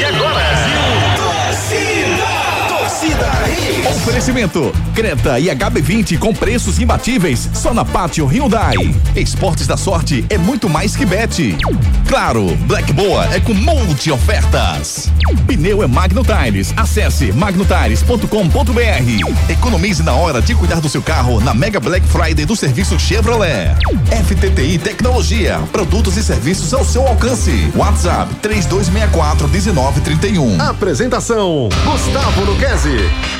E 0.00 0.04
agora? 0.04 0.49
Oferecimento: 4.00 4.72
Creta 4.94 5.38
e 5.38 5.48
HB20 5.48 6.18
com 6.18 6.32
preços 6.32 6.78
imbatíveis 6.78 7.50
só 7.52 7.74
na 7.74 7.84
Pátio 7.84 8.24
Hyundai. 8.24 8.74
Esportes 9.14 9.66
da 9.66 9.76
sorte 9.76 10.24
é 10.30 10.38
muito 10.38 10.70
mais 10.70 10.96
que 10.96 11.04
bet. 11.04 11.54
Claro, 12.08 12.56
Black 12.66 12.94
Boa 12.94 13.26
é 13.26 13.38
com 13.38 13.52
multi 13.52 14.10
ofertas. 14.10 15.10
Pneu 15.46 15.82
é 15.82 15.86
Magno 15.86 16.22
Tires. 16.24 16.72
Acesse 16.78 17.30
magnotires.com.br. 17.32 19.52
Economize 19.52 20.02
na 20.02 20.14
hora 20.14 20.40
de 20.40 20.54
cuidar 20.54 20.80
do 20.80 20.88
seu 20.88 21.02
carro 21.02 21.38
na 21.38 21.52
Mega 21.52 21.78
Black 21.78 22.06
Friday 22.06 22.46
do 22.46 22.56
serviço 22.56 22.98
Chevrolet. 22.98 23.76
FTTI 24.24 24.78
Tecnologia, 24.78 25.60
produtos 25.70 26.16
e 26.16 26.22
serviços 26.22 26.72
ao 26.72 26.86
seu 26.86 27.06
alcance. 27.06 27.70
WhatsApp 27.76 28.34
3264 28.36 29.46
1931. 29.46 30.58
Apresentação: 30.58 31.68
Gustavo 31.84 32.44
Luquezzi. 32.44 33.39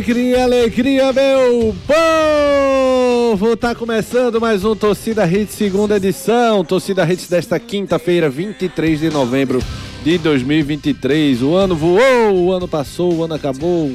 Alegria, 0.00 0.44
alegria, 0.44 1.12
meu 1.12 1.76
povo! 1.86 3.54
Tá 3.54 3.74
começando 3.74 4.40
mais 4.40 4.64
um 4.64 4.74
Torcida 4.74 5.26
Hits 5.26 5.54
segunda 5.54 5.98
edição. 5.98 6.64
Torcida 6.64 7.04
Hits 7.04 7.28
desta 7.28 7.60
quinta-feira, 7.60 8.30
23 8.30 8.98
de 8.98 9.10
novembro 9.10 9.62
de 10.02 10.16
2023. 10.16 11.42
O 11.42 11.54
ano 11.54 11.76
voou, 11.76 12.46
o 12.46 12.50
ano 12.50 12.66
passou, 12.66 13.12
o 13.12 13.24
ano 13.24 13.34
acabou. 13.34 13.92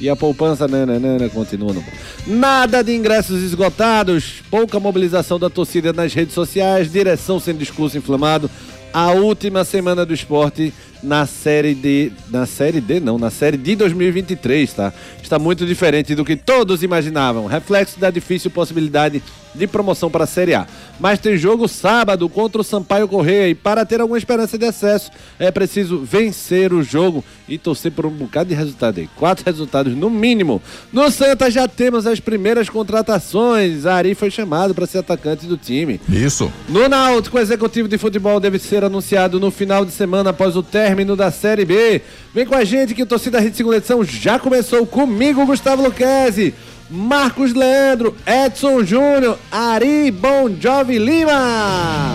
E 0.00 0.08
a 0.08 0.14
poupança 0.14 0.68
nananana, 0.68 1.28
continua 1.28 1.72
no... 1.72 1.82
Nada 2.24 2.80
de 2.84 2.94
ingressos 2.94 3.42
esgotados, 3.42 4.40
pouca 4.48 4.78
mobilização 4.78 5.40
da 5.40 5.50
torcida 5.50 5.92
nas 5.92 6.14
redes 6.14 6.34
sociais, 6.34 6.92
direção 6.92 7.40
sem 7.40 7.56
discurso 7.56 7.98
inflamado. 7.98 8.48
A 8.92 9.10
última 9.10 9.64
semana 9.64 10.06
do 10.06 10.14
esporte 10.14 10.72
na 11.02 11.26
série 11.26 11.74
D. 11.74 12.12
Na 12.30 12.46
série 12.46 12.80
D, 12.80 13.00
não, 13.00 13.18
na 13.18 13.30
série 13.30 13.56
de 13.56 13.76
2023, 13.76 14.72
tá? 14.72 14.92
Está 15.22 15.38
muito 15.38 15.66
diferente 15.66 16.14
do 16.14 16.24
que 16.24 16.36
todos 16.36 16.82
imaginavam. 16.82 17.46
Reflexo 17.46 18.00
da 18.00 18.10
difícil 18.10 18.50
possibilidade 18.50 19.22
de 19.54 19.66
promoção 19.66 20.10
para 20.10 20.24
a 20.24 20.26
Série 20.26 20.54
A. 20.54 20.66
Mas 21.00 21.18
tem 21.18 21.36
jogo 21.36 21.68
sábado 21.68 22.28
contra 22.28 22.60
o 22.60 22.64
Sampaio 22.64 23.08
Correia 23.08 23.48
e 23.48 23.54
para 23.54 23.84
ter 23.84 24.00
alguma 24.00 24.18
esperança 24.18 24.58
de 24.58 24.64
acesso 24.64 25.10
é 25.38 25.50
preciso 25.50 25.98
vencer 25.98 26.72
o 26.72 26.82
jogo 26.82 27.24
e 27.48 27.56
torcer 27.56 27.92
por 27.92 28.06
um 28.06 28.10
bocado 28.10 28.50
de 28.50 28.54
resultado 28.54 28.98
aí. 28.98 29.08
Quatro 29.16 29.44
resultados 29.44 29.94
no 29.94 30.10
mínimo. 30.10 30.62
No 30.92 31.10
Santa 31.10 31.50
já 31.50 31.66
temos 31.66 32.06
as 32.06 32.20
primeiras 32.20 32.68
contratações. 32.68 33.86
Ari 33.86 34.14
foi 34.14 34.30
chamado 34.30 34.74
para 34.74 34.86
ser 34.86 34.98
atacante 34.98 35.46
do 35.46 35.56
time. 35.56 36.00
Isso. 36.08 36.52
No 36.68 36.88
Náutico, 36.88 37.36
o 37.36 37.40
executivo 37.40 37.88
de 37.88 37.98
futebol 37.98 38.38
deve 38.38 38.58
ser 38.58 38.84
anunciado 38.84 39.40
no 39.40 39.50
final 39.50 39.84
de 39.84 39.92
semana 39.92 40.30
após 40.30 40.56
o 40.56 40.62
término 40.62 40.87
da 41.16 41.30
Série 41.30 41.64
B. 41.64 42.00
Vem 42.34 42.46
com 42.46 42.54
a 42.54 42.64
gente 42.64 42.94
que 42.94 43.04
Torcida 43.04 43.40
Rede 43.40 43.56
Segunda 43.56 43.76
Edição 43.76 44.02
já 44.02 44.38
começou 44.38 44.86
comigo, 44.86 45.44
Gustavo 45.44 45.82
Luquezzi, 45.82 46.54
Marcos 46.90 47.52
Leandro, 47.52 48.16
Edson 48.26 48.82
Júnior, 48.82 49.38
Ari 49.52 50.10
Bon 50.10 50.50
Jovi 50.58 50.98
Lima. 50.98 52.14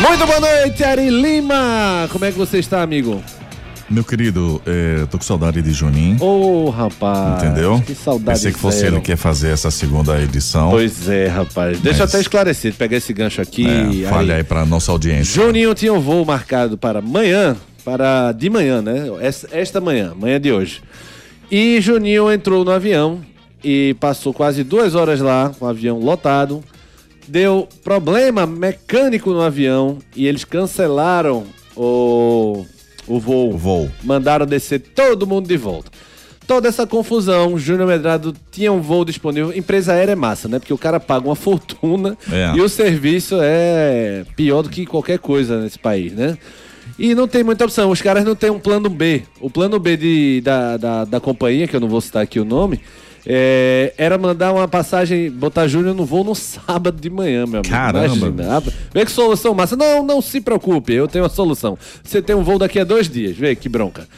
Muito 0.00 0.26
boa 0.26 0.40
noite, 0.40 0.82
Ari 0.82 1.10
Lima. 1.10 2.08
Como 2.10 2.24
é 2.24 2.32
que 2.32 2.38
você 2.38 2.58
está, 2.58 2.82
amigo? 2.82 3.22
Meu 3.90 4.04
querido, 4.04 4.60
é, 4.66 5.06
tô 5.06 5.16
com 5.16 5.24
saudade 5.24 5.62
de 5.62 5.72
Juninho. 5.72 6.22
Ô, 6.22 6.68
rapaz. 6.68 7.42
Entendeu? 7.42 7.82
Que 7.86 7.94
saudade 7.94 8.38
Pensei 8.38 8.52
que 8.52 8.58
fosse 8.58 8.84
ele 8.86 9.00
que 9.00 9.12
ia 9.12 9.16
fazer 9.16 9.48
essa 9.48 9.70
segunda 9.70 10.20
edição. 10.20 10.70
Pois 10.70 11.08
é, 11.08 11.26
rapaz. 11.26 11.80
Deixa 11.80 12.00
eu 12.00 12.04
até 12.04 12.20
esclarecer, 12.20 12.74
pegar 12.74 12.98
esse 12.98 13.14
gancho 13.14 13.40
aqui. 13.40 13.66
É, 14.04 14.08
falha 14.08 14.36
aí 14.36 14.44
pra 14.44 14.66
nossa 14.66 14.92
audiência. 14.92 15.42
Juninho 15.42 15.74
tinha 15.74 15.92
um 15.92 16.00
voo 16.00 16.22
marcado 16.22 16.76
para 16.76 16.98
amanhã, 16.98 17.56
para 17.82 18.32
de 18.32 18.50
manhã, 18.50 18.82
né? 18.82 19.06
Esta 19.50 19.80
manhã, 19.80 20.12
manhã 20.14 20.38
de 20.38 20.52
hoje. 20.52 20.82
E 21.50 21.80
Juninho 21.80 22.30
entrou 22.30 22.66
no 22.66 22.70
avião 22.70 23.22
e 23.64 23.96
passou 23.98 24.34
quase 24.34 24.62
duas 24.62 24.94
horas 24.94 25.20
lá, 25.20 25.50
com 25.58 25.64
o 25.64 25.68
avião 25.68 25.98
lotado. 25.98 26.62
Deu 27.26 27.66
problema 27.82 28.46
mecânico 28.46 29.30
no 29.30 29.40
avião 29.40 29.98
e 30.14 30.26
eles 30.26 30.44
cancelaram 30.44 31.44
o, 31.74 32.66
o 33.08 33.18
voo. 33.20 33.52
O 33.54 33.56
voo. 33.58 33.90
Mandaram 34.04 34.46
descer 34.46 34.80
todo 34.80 35.26
mundo 35.26 35.48
de 35.48 35.56
volta. 35.56 35.90
Toda 36.46 36.66
essa 36.66 36.86
confusão, 36.86 37.58
Júnior 37.58 37.86
Medrado 37.86 38.34
tinha 38.50 38.72
um 38.72 38.80
voo 38.80 39.04
disponível. 39.04 39.52
Empresa 39.54 39.92
aérea 39.92 40.12
é 40.12 40.16
massa, 40.16 40.48
né? 40.48 40.58
Porque 40.58 40.72
o 40.72 40.78
cara 40.78 40.98
paga 40.98 41.26
uma 41.28 41.36
fortuna 41.36 42.16
É. 42.32 42.56
e 42.56 42.60
o 42.60 42.68
serviço 42.68 43.36
é 43.40 44.24
pior 44.34 44.62
do 44.62 44.70
que 44.70 44.86
qualquer 44.86 45.18
coisa 45.18 45.60
nesse 45.60 45.78
país, 45.78 46.12
né? 46.12 46.38
E 46.98 47.14
não 47.14 47.28
tem 47.28 47.44
muita 47.44 47.64
opção. 47.64 47.90
Os 47.90 48.00
caras 48.00 48.24
não 48.24 48.34
têm 48.34 48.50
um 48.50 48.58
plano 48.58 48.88
B. 48.88 49.22
O 49.40 49.50
plano 49.50 49.78
B 49.78 49.96
de, 49.96 50.40
da, 50.40 50.76
da, 50.78 51.04
da 51.04 51.20
companhia, 51.20 51.68
que 51.68 51.76
eu 51.76 51.80
não 51.80 51.88
vou 51.88 52.00
citar 52.00 52.22
aqui 52.22 52.40
o 52.40 52.44
nome, 52.46 52.80
é, 53.30 53.92
era 53.98 54.16
mandar 54.16 54.54
uma 54.54 54.66
passagem, 54.66 55.30
botar 55.30 55.68
Júnior 55.68 55.94
no 55.94 56.06
voo 56.06 56.24
no 56.24 56.34
sábado 56.34 56.98
de 56.98 57.10
manhã, 57.10 57.44
meu 57.44 57.60
amigo. 57.60 57.68
Caramba, 57.68 58.62
Vê 58.94 59.04
que 59.04 59.10
solução 59.10 59.52
massa. 59.52 59.76
Não, 59.76 60.02
não 60.02 60.22
se 60.22 60.40
preocupe, 60.40 60.94
eu 60.94 61.06
tenho 61.06 61.26
a 61.26 61.28
solução. 61.28 61.78
Você 62.02 62.22
tem 62.22 62.34
um 62.34 62.42
voo 62.42 62.58
daqui 62.58 62.80
a 62.80 62.84
dois 62.84 63.06
dias, 63.06 63.36
vê 63.36 63.54
que 63.54 63.68
bronca. 63.68 64.08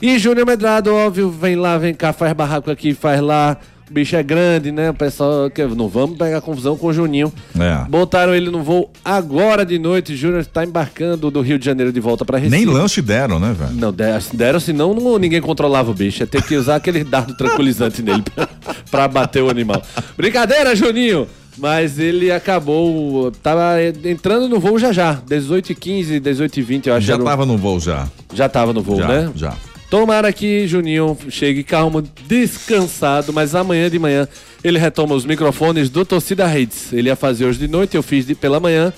E 0.00 0.18
Júnior 0.18 0.46
Medrado, 0.46 0.94
óbvio, 0.94 1.30
vem 1.30 1.54
lá, 1.54 1.76
vem 1.76 1.92
cá, 1.92 2.14
faz 2.14 2.32
barraco 2.32 2.70
aqui, 2.70 2.94
faz 2.94 3.20
lá. 3.20 3.58
O 3.88 3.94
bicho 3.94 4.16
é 4.16 4.22
grande, 4.22 4.72
né? 4.72 4.90
O 4.90 4.94
pessoal, 4.94 5.48
que 5.48 5.64
não 5.64 5.88
vamos 5.88 6.18
pegar 6.18 6.40
confusão 6.40 6.76
com 6.76 6.88
o 6.88 6.92
Juninho. 6.92 7.32
É. 7.58 7.88
Botaram 7.88 8.34
ele 8.34 8.50
no 8.50 8.62
voo 8.62 8.90
agora 9.04 9.64
de 9.64 9.78
noite. 9.78 10.16
Júnior 10.16 10.40
está 10.40 10.64
embarcando 10.64 11.30
do 11.30 11.40
Rio 11.40 11.56
de 11.56 11.64
Janeiro 11.64 11.92
de 11.92 12.00
volta 12.00 12.24
para 12.24 12.38
Recife. 12.38 12.56
Nem 12.56 12.66
lanche 12.66 13.00
deram, 13.00 13.38
né, 13.38 13.54
velho? 13.56 13.72
Não, 13.72 13.92
deram, 13.92 14.20
deram 14.34 14.58
senão 14.60 14.92
não, 14.92 15.18
ninguém 15.18 15.40
controlava 15.40 15.90
o 15.90 15.94
bicho. 15.94 16.20
Ia 16.22 16.26
ter 16.26 16.42
que 16.42 16.56
usar 16.56 16.76
aquele 16.76 17.04
dardo 17.04 17.36
tranquilizante 17.36 18.02
nele 18.02 18.24
pra 18.90 19.06
bater 19.06 19.42
o 19.42 19.48
animal. 19.48 19.80
Brincadeira, 20.16 20.74
Juninho! 20.74 21.28
Mas 21.58 21.98
ele 21.98 22.30
acabou. 22.30 23.30
Tava 23.30 23.76
entrando 24.04 24.48
no 24.48 24.60
voo 24.60 24.78
já 24.78 24.92
já. 24.92 25.16
18h15, 25.16 26.20
18h20, 26.20 26.86
eu 26.88 26.94
acho. 26.94 27.06
Já 27.06 27.18
tava 27.18 27.46
no 27.46 27.56
voo 27.56 27.80
já. 27.80 28.06
já 28.34 28.48
tava 28.48 28.72
no 28.72 28.82
voo, 28.82 28.98
já, 28.98 29.08
né? 29.08 29.32
já. 29.34 29.54
Tomara 29.90 30.32
que 30.32 30.66
Juninho 30.66 31.16
chegue 31.30 31.62
calmo, 31.62 32.02
descansado, 32.26 33.32
mas 33.32 33.54
amanhã 33.54 33.88
de 33.88 33.98
manhã 33.98 34.26
ele 34.64 34.78
retoma 34.78 35.14
os 35.14 35.24
microfones 35.24 35.88
do 35.88 36.04
Torcida 36.04 36.46
Redes. 36.46 36.92
Ele 36.92 37.08
ia 37.08 37.14
fazer 37.16 37.44
hoje 37.44 37.58
de 37.60 37.68
noite, 37.68 37.96
eu 37.96 38.02
fiz 38.02 38.26
de, 38.26 38.34
pela 38.34 38.58
manhã. 38.58 38.92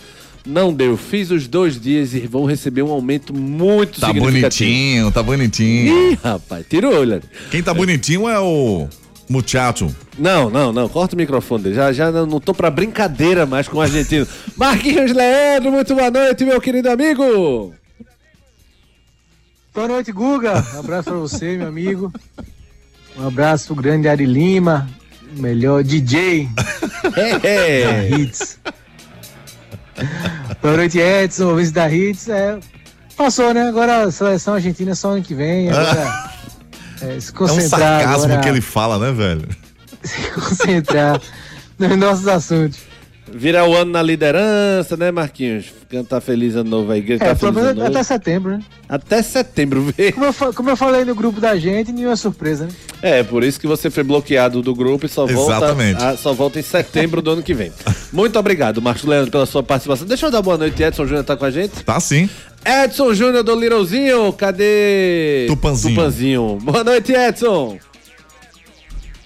Não 0.46 0.73
deu, 0.73 0.96
fiz 0.96 1.31
os 1.31 1.46
dois 1.46 1.79
dias 1.79 2.14
e 2.14 2.20
vão 2.20 2.46
receber 2.46 2.81
um 2.82 2.90
aumento 2.90 3.35
muito 3.35 4.00
Tá 4.00 4.06
significativo. 4.06 4.70
bonitinho, 4.70 5.12
tá 5.12 5.23
bonitinho. 5.23 6.12
Ih, 6.12 6.19
rapaz, 6.25 6.64
tira 6.69 6.88
o 6.88 6.94
olho. 6.99 7.20
Quem 7.50 7.62
tá 7.62 7.75
bonitinho 7.75 8.26
é 8.26 8.38
o 8.40 8.88
muchacho. 9.29 9.94
Não, 10.19 10.49
não, 10.49 10.73
não, 10.73 10.88
corta 10.88 11.14
o 11.14 11.19
microfone 11.19 11.64
dele. 11.64 11.75
Já, 11.75 11.93
já 11.93 12.11
não, 12.11 12.25
não 12.25 12.40
tô 12.40 12.55
pra 12.55 12.70
brincadeira 12.70 13.44
mais 13.44 13.69
com 13.69 13.76
o 13.76 13.81
argentino. 13.82 14.26
Marquinhos 14.56 15.12
Leandro, 15.12 15.70
muito 15.70 15.94
boa 15.94 16.11
noite, 16.11 16.46
meu 16.46 16.58
querido 16.62 16.88
amigo. 16.88 17.75
Boa 19.79 19.87
noite, 19.87 20.11
Guga. 20.11 20.55
Um 20.75 20.81
abraço 20.81 21.05
pra 21.09 21.19
você, 21.19 21.57
meu 21.57 21.69
amigo. 21.69 22.13
Um 23.17 23.29
abraço 23.29 23.67
pro 23.67 23.77
grande 23.77 24.09
Ari 24.09 24.27
Lima, 24.27 24.89
melhor 25.37 25.85
DJ 25.85 26.49
da 27.15 27.49
É. 27.49 28.11
Hits. 28.11 28.59
Boa 30.61 30.77
noite, 30.79 30.99
Edson, 30.99 31.51
ouvintes 31.51 31.71
da 31.71 31.89
Hits. 31.89 32.29
É, 32.29 32.59
passou, 33.17 33.55
né? 33.55 33.69
Agora 33.69 34.03
a 34.03 34.11
seleção 34.11 34.55
argentina 34.55 34.91
é 34.91 34.95
só 34.97 35.13
ano 35.13 35.23
que 35.23 35.33
vem. 35.33 35.71
Agora, 35.71 36.33
é, 37.01 37.21
se 37.21 37.31
É 37.31 37.35
um 37.35 37.37
concentrar 37.37 38.01
sarcasmo 38.01 38.25
agora, 38.25 38.41
que 38.41 38.49
ele 38.49 38.61
fala, 38.61 38.99
né, 38.99 39.13
velho? 39.13 39.49
se 40.03 40.31
concentrar 40.33 41.21
nos 41.79 41.97
nossos 41.97 42.27
assuntos. 42.27 42.81
Virar 43.33 43.67
o 43.67 43.75
ano 43.77 43.91
na 43.93 44.03
liderança, 44.03 44.97
né, 44.97 45.11
Marquinhos? 45.11 45.67
Cantar 45.91 46.21
feliz 46.21 46.57
ano 46.57 46.69
novo 46.71 46.93
aí. 46.93 47.01
Gritar 47.01 47.27
É, 47.27 47.29
feliz 47.35 47.41
pelo 47.41 47.53
menos 47.53 47.71
ano 47.71 47.81
novo. 47.81 47.91
até 47.91 48.03
setembro, 48.03 48.51
né? 48.59 48.63
Até 48.89 49.23
setembro, 49.23 49.83
vê. 49.97 50.13
Como 50.13 50.27
eu, 50.27 50.55
como 50.55 50.71
eu 50.71 50.77
falei 50.77 51.05
no 51.05 51.15
grupo 51.15 51.41
da 51.41 51.57
gente, 51.57 51.93
nenhuma 51.93 52.17
surpresa, 52.17 52.67
né? 52.67 52.73
É, 53.01 53.23
por 53.23 53.45
isso 53.45 53.61
que 53.61 53.67
você 53.67 53.91
foi 53.91 54.03
bloqueado 54.03 54.61
do 54.63 54.75
grupo 54.75 55.07
e 55.07 55.09
só 55.09 55.27
volta, 55.27 55.75
a- 55.99 56.17
só 56.17 56.33
volta 56.33 56.59
em 56.59 56.63
setembro 56.63 57.23
do 57.23 57.31
ano 57.31 57.43
que 57.43 57.55
vem. 57.55 57.73
Muito 58.13 58.39
obrigado, 58.39 58.83
Marcos 58.83 59.05
Leandro, 59.05 59.31
pela 59.31 59.47
sua 59.47 59.63
participação. 59.63 60.07
Deixa 60.07 60.27
eu 60.27 60.31
dar 60.31 60.43
boa 60.43 60.57
noite, 60.59 60.83
Edson 60.83 61.07
Júnior 61.07 61.25
tá 61.25 61.37
com 61.37 61.45
a 61.45 61.51
gente. 61.51 61.85
Tá 61.85 62.01
sim. 62.01 62.29
Edson 62.65 63.15
Júnior 63.15 63.43
do 63.45 63.55
Littlezinho, 63.55 64.33
cadê? 64.33 65.47
Tupanzinho. 65.49 65.95
Tupanzinho. 65.95 66.59
Boa 66.63 66.83
noite, 66.83 67.13
Edson. 67.13 67.79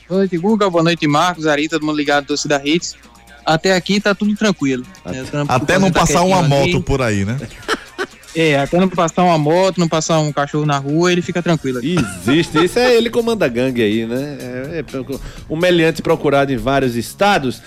Boa 0.09 0.19
noite, 0.21 0.37
Guga. 0.37 0.69
Boa 0.69 0.85
noite, 0.85 1.07
Marcos, 1.07 1.47
Ari, 1.47 1.69
todo 1.69 1.87
mundo 1.87 1.97
ligado, 1.97 2.27
torcida 2.27 2.61
Hits. 2.63 2.95
Até 3.45 3.75
aqui 3.75 4.01
tá 4.01 4.15
tudo 4.15 4.35
tranquilo. 4.35 4.85
né? 5.05 5.25
Até 5.49 5.79
não 5.79 5.91
tá 5.91 6.01
passar 6.01 6.23
uma 6.23 6.39
quietinho 6.39 6.63
ali. 6.63 6.73
moto 6.73 6.83
por 6.85 7.03
aí, 7.03 7.25
né? 7.25 7.39
É, 8.35 8.59
até 8.59 8.81
não 8.81 8.89
passar 8.89 9.25
uma 9.25 9.37
moto, 9.37 9.79
não 9.79 9.87
passar 9.87 10.19
um 10.19 10.33
cachorro 10.33 10.65
na 10.65 10.79
rua, 10.79 11.13
ele 11.13 11.21
fica 11.21 11.43
tranquilo. 11.43 11.79
aqui. 11.79 11.97
Existe, 12.27 12.65
isso 12.65 12.79
é 12.79 12.95
ele 12.95 13.11
comanda 13.11 13.45
a 13.45 13.49
gangue 13.49 13.83
aí, 13.83 14.07
né? 14.07 14.39
É, 14.41 14.79
é 14.79 15.19
um 15.51 15.57
meliante 15.57 16.01
procurado 16.01 16.51
em 16.51 16.57
vários 16.57 16.97
estados. 16.97 17.61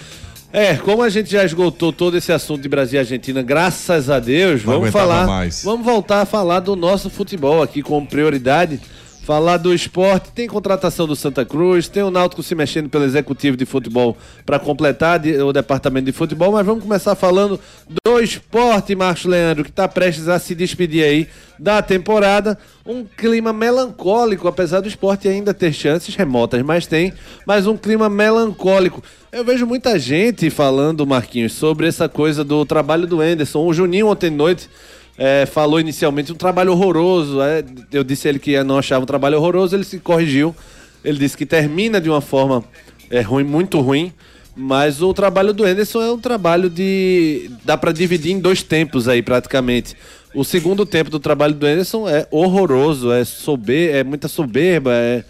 É, 0.52 0.76
como 0.76 1.04
a 1.04 1.10
gente 1.10 1.30
já 1.30 1.44
esgotou 1.44 1.92
todo 1.92 2.18
esse 2.18 2.32
assunto 2.32 2.62
de 2.62 2.70
Brasil 2.70 2.98
e 2.98 3.00
Argentina, 3.00 3.44
graças 3.44 4.10
a 4.10 4.20
Deus, 4.20 4.64
Não 4.64 4.74
vamos 4.74 4.90
falar. 4.90 5.28
mais. 5.28 5.62
Vamos 5.64 5.86
voltar 5.86 6.22
a 6.22 6.26
falar 6.26 6.62
do 6.62 6.76
nosso 6.76 7.10
futebol 7.10 7.62
aqui 7.62 7.84
com 7.84 8.06
prioridade. 8.06 8.80
Falar 9.26 9.58
do 9.58 9.74
esporte, 9.74 10.30
tem 10.32 10.48
contratação 10.48 11.08
do 11.08 11.16
Santa 11.16 11.44
Cruz, 11.44 11.88
tem 11.88 12.04
o 12.04 12.12
Náutico 12.12 12.44
se 12.44 12.54
mexendo 12.54 12.90
pelo 12.90 13.04
executivo 13.06 13.58
de 13.58 13.66
futebol 13.66 14.16
para 14.46 14.60
completar 14.60 15.18
de- 15.18 15.42
o 15.42 15.52
departamento 15.52 16.06
de 16.06 16.12
futebol, 16.12 16.52
mas 16.52 16.64
vamos 16.64 16.84
começar 16.84 17.16
falando 17.16 17.60
do 18.06 18.20
esporte, 18.20 18.96
Marcos 18.96 19.26
Leandro, 19.26 19.64
que 19.64 19.72
está 19.72 19.88
prestes 19.88 20.28
a 20.28 20.38
se 20.38 20.54
despedir 20.54 21.04
aí 21.04 21.28
da 21.58 21.82
temporada. 21.82 22.56
Um 22.86 23.04
clima 23.04 23.52
melancólico, 23.52 24.48
apesar 24.48 24.82
do 24.82 24.88
esporte 24.88 25.28
ainda 25.28 25.56
ter 25.56 25.74
chances 25.74 26.14
remotas, 26.14 26.62
mas 26.62 26.86
tem, 26.86 27.12
mas 27.48 27.66
um 27.66 27.76
clima 27.76 28.08
melancólico. 28.08 29.02
Eu 29.32 29.44
vejo 29.44 29.66
muita 29.66 29.98
gente 29.98 30.52
falando, 30.52 31.04
Marquinhos, 31.08 31.54
sobre 31.54 31.88
essa 31.88 32.08
coisa 32.08 32.44
do 32.44 32.64
trabalho 32.64 33.08
do 33.08 33.24
Enderson. 33.24 33.66
O 33.66 33.74
Juninho 33.74 34.06
ontem 34.08 34.30
de 34.30 34.36
noite 34.38 34.70
é, 35.18 35.46
falou 35.46 35.80
inicialmente 35.80 36.32
um 36.32 36.36
trabalho 36.36 36.72
horroroso. 36.72 37.42
é, 37.42 37.64
eu 37.92 38.04
disse 38.04 38.28
a 38.28 38.30
ele 38.30 38.40
que 38.40 38.62
não 38.64 38.78
achava 38.78 39.04
um 39.04 39.08
trabalho 39.08 39.38
horroroso, 39.38 39.76
ele 39.76 39.84
se 39.84 40.00
corrigiu. 40.00 40.56
Ele 41.04 41.18
disse 41.20 41.38
que 41.38 41.46
termina 41.46 42.02
de 42.02 42.10
uma 42.10 42.22
forma 42.22 42.64
é, 43.10 43.22
ruim, 43.22 43.44
muito 43.44 43.80
ruim. 43.80 44.12
Mas 44.58 45.02
o 45.02 45.14
trabalho 45.14 45.54
do 45.54 45.66
Anderson 45.66 46.02
é 46.02 46.12
um 46.12 46.18
trabalho 46.20 46.70
de. 46.70 47.52
dá 47.66 47.76
pra 47.78 47.92
dividir 47.92 48.32
em 48.32 48.40
dois 48.40 48.64
tempos 48.64 49.08
aí, 49.08 49.22
praticamente. 49.22 49.96
O 50.34 50.44
segundo 50.46 50.86
tempo 50.86 51.10
do 51.10 51.20
trabalho 51.20 51.54
do 51.54 51.66
Anderson 51.66 52.08
é 52.08 52.26
horroroso, 52.32 53.12
é, 53.12 53.24
sober, 53.26 53.94
é 53.96 54.04
muita 54.04 54.28
soberba, 54.30 54.92
é, 54.94 55.24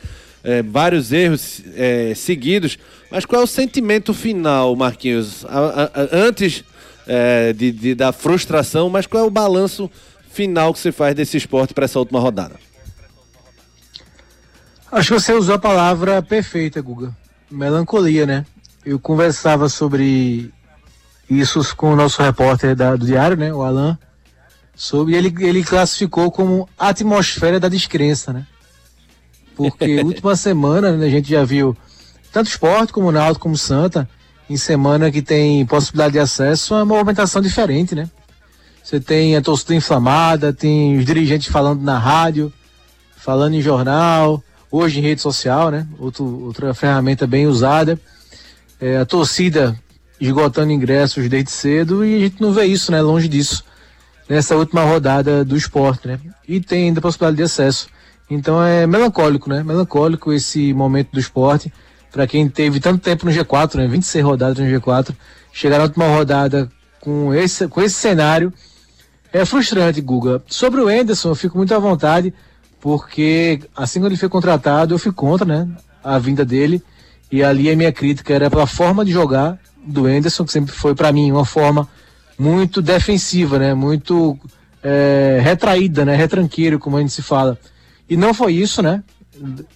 é 0.44 0.62
vários 0.62 1.12
erros 1.12 1.62
é, 1.76 2.14
seguidos. 2.16 2.78
Mas 3.12 3.26
qual 3.26 3.42
é 3.42 3.44
o 3.44 3.48
sentimento 3.48 4.14
final, 4.14 4.76
Marquinhos? 4.76 5.44
A- 5.46 5.90
a- 5.96 6.02
a- 6.02 6.08
antes 6.12 6.64
é, 7.08 7.54
de, 7.54 7.72
de- 7.72 7.96
da 7.96 8.12
frustração, 8.12 8.90
mas 8.90 9.06
qual 9.06 9.24
é 9.24 9.28
o 9.28 9.32
balanço 9.32 9.90
final 10.32 10.74
que 10.74 10.80
você 10.80 10.92
faz 10.92 11.16
desse 11.16 11.38
esporte 11.38 11.74
para 11.74 11.86
essa 11.86 12.00
última 12.00 12.20
rodada? 12.20 12.56
Acho 14.92 15.14
que 15.14 15.20
você 15.20 15.34
usou 15.34 15.56
a 15.56 15.60
palavra 15.60 16.22
perfeita, 16.22 16.82
Guga. 16.82 17.16
Melancolia, 17.50 18.26
né? 18.26 18.46
Eu 18.86 19.00
conversava 19.00 19.68
sobre 19.68 20.52
isso 21.30 21.62
com 21.76 21.92
o 21.94 21.96
nosso 21.96 22.22
repórter 22.22 22.76
da- 22.76 22.96
do 22.96 23.06
Diário, 23.06 23.36
né? 23.38 23.54
O 23.54 23.62
Alan. 23.64 23.98
Sobre 24.76 25.16
ele, 25.16 25.34
ele 25.44 25.64
classificou 25.64 26.32
como 26.32 26.68
atmosfera 26.78 27.60
da 27.60 27.70
descrença, 27.70 28.32
né? 28.34 28.46
Porque 29.56 30.00
última 30.04 30.36
semana 30.36 30.92
né, 30.92 31.06
a 31.06 31.10
gente 31.10 31.30
já 31.30 31.44
viu 31.44 31.76
tanto 32.32 32.48
esporte 32.50 32.92
como 32.92 33.08
o 33.08 33.12
Náutico 33.12 33.44
como 33.44 33.58
Santa 33.58 34.08
em 34.50 34.58
semana 34.58 35.12
que 35.12 35.22
tem 35.22 35.66
possibilidade 35.66 36.14
de 36.14 36.20
acesso 36.20 36.74
a 36.74 36.78
uma 36.78 36.86
movimentação 36.86 37.42
diferente, 37.42 37.96
né? 37.96 38.10
Você 38.84 39.00
tem 39.00 39.36
a 39.36 39.42
torcida 39.42 39.74
inflamada, 39.74 40.54
tem 40.54 40.98
os 40.98 41.06
dirigentes 41.06 41.48
falando 41.48 41.82
na 41.82 41.98
rádio, 41.98 42.54
falando 43.18 43.56
em 43.56 43.62
jornal, 43.62 44.44
hoje 44.70 45.00
em 45.00 45.02
rede 45.02 45.22
social, 45.22 45.72
né? 45.72 45.88
Outro, 45.98 46.46
outra 46.46 46.74
ferramenta 46.74 47.26
bem 47.26 47.48
usada. 47.48 48.00
É, 48.80 48.98
a 48.98 49.06
torcida 49.06 49.76
esgotando 50.20 50.72
ingressos 50.72 51.28
desde 51.28 51.50
cedo 51.52 52.06
e 52.06 52.16
a 52.16 52.20
gente 52.20 52.42
não 52.42 52.54
vê 52.54 52.66
isso, 52.66 52.92
né? 52.92 53.02
Longe 53.02 53.28
disso. 53.28 53.64
Nessa 54.30 54.56
última 54.56 54.84
rodada 54.84 55.44
do 55.44 55.58
esporte, 55.58 56.08
né? 56.08 56.20
E 56.48 56.60
tem 56.60 56.86
ainda 56.86 57.02
possibilidade 57.02 57.38
de 57.38 57.44
acesso. 57.44 57.88
Então 58.30 58.62
é 58.64 58.86
melancólico, 58.86 59.50
né? 59.50 59.64
Melancólico 59.64 60.34
esse 60.34 60.74
momento 60.74 61.12
do 61.12 61.20
esporte. 61.20 61.72
Para 62.16 62.26
quem 62.26 62.48
teve 62.48 62.80
tanto 62.80 63.02
tempo 63.02 63.26
no 63.26 63.32
G4, 63.34 63.76
né? 63.76 63.88
26 63.90 64.24
rodadas 64.24 64.58
no 64.58 64.64
G4, 64.64 65.14
chegar 65.52 65.80
na 65.80 65.84
última 65.84 66.08
rodada 66.08 66.72
com 67.02 67.34
esse, 67.34 67.68
com 67.68 67.82
esse 67.82 67.96
cenário 67.96 68.54
é 69.34 69.44
frustrante, 69.44 70.00
Guga. 70.00 70.42
Sobre 70.48 70.80
o 70.80 70.90
Enderson, 70.90 71.28
eu 71.28 71.36
fico 71.36 71.58
muito 71.58 71.76
à 71.76 71.78
vontade, 71.78 72.34
porque 72.80 73.60
assim 73.76 74.00
que 74.00 74.06
ele 74.06 74.16
foi 74.16 74.30
contratado, 74.30 74.94
eu 74.94 74.98
fui 74.98 75.12
contra, 75.12 75.46
né? 75.46 75.68
A 76.02 76.18
vinda 76.18 76.46
dele. 76.46 76.82
E 77.30 77.44
ali 77.44 77.70
a 77.70 77.76
minha 77.76 77.92
crítica 77.92 78.34
era 78.34 78.50
pela 78.50 78.66
forma 78.66 79.04
de 79.04 79.12
jogar 79.12 79.60
do 79.86 80.10
Enderson, 80.10 80.46
que 80.46 80.54
sempre 80.54 80.72
foi 80.72 80.96
para 80.96 81.12
mim 81.12 81.30
uma 81.34 81.44
forma 81.44 81.86
muito 82.40 82.82
defensiva, 82.82 83.60
né? 83.60 83.74
Muito 83.74 84.40
é, 84.82 85.42
retraída, 85.44 86.06
né? 86.06 86.16
Retranqueiro, 86.16 86.80
como 86.80 86.96
a 86.96 87.02
gente 87.02 87.12
se 87.12 87.22
fala. 87.22 87.60
E 88.10 88.16
não 88.16 88.34
foi 88.34 88.54
isso, 88.54 88.82
né? 88.82 89.04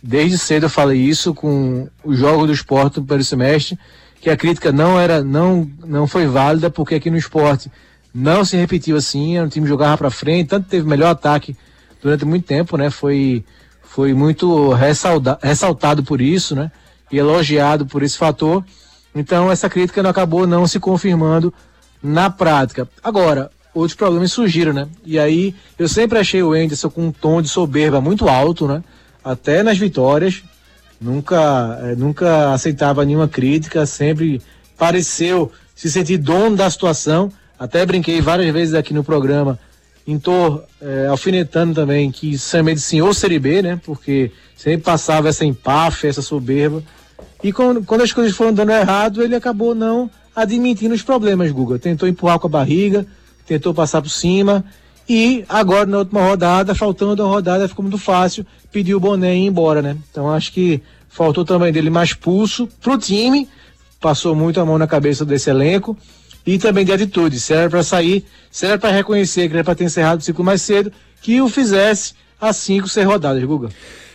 Desde 0.02 0.38
cedo 0.38 0.66
eu 0.66 0.70
falei 0.70 1.00
isso 1.00 1.34
com 1.34 1.88
o 2.04 2.16
jogo 2.16 2.48
do 2.48 2.54
esporte 2.54 2.98
no 2.98 3.06
primeiro 3.06 3.24
semestre, 3.24 3.78
que 4.22 4.30
a 4.30 4.38
crítica 4.38 4.72
não 4.72 5.00
era, 5.00 5.24
não, 5.24 5.70
não 5.86 6.08
foi 6.08 6.28
válida, 6.28 6.70
porque 6.70 6.96
aqui 6.96 7.10
no 7.10 7.18
esporte 7.18 7.72
não 8.14 8.44
se 8.44 8.58
repetiu 8.58 8.98
assim, 8.98 9.40
um 9.40 9.48
time 9.48 9.68
jogava 9.68 9.98
para 9.98 10.10
frente, 10.10 10.50
tanto 10.50 10.68
teve 10.68 10.88
melhor 10.88 11.10
ataque 11.10 11.56
durante 12.02 12.26
muito 12.26 12.46
tempo, 12.46 12.78
né? 12.78 12.90
Foi, 12.90 13.44
foi 13.84 14.14
muito 14.14 14.72
ressalda, 14.74 15.38
ressaltado 15.42 16.04
por 16.04 16.22
isso, 16.22 16.56
né? 16.56 16.72
E 17.12 17.18
elogiado 17.18 17.86
por 17.86 18.04
esse 18.04 18.18
fator. 18.18 18.64
Então 19.14 19.52
essa 19.52 19.70
crítica 19.70 20.04
não 20.04 20.10
acabou 20.10 20.48
não 20.48 20.68
se 20.68 20.80
confirmando 20.80 21.54
na 22.02 22.30
prática. 22.30 22.88
Agora, 23.04 23.52
outros 23.74 23.96
problemas 23.96 24.32
surgiram, 24.32 24.74
né? 24.74 24.88
E 25.06 25.20
aí 25.20 25.56
eu 25.78 25.88
sempre 25.88 26.20
achei 26.20 26.42
o 26.42 26.54
Anderson 26.54 26.90
com 26.90 27.08
um 27.08 27.12
tom 27.12 27.42
de 27.42 27.50
soberba 27.50 28.02
muito 28.02 28.28
alto, 28.28 28.68
né? 28.68 28.84
Até 29.24 29.64
nas 29.64 29.78
vitórias. 29.78 30.44
Nunca, 31.00 31.80
eh, 31.82 31.96
nunca 31.96 32.52
aceitava 32.54 33.06
nenhuma 33.06 33.28
crítica, 33.28 33.86
sempre 33.86 34.42
pareceu 34.78 35.52
se 35.74 35.90
sentir 35.90 36.18
dono 36.18 36.58
da 36.58 36.70
situação. 36.70 37.32
Até 37.58 37.86
brinquei 37.86 38.20
várias 38.22 38.52
vezes 38.54 38.74
aqui 38.74 38.94
no 38.94 39.04
programa, 39.04 39.58
estou 40.06 40.64
alfinetando 41.10 41.76
também 41.76 42.10
que 42.12 42.38
chamei 42.38 42.74
de 42.74 42.82
senhor 42.82 43.14
Série 43.14 43.38
B, 43.38 43.62
né? 43.62 43.80
Porque 43.86 44.32
sempre 44.56 44.82
passava 44.82 45.30
essa 45.30 45.46
empáfia, 45.46 46.10
essa 46.10 46.22
soberba. 46.22 46.84
E 47.44 47.54
quando, 47.54 47.84
quando 47.84 48.02
as 48.02 48.12
coisas 48.12 48.36
foram 48.36 48.54
dando 48.54 48.72
errado, 48.72 49.24
ele 49.24 49.36
acabou 49.36 49.74
não 49.74 50.10
admitindo 50.36 50.94
os 50.94 51.02
problemas, 51.02 51.52
Guga. 51.52 51.80
Tentou 51.80 52.08
empurrar 52.08 52.40
com 52.40 52.48
a 52.48 52.50
barriga, 52.50 53.06
tentou 53.46 53.74
passar 53.74 54.02
por 54.02 54.10
cima. 54.10 54.64
E 55.10 55.44
agora, 55.50 55.88
na 55.88 55.98
última 55.98 56.22
rodada, 56.22 56.76
faltando 56.76 57.24
uma 57.24 57.34
rodada, 57.34 57.68
ficou 57.68 57.82
muito 57.82 57.98
fácil, 57.98 58.46
pediu 58.72 58.98
o 58.98 59.00
boné 59.00 59.34
e 59.36 59.40
ir 59.40 59.48
embora, 59.48 59.82
né? 59.82 59.98
Então 60.12 60.30
acho 60.30 60.54
que 60.54 60.80
faltou 61.10 61.44
também 61.44 61.74
dele 61.74 61.90
mais 61.90 62.14
pulso 62.14 62.70
pro 62.80 62.96
time, 62.96 63.50
passou 64.00 64.36
muito 64.36 64.62
a 64.62 64.66
mão 64.66 64.78
na 64.78 64.86
cabeça 64.86 65.26
desse 65.26 65.50
elenco 65.50 65.98
e 66.46 66.60
também 66.60 66.86
de 66.86 66.92
atitude. 66.92 67.40
Se 67.40 67.54
era 67.54 67.68
para 67.68 67.82
sair, 67.82 68.24
se 68.52 68.68
era 68.68 68.78
para 68.78 68.92
reconhecer 68.92 69.48
que 69.50 69.56
era 69.56 69.64
para 69.64 69.74
ter 69.74 69.86
encerrado 69.86 70.20
o 70.20 70.24
ciclo 70.24 70.46
mais 70.46 70.62
cedo, 70.62 70.92
que 71.24 71.42
o 71.42 71.50
fizesse 71.50 72.14
às 72.40 72.58
cinco, 72.58 72.88
seis 72.88 73.08
rodadas, 73.08 73.44
Guga. 73.44 73.70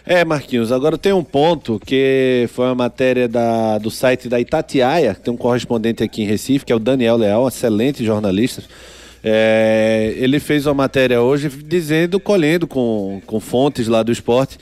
É, 0.07 0.25
Marquinhos, 0.25 0.71
agora 0.71 0.97
tem 0.97 1.13
um 1.13 1.25
ponto 1.25 1.81
que 1.85 2.49
foi 2.53 2.67
uma 2.67 2.75
matéria 2.75 3.27
da, 3.27 3.79
do 3.79 3.91
site 3.91 4.29
da 4.29 4.39
Itatiaia, 4.39 5.15
que 5.15 5.23
tem 5.23 5.35
um 5.35 5.37
correspondente 5.37 6.05
aqui 6.05 6.23
em 6.23 6.27
Recife, 6.27 6.65
que 6.65 6.73
é 6.73 6.77
o 6.77 6.79
Daniel 6.79 7.17
Leal, 7.17 7.49
excelente 7.49 8.05
jornalista. 8.05 8.63
É, 9.26 10.14
ele 10.19 10.38
fez 10.38 10.66
uma 10.66 10.75
matéria 10.75 11.23
hoje 11.23 11.49
dizendo, 11.49 12.21
colhendo 12.21 12.66
com, 12.66 13.23
com 13.25 13.40
fontes 13.40 13.88
lá 13.88 14.02
do 14.02 14.12
esporte, 14.12 14.59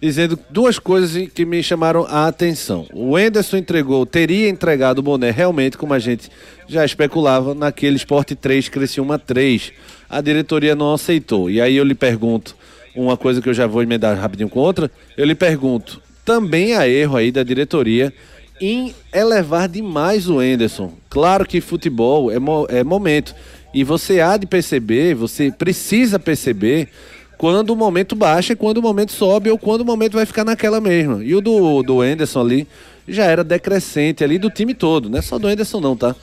dizendo 0.00 0.38
duas 0.48 0.78
coisas 0.78 1.28
que 1.28 1.44
me 1.44 1.62
chamaram 1.62 2.06
a 2.08 2.26
atenção. 2.26 2.86
O 2.94 3.18
Enderson 3.18 3.58
entregou, 3.58 4.06
teria 4.06 4.48
entregado 4.48 5.00
o 5.00 5.02
boné 5.02 5.30
realmente, 5.30 5.76
como 5.76 5.92
a 5.92 5.98
gente 5.98 6.30
já 6.66 6.82
especulava, 6.82 7.54
naquele 7.54 7.96
Sport 7.96 8.32
3, 8.32 8.70
Criciúma 8.70 9.18
3. 9.18 9.72
A 10.08 10.22
diretoria 10.22 10.74
não 10.74 10.94
aceitou. 10.94 11.50
E 11.50 11.60
aí 11.60 11.76
eu 11.76 11.84
lhe 11.84 11.94
pergunto, 11.94 12.56
uma 12.94 13.18
coisa 13.18 13.42
que 13.42 13.48
eu 13.48 13.54
já 13.54 13.66
vou 13.66 13.82
emendar 13.82 14.18
rapidinho 14.18 14.48
com 14.48 14.60
outra, 14.60 14.90
eu 15.16 15.26
lhe 15.26 15.34
pergunto, 15.34 16.00
também 16.24 16.74
há 16.74 16.88
erro 16.88 17.16
aí 17.16 17.30
da 17.30 17.42
diretoria 17.42 18.12
em 18.60 18.94
elevar 19.12 19.68
demais 19.68 20.28
o 20.28 20.42
Enderson. 20.42 20.92
Claro 21.10 21.46
que 21.46 21.60
futebol 21.60 22.30
é, 22.30 22.38
mo 22.38 22.66
é 22.70 22.82
momento. 22.82 23.34
E 23.76 23.84
você 23.84 24.22
há 24.22 24.38
de 24.38 24.46
perceber, 24.46 25.14
você 25.14 25.50
precisa 25.50 26.18
perceber 26.18 26.88
quando 27.36 27.68
o 27.68 27.76
momento 27.76 28.16
baixa, 28.16 28.56
quando 28.56 28.78
o 28.78 28.82
momento 28.82 29.12
sobe 29.12 29.50
ou 29.50 29.58
quando 29.58 29.82
o 29.82 29.84
momento 29.84 30.14
vai 30.14 30.24
ficar 30.24 30.44
naquela 30.46 30.80
mesma. 30.80 31.22
E 31.22 31.34
o 31.34 31.42
do, 31.42 31.82
do 31.82 32.02
Enderson 32.02 32.40
ali 32.40 32.66
já 33.06 33.26
era 33.26 33.44
decrescente 33.44 34.24
ali 34.24 34.38
do 34.38 34.48
time 34.48 34.72
todo, 34.72 35.10
não 35.10 35.18
é 35.18 35.20
só 35.20 35.38
do 35.38 35.50
Enderson 35.50 35.78
não, 35.78 35.94
tá? 35.94 36.16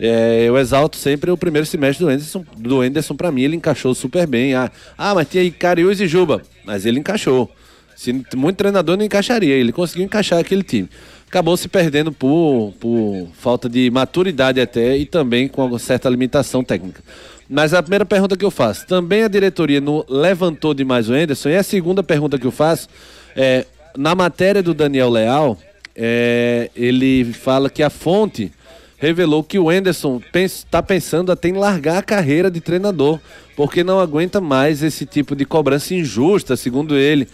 É, 0.00 0.46
eu 0.48 0.58
exalto 0.58 0.96
sempre 0.96 1.30
o 1.30 1.36
primeiro 1.36 1.64
semestre 1.64 2.04
do 2.04 2.10
Enderson. 2.10 2.44
Do 2.56 2.84
Enderson, 2.84 3.14
pra 3.14 3.30
mim, 3.30 3.42
ele 3.42 3.54
encaixou 3.54 3.94
super 3.94 4.26
bem. 4.26 4.54
Ah, 4.54 4.68
ah 4.98 5.14
mas 5.14 5.28
tinha 5.28 5.48
Cariús 5.52 6.00
e 6.00 6.08
Juba. 6.08 6.42
Mas 6.64 6.84
ele 6.84 6.98
encaixou. 6.98 7.48
Se 7.94 8.12
muito 8.34 8.56
treinador 8.56 8.96
não 8.96 9.04
encaixaria, 9.04 9.54
ele 9.54 9.70
conseguiu 9.70 10.04
encaixar 10.04 10.40
aquele 10.40 10.64
time. 10.64 10.90
Acabou 11.26 11.56
se 11.56 11.68
perdendo 11.68 12.12
por, 12.12 12.72
por 12.78 13.28
falta 13.34 13.68
de 13.68 13.90
maturidade 13.90 14.60
até 14.60 14.96
e 14.96 15.04
também 15.04 15.48
com 15.48 15.64
uma 15.66 15.78
certa 15.78 16.08
limitação 16.08 16.62
técnica. 16.62 17.02
Mas 17.48 17.74
a 17.74 17.82
primeira 17.82 18.04
pergunta 18.04 18.36
que 18.36 18.44
eu 18.44 18.50
faço, 18.50 18.86
também 18.86 19.22
a 19.22 19.28
diretoria 19.28 19.80
não 19.80 20.04
levantou 20.08 20.74
demais 20.74 21.08
o 21.08 21.16
Enderson? 21.16 21.48
E 21.48 21.56
a 21.56 21.62
segunda 21.62 22.02
pergunta 22.02 22.38
que 22.38 22.46
eu 22.46 22.50
faço 22.50 22.88
é, 23.36 23.66
na 23.96 24.14
matéria 24.14 24.62
do 24.62 24.74
Daniel 24.74 25.10
Leal, 25.10 25.58
é, 25.94 26.70
ele 26.74 27.24
fala 27.32 27.70
que 27.70 27.82
a 27.82 27.90
fonte 27.90 28.52
revelou 28.98 29.44
que 29.44 29.58
o 29.58 29.70
Enderson 29.70 30.20
está 30.34 30.82
pensando 30.82 31.30
até 31.30 31.48
em 31.48 31.52
largar 31.52 31.98
a 31.98 32.02
carreira 32.02 32.50
de 32.50 32.60
treinador, 32.60 33.20
porque 33.54 33.84
não 33.84 34.00
aguenta 34.00 34.40
mais 34.40 34.82
esse 34.82 35.04
tipo 35.04 35.36
de 35.36 35.44
cobrança 35.44 35.94
injusta, 35.94 36.56
segundo 36.56 36.96
ele. 36.96 37.28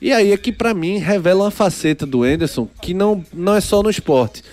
E 0.00 0.12
aí 0.12 0.32
é 0.32 0.36
que 0.36 0.52
para 0.52 0.72
mim 0.72 0.98
revela 0.98 1.44
uma 1.44 1.50
faceta 1.50 2.06
do 2.06 2.26
Enderson 2.26 2.68
que 2.80 2.94
não, 2.94 3.24
não 3.32 3.54
é 3.54 3.60
só 3.60 3.82
no 3.82 3.90
esporte. 3.90 4.44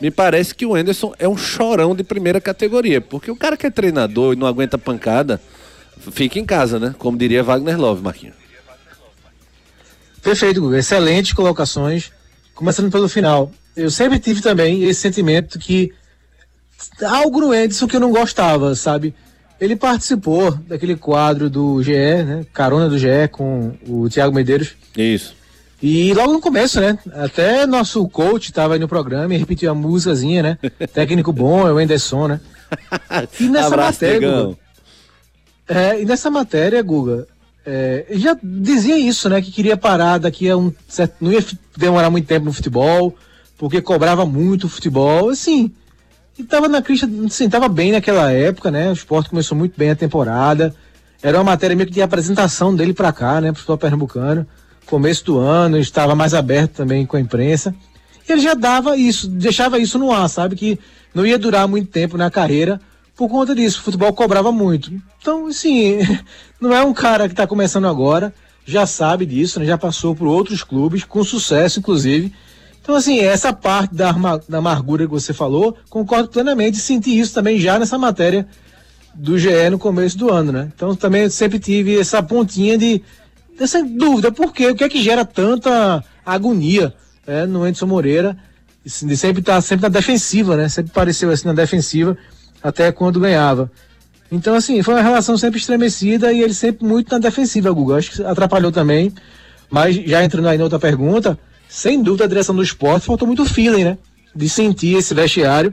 Me 0.00 0.10
parece 0.10 0.54
que 0.54 0.66
o 0.66 0.76
Enderson 0.76 1.12
é 1.18 1.28
um 1.28 1.36
chorão 1.36 1.94
de 1.94 2.02
primeira 2.02 2.40
categoria, 2.40 3.00
porque 3.00 3.30
o 3.30 3.36
cara 3.36 3.56
que 3.56 3.66
é 3.66 3.70
treinador 3.70 4.32
e 4.32 4.36
não 4.36 4.46
aguenta 4.46 4.76
pancada, 4.76 5.40
fica 6.10 6.38
em 6.38 6.44
casa, 6.44 6.78
né? 6.78 6.94
Como 6.98 7.16
diria 7.16 7.42
Wagner 7.42 7.78
Love, 7.78 8.02
Marquinhos. 8.02 8.34
Perfeito, 10.22 10.60
Guga. 10.60 10.78
Excelentes 10.78 11.32
colocações. 11.32 12.12
Começando 12.54 12.90
pelo 12.90 13.08
final. 13.08 13.52
Eu 13.76 13.90
sempre 13.90 14.18
tive 14.18 14.40
também 14.40 14.84
esse 14.84 15.00
sentimento 15.00 15.58
que 15.58 15.92
algo 17.04 17.40
no 17.40 17.54
Edson 17.54 17.86
que 17.86 17.96
eu 17.96 18.00
não 18.00 18.12
gostava, 18.12 18.74
sabe? 18.74 19.14
Ele 19.60 19.76
participou 19.76 20.52
daquele 20.52 20.96
quadro 20.96 21.48
do 21.48 21.82
GE, 21.82 21.92
né? 21.92 22.46
Carona 22.52 22.88
do 22.88 22.98
GE 22.98 23.28
com 23.30 23.72
o 23.86 24.08
Thiago 24.08 24.34
Medeiros. 24.34 24.74
Isso. 24.96 25.34
E 25.82 26.14
logo 26.14 26.32
no 26.32 26.40
começo, 26.40 26.80
né? 26.80 26.96
Até 27.12 27.66
nosso 27.66 28.08
coach 28.08 28.50
estava 28.50 28.74
aí 28.74 28.80
no 28.80 28.86
programa 28.86 29.34
e 29.34 29.38
repetiu 29.38 29.70
a 29.70 29.74
músicazinha, 29.74 30.42
né? 30.42 30.58
Técnico 30.94 31.32
bom, 31.32 31.66
é 31.66 31.72
o 31.72 31.80
Enderson, 31.80 32.28
né? 32.28 32.40
E 33.40 33.48
nessa 33.48 33.66
Abraço, 33.66 34.04
matéria, 34.04 34.30
Guga, 34.30 34.58
é, 35.68 36.00
e 36.00 36.04
nessa 36.04 36.30
matéria, 36.30 36.82
Guga, 36.82 37.26
é, 37.64 38.06
já 38.10 38.36
dizia 38.42 38.98
isso, 38.98 39.28
né? 39.28 39.40
Que 39.40 39.50
queria 39.50 39.76
parar 39.76 40.18
daqui 40.18 40.48
a 40.48 40.56
um 40.56 40.72
certo, 40.88 41.16
não 41.20 41.32
ia 41.32 41.44
demorar 41.76 42.10
muito 42.10 42.26
tempo 42.26 42.46
no 42.46 42.52
futebol, 42.52 43.16
porque 43.58 43.80
cobrava 43.80 44.26
muito 44.26 44.64
o 44.64 44.68
futebol, 44.68 45.30
assim. 45.30 45.72
E 46.38 46.44
tava 46.44 46.68
na 46.68 46.80
crista, 46.80 47.08
assim, 47.26 47.48
tava 47.48 47.68
bem 47.68 47.92
naquela 47.92 48.30
época, 48.32 48.70
né? 48.70 48.90
O 48.90 48.94
esporte 48.94 49.30
começou 49.30 49.56
muito 49.56 49.74
bem 49.76 49.90
a 49.90 49.96
temporada. 49.96 50.74
Era 51.22 51.38
uma 51.38 51.44
matéria 51.44 51.76
meio 51.76 51.86
que 51.86 51.94
de 51.94 52.02
apresentação 52.02 52.74
dele 52.74 52.92
para 52.92 53.12
cá, 53.12 53.40
né? 53.40 53.52
Pro 53.52 53.60
futebol 53.60 53.78
pernambucano. 53.78 54.46
Começo 54.86 55.24
do 55.24 55.38
ano, 55.38 55.78
estava 55.78 56.14
mais 56.14 56.34
aberto 56.34 56.72
também 56.72 57.06
com 57.06 57.16
a 57.16 57.20
imprensa. 57.20 57.74
Ele 58.28 58.40
já 58.40 58.54
dava 58.54 58.96
isso, 58.96 59.28
deixava 59.28 59.78
isso 59.78 59.98
no 59.98 60.12
ar, 60.12 60.28
sabe? 60.28 60.56
Que 60.56 60.78
não 61.14 61.26
ia 61.26 61.38
durar 61.38 61.66
muito 61.66 61.90
tempo 61.90 62.16
na 62.16 62.30
carreira 62.30 62.80
por 63.16 63.28
conta 63.28 63.54
disso. 63.54 63.80
O 63.80 63.82
futebol 63.82 64.12
cobrava 64.12 64.52
muito. 64.52 64.92
Então, 65.20 65.46
assim, 65.46 65.98
não 66.60 66.74
é 66.74 66.82
um 66.82 66.92
cara 66.92 67.28
que 67.28 67.32
está 67.32 67.46
começando 67.46 67.86
agora, 67.86 68.32
já 68.64 68.86
sabe 68.86 69.26
disso, 69.26 69.60
né? 69.60 69.66
já 69.66 69.76
passou 69.76 70.14
por 70.14 70.26
outros 70.26 70.62
clubes, 70.62 71.04
com 71.04 71.22
sucesso, 71.24 71.80
inclusive. 71.80 72.32
Então, 72.80 72.96
assim, 72.96 73.20
essa 73.20 73.52
parte 73.52 73.94
da, 73.94 74.12
da 74.48 74.58
amargura 74.58 75.04
que 75.04 75.10
você 75.10 75.32
falou, 75.32 75.76
concordo 75.88 76.28
plenamente, 76.28 76.78
senti 76.78 77.16
isso 77.16 77.32
também 77.32 77.58
já 77.58 77.78
nessa 77.78 77.96
matéria 77.96 78.46
do 79.14 79.38
GE 79.38 79.70
no 79.70 79.78
começo 79.78 80.18
do 80.18 80.30
ano, 80.32 80.50
né? 80.50 80.72
Então, 80.74 80.94
também 80.96 81.28
sempre 81.28 81.58
tive 81.58 81.98
essa 81.98 82.22
pontinha 82.22 82.76
de 82.76 83.02
dessa 83.58 83.82
dúvida, 83.82 84.30
por 84.32 84.52
quê? 84.52 84.68
O 84.68 84.74
que 84.74 84.84
é 84.84 84.88
que 84.88 85.02
gera 85.02 85.24
tanta 85.24 86.04
agonia 86.24 86.94
é, 87.26 87.46
no 87.46 87.66
Edson 87.66 87.86
Moreira? 87.86 88.36
De 88.84 89.16
sempre 89.16 89.40
estar 89.40 89.54
tá, 89.54 89.60
sempre 89.60 89.84
na 89.84 89.88
defensiva, 89.88 90.56
né? 90.56 90.68
Sempre 90.68 90.92
pareceu 90.92 91.30
assim 91.30 91.46
na 91.46 91.54
defensiva, 91.54 92.16
até 92.62 92.90
quando 92.90 93.20
ganhava. 93.20 93.70
Então, 94.30 94.54
assim, 94.54 94.82
foi 94.82 94.94
uma 94.94 95.02
relação 95.02 95.36
sempre 95.36 95.60
estremecida 95.60 96.32
e 96.32 96.42
ele 96.42 96.54
sempre 96.54 96.84
muito 96.84 97.12
na 97.12 97.18
defensiva, 97.18 97.70
Google. 97.70 97.96
Acho 97.96 98.10
que 98.10 98.22
atrapalhou 98.24 98.72
também. 98.72 99.12
Mas 99.70 99.94
já 99.94 100.24
entrando 100.24 100.48
aí 100.48 100.58
na 100.58 100.64
outra 100.64 100.78
pergunta, 100.78 101.38
sem 101.68 102.02
dúvida 102.02 102.24
a 102.24 102.28
direção 102.28 102.54
do 102.54 102.62
esporte 102.62 103.06
faltou 103.06 103.26
muito 103.26 103.44
feeling, 103.44 103.84
né? 103.84 103.98
De 104.34 104.48
sentir 104.48 104.96
esse 104.96 105.14
vestiário 105.14 105.72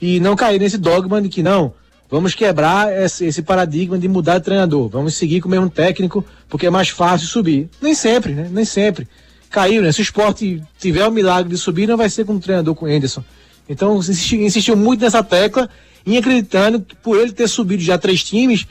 e 0.00 0.20
não 0.20 0.36
cair 0.36 0.60
nesse 0.60 0.78
dogma 0.78 1.20
de 1.20 1.28
que 1.28 1.42
não, 1.42 1.74
vamos 2.10 2.34
quebrar 2.34 2.92
esse, 2.92 3.42
paradigma 3.42 3.98
de 3.98 4.08
mudar 4.08 4.38
de 4.38 4.44
treinador, 4.44 4.88
vamos 4.88 5.14
seguir 5.14 5.40
com 5.40 5.48
o 5.48 5.50
mesmo 5.50 5.68
técnico 5.68 6.24
porque 6.48 6.66
é 6.66 6.70
mais 6.70 6.88
fácil 6.88 7.26
subir. 7.26 7.68
Nem 7.80 7.94
sempre, 7.94 8.32
né? 8.32 8.48
Nem 8.50 8.64
sempre. 8.64 9.08
Caiu, 9.50 9.82
né? 9.82 9.92
Se 9.92 10.00
o 10.00 10.02
esporte 10.02 10.62
tiver 10.78 11.06
o 11.06 11.10
milagre 11.10 11.50
de 11.50 11.58
subir, 11.58 11.86
não 11.86 11.96
vai 11.96 12.08
ser 12.08 12.24
com 12.24 12.34
o 12.34 12.40
treinador, 12.40 12.74
com 12.74 12.86
o 12.86 12.88
Anderson. 12.88 13.22
Então 13.68 13.98
insistiu, 13.98 14.40
insistiu 14.42 14.76
muito 14.76 15.00
nessa 15.00 15.22
tecla, 15.22 15.68
em 16.06 16.16
acreditando 16.16 16.80
que 16.80 16.94
por 16.96 17.18
ele 17.18 17.32
ter 17.32 17.48
subido 17.48 17.82
já 17.82 17.98
três 17.98 18.22
times, 18.22 18.66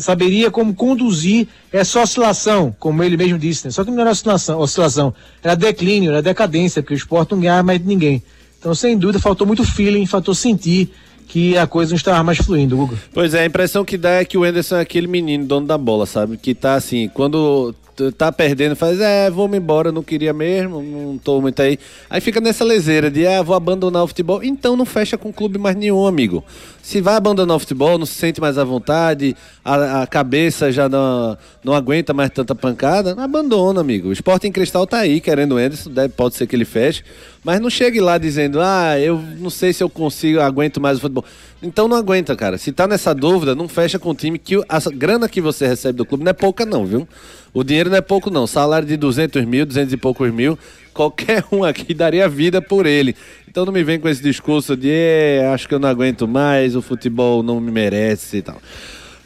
saberia 0.00 0.50
como 0.50 0.74
conduzir 0.74 1.48
essa 1.72 2.00
oscilação, 2.00 2.74
como 2.78 3.02
ele 3.02 3.16
mesmo 3.16 3.38
disse, 3.38 3.66
né? 3.66 3.70
Só 3.70 3.84
que 3.84 3.90
não 3.90 4.00
era 4.00 4.10
oscilação, 4.10 4.58
oscilação, 4.60 5.14
era 5.42 5.54
declínio, 5.54 6.10
era 6.10 6.22
decadência, 6.22 6.82
porque 6.82 6.94
o 6.94 6.96
esporte 6.96 7.32
não 7.32 7.40
ganhava 7.40 7.62
mais 7.62 7.80
de 7.80 7.86
ninguém. 7.86 8.22
Então, 8.58 8.74
sem 8.74 8.96
dúvida, 8.96 9.18
faltou 9.18 9.46
muito 9.46 9.64
feeling, 9.64 10.06
faltou 10.06 10.34
sentir 10.34 10.92
que 11.26 11.56
a 11.56 11.66
coisa 11.66 11.90
não 11.90 11.96
estava 11.96 12.22
mais 12.22 12.38
fluindo, 12.38 12.80
Hugo. 12.80 12.96
Pois 13.12 13.34
é, 13.34 13.42
a 13.42 13.46
impressão 13.46 13.84
que 13.84 13.96
dá 13.96 14.10
é 14.10 14.24
que 14.24 14.38
o 14.38 14.44
Anderson 14.44 14.76
é 14.76 14.80
aquele 14.80 15.06
menino, 15.06 15.44
dono 15.44 15.66
da 15.66 15.76
bola, 15.76 16.06
sabe? 16.06 16.36
Que 16.36 16.54
tá 16.54 16.74
assim, 16.74 17.08
quando 17.12 17.74
tá 18.16 18.30
perdendo, 18.30 18.76
faz, 18.76 19.00
é, 19.00 19.30
vou 19.30 19.48
me 19.48 19.56
embora, 19.56 19.90
não 19.90 20.02
queria 20.02 20.32
mesmo, 20.32 20.82
não 20.82 21.18
tô 21.18 21.40
muito 21.40 21.60
aí. 21.62 21.78
Aí 22.10 22.20
fica 22.20 22.40
nessa 22.40 22.64
leseira 22.64 23.10
de, 23.10 23.26
ah, 23.26 23.42
vou 23.42 23.56
abandonar 23.56 24.04
o 24.04 24.06
futebol. 24.06 24.42
Então 24.42 24.76
não 24.76 24.84
fecha 24.84 25.16
com 25.16 25.32
clube 25.32 25.58
mais 25.58 25.74
nenhum, 25.74 26.06
amigo. 26.06 26.44
Se 26.86 27.00
vai 27.00 27.16
abandonar 27.16 27.56
o 27.56 27.58
futebol, 27.58 27.98
não 27.98 28.06
se 28.06 28.14
sente 28.14 28.40
mais 28.40 28.56
à 28.56 28.62
vontade, 28.62 29.34
a, 29.64 30.02
a 30.02 30.06
cabeça 30.06 30.70
já 30.70 30.88
não, 30.88 31.36
não 31.64 31.74
aguenta 31.74 32.14
mais 32.14 32.30
tanta 32.30 32.54
pancada, 32.54 33.20
abandona, 33.20 33.80
amigo. 33.80 34.08
O 34.08 34.46
em 34.46 34.52
cristal 34.52 34.86
tá 34.86 34.98
aí, 34.98 35.20
querendo 35.20 35.56
o 35.56 35.58
Anderson, 35.58 35.90
deve, 35.90 36.10
pode 36.10 36.36
ser 36.36 36.46
que 36.46 36.54
ele 36.54 36.64
feche. 36.64 37.02
Mas 37.42 37.60
não 37.60 37.68
chegue 37.68 38.00
lá 38.00 38.18
dizendo, 38.18 38.60
ah, 38.60 38.96
eu 39.00 39.20
não 39.36 39.50
sei 39.50 39.72
se 39.72 39.82
eu 39.82 39.90
consigo, 39.90 40.38
aguento 40.38 40.80
mais 40.80 40.98
o 40.98 41.00
futebol. 41.00 41.24
Então 41.60 41.88
não 41.88 41.96
aguenta, 41.96 42.36
cara. 42.36 42.56
Se 42.56 42.70
tá 42.70 42.86
nessa 42.86 43.12
dúvida, 43.12 43.52
não 43.52 43.66
fecha 43.66 43.98
com 43.98 44.10
o 44.10 44.14
time 44.14 44.38
que 44.38 44.54
a 44.68 44.78
grana 44.94 45.28
que 45.28 45.40
você 45.40 45.66
recebe 45.66 45.96
do 45.96 46.06
clube 46.06 46.22
não 46.22 46.30
é 46.30 46.34
pouca, 46.34 46.64
não, 46.64 46.86
viu? 46.86 47.08
O 47.52 47.64
dinheiro 47.64 47.90
não 47.90 47.96
é 47.96 48.00
pouco, 48.00 48.30
não. 48.30 48.46
Salário 48.46 48.86
de 48.86 48.96
200 48.96 49.44
mil, 49.44 49.66
200 49.66 49.92
e 49.92 49.96
poucos 49.96 50.32
mil, 50.32 50.56
qualquer 50.96 51.44
um 51.52 51.62
aqui 51.62 51.92
daria 51.92 52.26
vida 52.26 52.62
por 52.62 52.86
ele. 52.86 53.14
Então 53.46 53.66
não 53.66 53.72
me 53.72 53.84
vem 53.84 54.00
com 54.00 54.08
esse 54.08 54.22
discurso 54.22 54.74
de 54.74 54.90
eh, 54.90 55.50
acho 55.52 55.68
que 55.68 55.74
eu 55.74 55.78
não 55.78 55.88
aguento 55.88 56.26
mais, 56.26 56.74
o 56.74 56.80
futebol 56.80 57.42
não 57.42 57.60
me 57.60 57.70
merece 57.70 58.38
e 58.38 58.42
tal. 58.42 58.60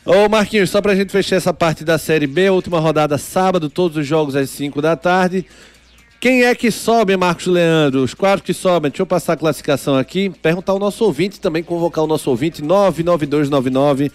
Ô 0.04 0.28
Marquinhos, 0.28 0.70
só 0.70 0.80
pra 0.82 0.94
gente 0.96 1.12
fechar 1.12 1.36
essa 1.36 1.54
parte 1.54 1.84
da 1.84 1.96
Série 1.96 2.26
B, 2.26 2.50
última 2.50 2.80
rodada 2.80 3.16
sábado, 3.16 3.70
todos 3.70 3.96
os 3.96 4.06
jogos 4.06 4.34
às 4.34 4.50
5 4.50 4.82
da 4.82 4.96
tarde. 4.96 5.46
Quem 6.20 6.44
é 6.44 6.54
que 6.54 6.70
sobe, 6.70 7.16
Marcos 7.16 7.46
Leandro? 7.46 8.02
Os 8.02 8.12
quatro 8.12 8.44
que 8.44 8.52
sobem. 8.52 8.90
Deixa 8.90 9.00
eu 9.00 9.06
passar 9.06 9.32
a 9.32 9.36
classificação 9.38 9.96
aqui. 9.96 10.28
Perguntar 10.28 10.72
ao 10.72 10.78
nosso 10.78 11.02
ouvinte 11.02 11.40
também, 11.40 11.62
convocar 11.62 12.04
o 12.04 12.06
nosso 12.06 12.28
ouvinte 12.28 12.60
99299-8541. 12.62 14.10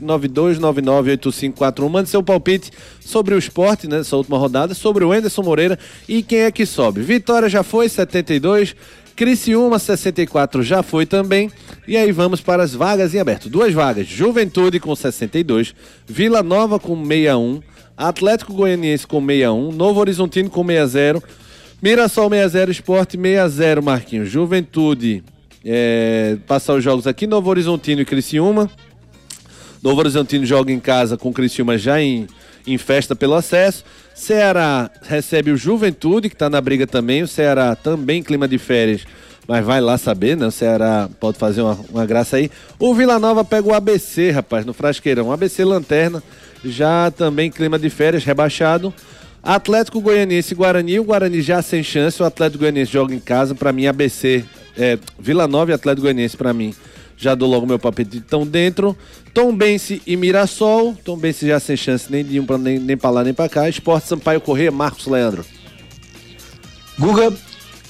99299-8541. 0.00 1.88
Mande 1.90 2.08
seu 2.08 2.22
palpite 2.22 2.70
sobre 2.98 3.34
o 3.34 3.38
esporte, 3.38 3.86
nessa 3.86 4.16
né, 4.16 4.18
última 4.18 4.38
rodada, 4.38 4.72
sobre 4.72 5.04
o 5.04 5.14
Enderson 5.14 5.42
Moreira 5.42 5.78
e 6.08 6.22
quem 6.22 6.38
é 6.40 6.50
que 6.50 6.64
sobe. 6.64 7.02
Vitória 7.02 7.50
já 7.50 7.62
foi, 7.62 7.90
72. 7.90 8.74
Criciúma 9.18 9.78
64 9.80 10.62
já 10.62 10.80
foi 10.82 11.04
também. 11.04 11.50
E 11.88 11.96
aí 11.96 12.12
vamos 12.12 12.40
para 12.40 12.62
as 12.62 12.72
vagas 12.72 13.14
em 13.14 13.18
aberto. 13.18 13.50
Duas 13.50 13.74
vagas: 13.74 14.06
Juventude 14.06 14.78
com 14.78 14.94
62, 14.94 15.74
Vila 16.06 16.40
Nova 16.42 16.78
com 16.78 16.94
61, 16.94 17.60
Atlético 17.98 18.52
Goianiense 18.52 19.04
com 19.04 19.20
61, 19.20 19.72
Novo 19.72 19.98
Horizontino 19.98 20.48
com 20.48 20.64
60, 20.64 21.20
Mirassol 21.82 22.30
60, 22.30 22.70
Esporte 22.70 23.18
60, 23.18 23.82
Marquinhos. 23.82 24.30
Juventude 24.30 25.24
é, 25.64 26.38
passar 26.46 26.74
os 26.74 26.84
jogos 26.84 27.08
aqui, 27.08 27.26
Novo 27.26 27.50
Horizontino 27.50 28.00
e 28.00 28.04
Criciúma. 28.04 28.70
Novo 29.82 29.98
Horizontino 29.98 30.46
joga 30.46 30.72
em 30.72 30.78
casa 30.78 31.16
com 31.16 31.32
Criciúma 31.32 31.76
já 31.76 32.00
em, 32.00 32.28
em 32.64 32.78
festa 32.78 33.16
pelo 33.16 33.34
acesso. 33.34 33.84
Ceará 34.14 34.90
recebe 35.02 35.50
o 35.50 35.56
Juventude, 35.56 36.28
que 36.28 36.36
está 36.36 36.48
na 36.48 36.60
briga 36.60 36.86
também. 36.86 37.22
O 37.24 37.28
Ceará 37.28 37.74
também 37.74 38.22
clima 38.22 38.46
de 38.46 38.58
férias, 38.58 39.04
mas 39.46 39.64
vai 39.64 39.80
lá 39.80 39.98
saber, 39.98 40.36
né? 40.36 40.46
O 40.46 40.52
Ceará 40.52 41.08
pode 41.18 41.36
fazer 41.36 41.62
uma, 41.62 41.78
uma 41.90 42.06
graça 42.06 42.36
aí. 42.36 42.48
O 42.78 42.94
Vila 42.94 43.18
Nova 43.18 43.44
pega 43.44 43.68
o 43.68 43.74
ABC, 43.74 44.30
rapaz, 44.30 44.64
no 44.64 44.72
Frasqueirão. 44.72 45.32
ABC 45.32 45.64
Lanterna, 45.64 46.22
já 46.64 47.10
também 47.10 47.50
clima 47.50 47.78
de 47.78 47.90
férias, 47.90 48.24
rebaixado. 48.24 48.92
Atlético 49.42 50.00
Goianiense 50.00 50.52
e 50.52 50.56
Guarani. 50.56 50.98
O 50.98 51.04
Guarani 51.04 51.40
já 51.40 51.62
sem 51.62 51.82
chance. 51.82 52.22
O 52.22 52.26
Atlético 52.26 52.60
Goianiense 52.60 52.92
joga 52.92 53.14
em 53.14 53.20
casa. 53.20 53.54
Para 53.54 53.72
mim, 53.72 53.86
ABC, 53.86 54.44
é, 54.76 54.98
Vila 55.18 55.46
Nova 55.46 55.70
e 55.70 55.74
Atlético 55.74 56.02
Goianiense, 56.02 56.36
para 56.36 56.52
mim, 56.52 56.74
já 57.16 57.34
dou 57.34 57.48
logo 57.48 57.66
meu 57.66 57.78
palpite 57.78 58.18
estão 58.18 58.46
dentro. 58.46 58.96
Tom 59.32 59.54
Bense 59.54 60.02
e 60.06 60.16
Mirassol. 60.16 60.96
Tom 61.04 61.16
Bense 61.16 61.46
já 61.46 61.58
sem 61.60 61.76
chance 61.76 62.10
nem 62.10 62.24
de 62.24 62.38
um 62.38 62.46
pra, 62.46 62.58
nem, 62.58 62.78
nem 62.78 62.96
pra 62.96 63.10
lá 63.10 63.24
nem 63.24 63.34
pra 63.34 63.48
cá. 63.48 63.68
Esporte 63.68 64.08
Sampaio 64.08 64.40
Corrêa, 64.40 64.70
Marcos 64.70 65.06
Leandro. 65.06 65.44
Guga, 66.98 67.32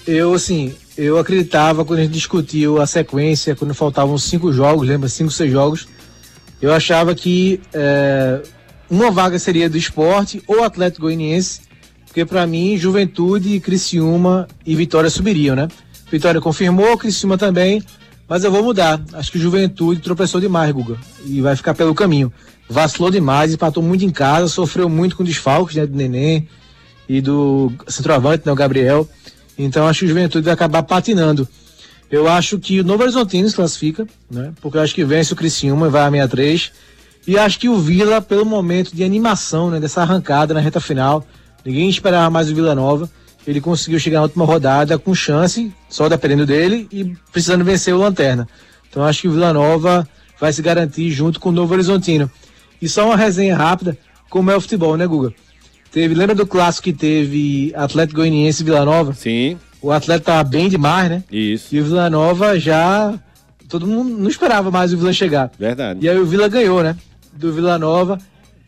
eu 0.07 0.35
assim, 0.35 0.75
eu 0.97 1.19
acreditava 1.19 1.85
quando 1.85 2.01
a 2.01 2.03
gente 2.03 2.13
discutiu 2.13 2.81
a 2.81 2.87
sequência, 2.87 3.55
quando 3.57 3.75
faltavam 3.75 4.19
cinco 4.19 4.53
jogos, 4.53 4.89
lembra? 4.89 5.09
Cinco, 5.09 5.31
seis 5.31 5.51
jogos. 5.51 5.89
Eu 6.61 6.73
achava 6.73 7.15
que 7.15 7.61
é, 7.73 8.43
uma 8.91 9.11
vaga 9.11 9.39
seria 9.39 9.69
do 9.69 9.77
esporte 9.77 10.43
ou 10.47 10.63
Atlético 10.65 11.03
Goianiense, 11.03 11.61
porque 12.07 12.25
para 12.25 12.47
mim, 12.47 12.77
Juventude, 12.77 13.61
Criciúma 13.61 14.49
e 14.65 14.75
Vitória 14.75 15.11
subiriam, 15.11 15.55
né? 15.55 15.69
Vitória 16.11 16.41
confirmou, 16.41 16.97
Criciúma 16.97 17.37
também. 17.37 17.83
Mas 18.29 18.45
eu 18.45 18.51
vou 18.51 18.63
mudar. 18.63 19.03
Acho 19.15 19.33
que 19.33 19.39
Juventude 19.39 20.01
tropeçou 20.01 20.41
demais, 20.41 20.71
Guga. 20.71 20.99
E 21.25 21.41
vai 21.41 21.57
ficar 21.57 21.75
pelo 21.75 21.95
caminho. 21.95 22.33
Vacilou 22.69 23.11
demais, 23.11 23.55
empatou 23.55 23.83
muito 23.83 24.05
em 24.05 24.11
casa, 24.11 24.49
sofreu 24.49 24.89
muito 24.89 25.17
com 25.17 25.25
desfalques, 25.25 25.77
né? 25.77 25.87
Do 25.87 25.97
Neném 25.97 26.47
e 27.09 27.21
do 27.21 27.73
centroavante, 27.87 28.45
né? 28.45 28.53
O 28.53 28.55
Gabriel. 28.55 29.09
Então 29.57 29.87
acho 29.87 30.01
que 30.01 30.05
o 30.05 30.09
Juventude 30.09 30.45
vai 30.45 30.55
acabar 30.55 30.83
patinando. 30.83 31.49
Eu 32.11 32.29
acho 32.29 32.59
que 32.59 32.81
o 32.81 32.85
Novo 32.85 33.03
Horizontino 33.03 33.49
se 33.49 33.57
classifica, 33.57 34.07
né? 34.31 34.53
Porque 34.61 34.77
eu 34.77 34.83
acho 34.83 34.95
que 34.95 35.05
vence 35.05 35.33
o 35.33 35.37
Criciúma 35.37 35.87
e 35.87 35.91
vai 35.91 36.03
a 36.03 36.11
63. 36.11 36.73
E 37.29 37.39
acho 37.39 37.61
que 37.61 37.69
o 37.69 37.79
Vila, 37.79 38.21
pelo 38.21 38.45
momento 38.45 38.97
de 38.97 39.05
animação, 39.05 39.71
né? 39.71 39.79
Dessa 39.79 40.03
arrancada 40.03 40.53
na 40.53 40.61
reta 40.61 40.81
final, 40.81 41.25
ninguém 41.65 41.89
esperava 41.89 42.29
mais 42.29 42.51
o 42.51 42.55
Vila 42.55 42.75
Nova 42.75 43.09
ele 43.49 43.63
conseguiu 43.63 43.99
chegar 43.99 44.19
na 44.19 44.25
última 44.25 44.45
rodada 44.45 44.99
com 44.99 45.15
chance, 45.15 45.73
só 45.89 46.07
dependendo 46.07 46.45
dele, 46.45 46.87
e 46.93 47.17
precisando 47.33 47.65
vencer 47.65 47.95
o 47.95 47.99
Lanterna. 47.99 48.47
Então 48.91 49.03
acho 49.03 49.23
que 49.23 49.29
o 49.29 49.33
Vila 49.33 49.55
Nova 49.55 50.07
vai 50.39 50.53
se 50.53 50.61
garantir 50.61 51.11
junto 51.11 51.41
com 51.41 51.49
o 51.49 51.53
Novo 51.53 51.73
Horizontino. 51.73 52.31
E 52.81 52.87
só 52.87 53.07
uma 53.07 53.17
resenha 53.17 53.57
rápida, 53.57 53.97
como 54.29 54.51
é 54.51 54.57
o 54.57 54.61
futebol, 54.61 54.99
né, 54.99 55.07
Guga? 55.07 55.33
Teve, 55.91 56.15
lembra 56.15 56.35
do 56.35 56.47
clássico 56.47 56.85
que 56.85 56.93
teve 56.93 57.73
Atlético 57.75 58.21
Goianiense 58.21 58.63
e 58.63 58.65
Vila 58.67 58.85
Nova? 58.85 59.15
Sim. 59.15 59.57
O 59.81 59.91
Atlético 59.91 60.27
tava 60.27 60.45
bem 60.45 60.69
demais, 60.69 61.09
né? 61.09 61.25
Isso. 61.33 61.75
E 61.75 61.81
o 61.81 61.85
Vila 61.85 62.11
Nova 62.11 62.61
já. 62.61 63.19
Todo 63.67 63.87
mundo 63.87 64.11
não 64.11 64.29
esperava 64.29 64.71
mais 64.71 64.93
o 64.93 64.99
Vila 64.99 65.13
chegar. 65.15 65.51
Verdade. 65.59 66.01
E 66.03 66.09
aí 66.09 66.19
o 66.19 66.27
Vila 66.27 66.49
ganhou, 66.49 66.83
né? 66.83 66.95
Do 67.39 67.53
Vila 67.53 67.79
Nova. 67.79 68.19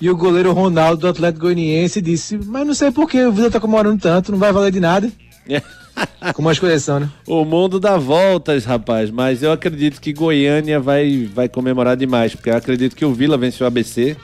E 0.01 0.09
o 0.09 0.17
goleiro 0.17 0.53
Ronaldo 0.53 1.03
do 1.03 1.09
Atlético 1.09 1.43
Goianiense 1.43 2.01
disse: 2.01 2.39
Mas 2.39 2.67
não 2.67 2.75
sei 2.75 2.91
por 2.91 3.09
que 3.09 3.23
o 3.23 3.33
Vila 3.33 3.51
tá 3.51 3.61
comemorando 3.61 4.01
tanto, 4.01 4.33
não 4.33 4.39
vai 4.39 4.53
valer 4.53 4.73
de 4.73 4.81
nada. 4.81 5.11
Como 6.35 6.49
as 6.49 6.59
coisas 6.59 6.83
são, 6.83 7.01
né? 7.01 7.11
O 7.27 7.45
mundo 7.45 7.79
dá 7.79 7.97
voltas, 7.97 8.65
rapaz, 8.65 9.11
mas 9.11 9.43
eu 9.43 9.53
acredito 9.53 10.01
que 10.01 10.13
Goiânia 10.13 10.81
vai, 10.81 11.29
vai 11.35 11.49
comemorar 11.49 11.97
demais, 11.97 12.35
porque 12.35 12.51
eu 12.51 12.57
acredito 12.57 12.97
que 12.97 13.05
o 13.05 13.13
Vila 13.13 13.37
venceu 13.37 13.65
o 13.65 13.69
ABC 13.69 14.17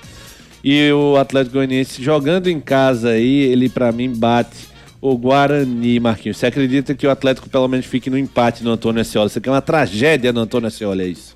e 0.64 0.90
o 0.92 1.16
Atlético 1.16 1.54
Goianiense 1.54 2.02
jogando 2.02 2.48
em 2.48 2.60
casa 2.60 3.10
aí, 3.10 3.40
ele 3.40 3.68
para 3.68 3.92
mim 3.92 4.12
bate 4.12 4.68
o 5.00 5.16
Guarani, 5.16 6.00
Marquinhos. 6.00 6.38
Você 6.38 6.46
acredita 6.46 6.94
que 6.94 7.06
o 7.06 7.10
Atlético 7.10 7.48
pelo 7.48 7.68
menos 7.68 7.86
fique 7.86 8.10
no 8.10 8.18
empate 8.18 8.64
no 8.64 8.70
Antônio 8.70 9.00
Ascioli? 9.00 9.28
Isso 9.28 9.38
aqui 9.38 9.48
é 9.48 9.52
uma 9.52 9.62
tragédia 9.62 10.32
no 10.32 10.40
Antônio 10.40 10.66
Ascioli, 10.66 11.02
é 11.02 11.06
isso? 11.06 11.35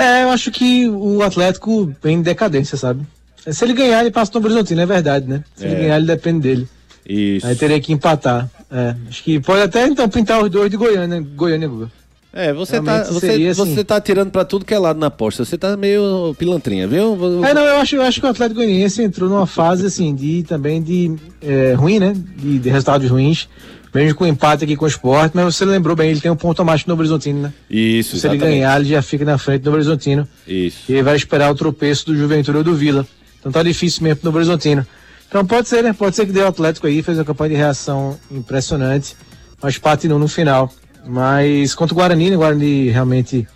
É, 0.00 0.24
eu 0.24 0.30
acho 0.30 0.50
que 0.50 0.88
o 0.88 1.22
Atlético 1.22 1.92
vem 2.02 2.16
em 2.18 2.22
decadência, 2.22 2.76
sabe? 2.78 3.02
Se 3.46 3.64
ele 3.64 3.72
ganhar, 3.74 4.00
ele 4.00 4.10
passa 4.10 4.30
no 4.34 4.44
Horizontino, 4.44 4.80
é 4.80 4.86
verdade, 4.86 5.26
né? 5.26 5.44
Se 5.54 5.64
É. 5.64 5.68
ele 5.68 5.80
ganhar, 5.82 5.96
ele 5.96 6.06
depende 6.06 6.40
dele. 6.40 6.68
Isso. 7.06 7.46
Aí 7.46 7.54
teria 7.56 7.80
que 7.80 7.92
empatar. 7.92 8.48
É, 8.70 8.94
acho 9.08 9.22
que 9.24 9.40
pode 9.40 9.62
até 9.62 9.86
então 9.86 10.08
pintar 10.08 10.42
os 10.42 10.50
dois 10.50 10.70
de 10.70 10.76
Goiânia, 10.76 11.20
Goiânia, 11.20 11.68
Guga. 11.68 11.90
É, 12.32 12.52
você 12.52 12.80
tá, 12.80 13.02
você, 13.02 13.26
seria 13.26 13.50
assim. 13.50 13.74
você 13.74 13.82
tá 13.82 14.00
tirando 14.00 14.30
pra 14.30 14.44
tudo 14.44 14.64
que 14.64 14.72
é 14.72 14.78
lado 14.78 15.00
na 15.00 15.08
aposta. 15.08 15.44
Você 15.44 15.58
tá 15.58 15.76
meio 15.76 16.32
pilantrinha, 16.38 16.86
viu? 16.86 17.18
É, 17.44 17.52
não, 17.52 17.62
eu 17.62 17.76
acho, 17.78 17.96
eu 17.96 18.02
acho 18.02 18.20
que 18.20 18.26
o 18.26 18.30
Atlético 18.30 18.60
Goianiense 18.60 19.02
entrou 19.02 19.28
numa 19.28 19.46
fase 19.48 19.86
assim 19.86 20.14
de 20.14 20.44
também 20.44 20.80
de 20.80 21.16
é, 21.42 21.72
ruim, 21.74 21.98
né? 21.98 22.14
De, 22.36 22.60
de 22.60 22.68
resultados 22.70 23.10
ruins. 23.10 23.48
Mesmo 23.92 24.14
com 24.14 24.26
empate 24.26 24.64
aqui 24.64 24.76
com 24.76 24.84
o 24.84 24.88
Sport, 24.88 25.32
mas 25.34 25.56
você 25.56 25.64
lembrou 25.64 25.96
bem, 25.96 26.10
ele 26.10 26.20
tem 26.20 26.30
um 26.30 26.36
ponto 26.36 26.62
a 26.62 26.64
mais 26.64 26.82
que 26.82 26.90
o 26.90 26.94
Horizontino, 26.94 27.42
né? 27.42 27.52
Isso, 27.68 28.16
Se 28.16 28.26
ele 28.26 28.36
exatamente. 28.36 28.60
ganhar, 28.60 28.80
ele 28.80 28.88
já 28.88 29.02
fica 29.02 29.24
na 29.24 29.36
frente 29.36 29.62
do 29.62 29.72
Horizontino. 29.72 30.28
Isso. 30.46 30.78
E 30.88 30.92
ele 30.92 31.02
vai 31.02 31.16
esperar 31.16 31.50
o 31.50 31.54
tropeço 31.56 32.06
do 32.06 32.16
Juventude 32.16 32.58
ou 32.58 32.64
do 32.64 32.74
Vila. 32.74 33.04
Então 33.40 33.50
tá 33.50 33.62
difícil 33.62 34.04
mesmo 34.04 34.20
pro 34.20 34.32
Horizontino. 34.32 34.86
Então 35.28 35.44
pode 35.44 35.68
ser, 35.68 35.82
né? 35.82 35.92
Pode 35.92 36.14
ser 36.14 36.26
que 36.26 36.32
dê 36.32 36.40
o 36.40 36.46
Atlético 36.46 36.86
aí, 36.86 37.02
fez 37.02 37.18
uma 37.18 37.24
campanha 37.24 37.50
de 37.50 37.56
reação 37.56 38.16
impressionante, 38.30 39.16
mas 39.60 39.76
patinou 39.76 40.18
no 40.18 40.28
final. 40.28 40.72
Mas 41.06 41.74
contra 41.74 41.94
o 41.94 41.96
Guarani, 41.96 42.30
né? 42.30 42.36
O 42.36 42.40
Guarani 42.40 42.90
realmente 42.90 43.46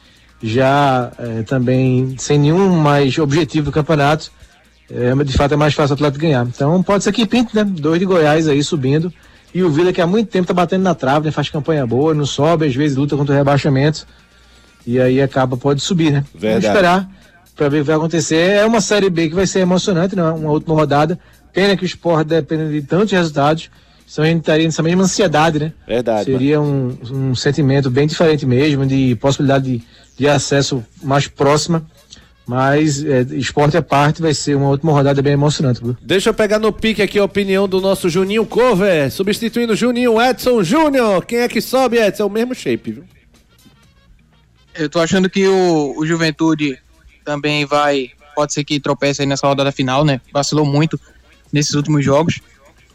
já 0.43 1.13
eh, 1.19 1.43
também 1.43 2.17
sem 2.19 2.39
nenhum 2.39 2.71
mais 2.71 3.17
objetivo 3.19 3.67
do 3.67 3.73
campeonato. 3.73 4.33
É, 4.91 5.15
de 5.25 5.33
fato 5.33 5.55
é 5.55 5.57
mais 5.57 5.75
fácil 5.75 5.93
o 5.93 5.95
Atlético 5.95 6.23
ganhar. 6.23 6.47
Então 6.47 6.83
pode 6.83 7.05
ser 7.05 7.13
que 7.13 7.25
pinte, 7.25 7.55
né? 7.55 7.65
Dois 7.65 7.99
de 7.99 8.05
Goiás 8.05 8.47
aí 8.49 8.63
subindo. 8.63 9.13
E 9.55 9.63
o 9.63 9.71
Vila 9.71 9.93
que 9.93 10.01
há 10.01 10.07
muito 10.07 10.29
tempo 10.29 10.49
tá 10.49 10.53
batendo 10.53 10.83
na 10.83 10.95
trave, 10.95 11.27
né? 11.27 11.31
Faz 11.31 11.49
campanha 11.49 11.87
boa, 11.87 12.13
não 12.13 12.27
sobe, 12.27 12.67
às 12.67 12.75
vezes 12.75 12.97
luta 12.97 13.17
contra 13.17 13.33
o 13.33 13.39
rebaixamento. 13.39 14.05
E 14.85 15.01
aí 15.01 15.23
acaba, 15.23 15.57
pode 15.57 15.81
subir, 15.81 16.11
né? 16.11 16.25
Verdade. 16.35 16.65
Vamos 16.65 16.65
esperar 16.65 17.11
para 17.55 17.69
ver 17.69 17.79
o 17.79 17.81
que 17.83 17.87
vai 17.87 17.97
acontecer. 17.97 18.37
É 18.37 18.67
uma 18.67 18.81
Série 18.81 19.09
B 19.09 19.29
que 19.29 19.35
vai 19.35 19.47
ser 19.47 19.61
emocionante, 19.61 20.17
né? 20.17 20.25
Uma 20.25 20.51
última 20.51 20.75
rodada. 20.75 21.19
Pena 21.53 21.77
que 21.77 21.85
o 21.85 21.87
Sport 21.87 22.27
depende 22.27 22.81
de 22.81 22.87
tantos 22.87 23.13
resultados. 23.13 23.71
Senão 24.07 24.27
a 24.27 24.31
gente 24.31 24.41
estaria 24.41 24.67
nessa 24.67 24.83
mesma 24.83 25.05
ansiedade, 25.05 25.59
né? 25.59 25.73
Verdade. 25.87 26.25
Seria 26.25 26.61
um, 26.61 26.99
um 27.11 27.35
sentimento 27.35 27.89
bem 27.89 28.07
diferente 28.07 28.45
mesmo, 28.45 28.85
de 28.85 29.15
possibilidade 29.17 29.65
de, 29.65 29.85
de 30.19 30.29
acesso 30.29 30.85
mais 31.03 31.29
próxima. 31.29 31.87
Mas 32.47 33.03
é, 33.03 33.23
esporte 33.33 33.77
à 33.77 33.83
parte 33.83 34.21
vai 34.21 34.35
ser 34.35 34.55
uma 34.55 34.69
última 34.69 34.93
rodada 34.93 35.23
bem 35.23 35.33
emocionante. 35.33 35.83
viu? 35.83 35.97
Deixa 36.03 36.29
eu 36.29 36.35
pegar 36.35 36.59
no 36.59 36.73
pique 36.73 37.01
aqui 37.01 37.19
a 37.19 37.25
opinião 37.25 37.67
do 37.67 37.81
nosso 37.81 38.11
Juninho 38.11 38.45
Cover, 38.45 39.11
substituindo 39.11 39.73
o 39.73 39.77
Juninho 39.77 40.21
Edson 40.21 40.63
Júnior. 40.63 41.25
Quem 41.25 41.39
é 41.39 41.49
que 41.49 41.61
sobe, 41.61 41.99
Edson? 41.99 42.25
É 42.25 42.27
o 42.27 42.31
mesmo 42.31 42.55
shape, 42.55 42.93
viu? 42.93 43.05
Eu 44.75 44.91
tô 44.91 45.01
achando 45.01 45.31
que 45.31 45.47
o, 45.49 45.95
o 45.97 46.05
Juventude 46.05 46.79
também 47.25 47.65
vai. 47.65 48.11
Pode 48.35 48.53
ser 48.53 48.65
que 48.65 48.81
tropece 48.81 49.23
aí 49.23 49.27
nessa 49.27 49.47
rodada 49.47 49.73
final, 49.73 50.05
né? 50.05 50.21
Vacilou 50.33 50.67
muito 50.67 51.01
nesses 51.53 51.75
últimos 51.75 52.05
jogos. 52.05 52.41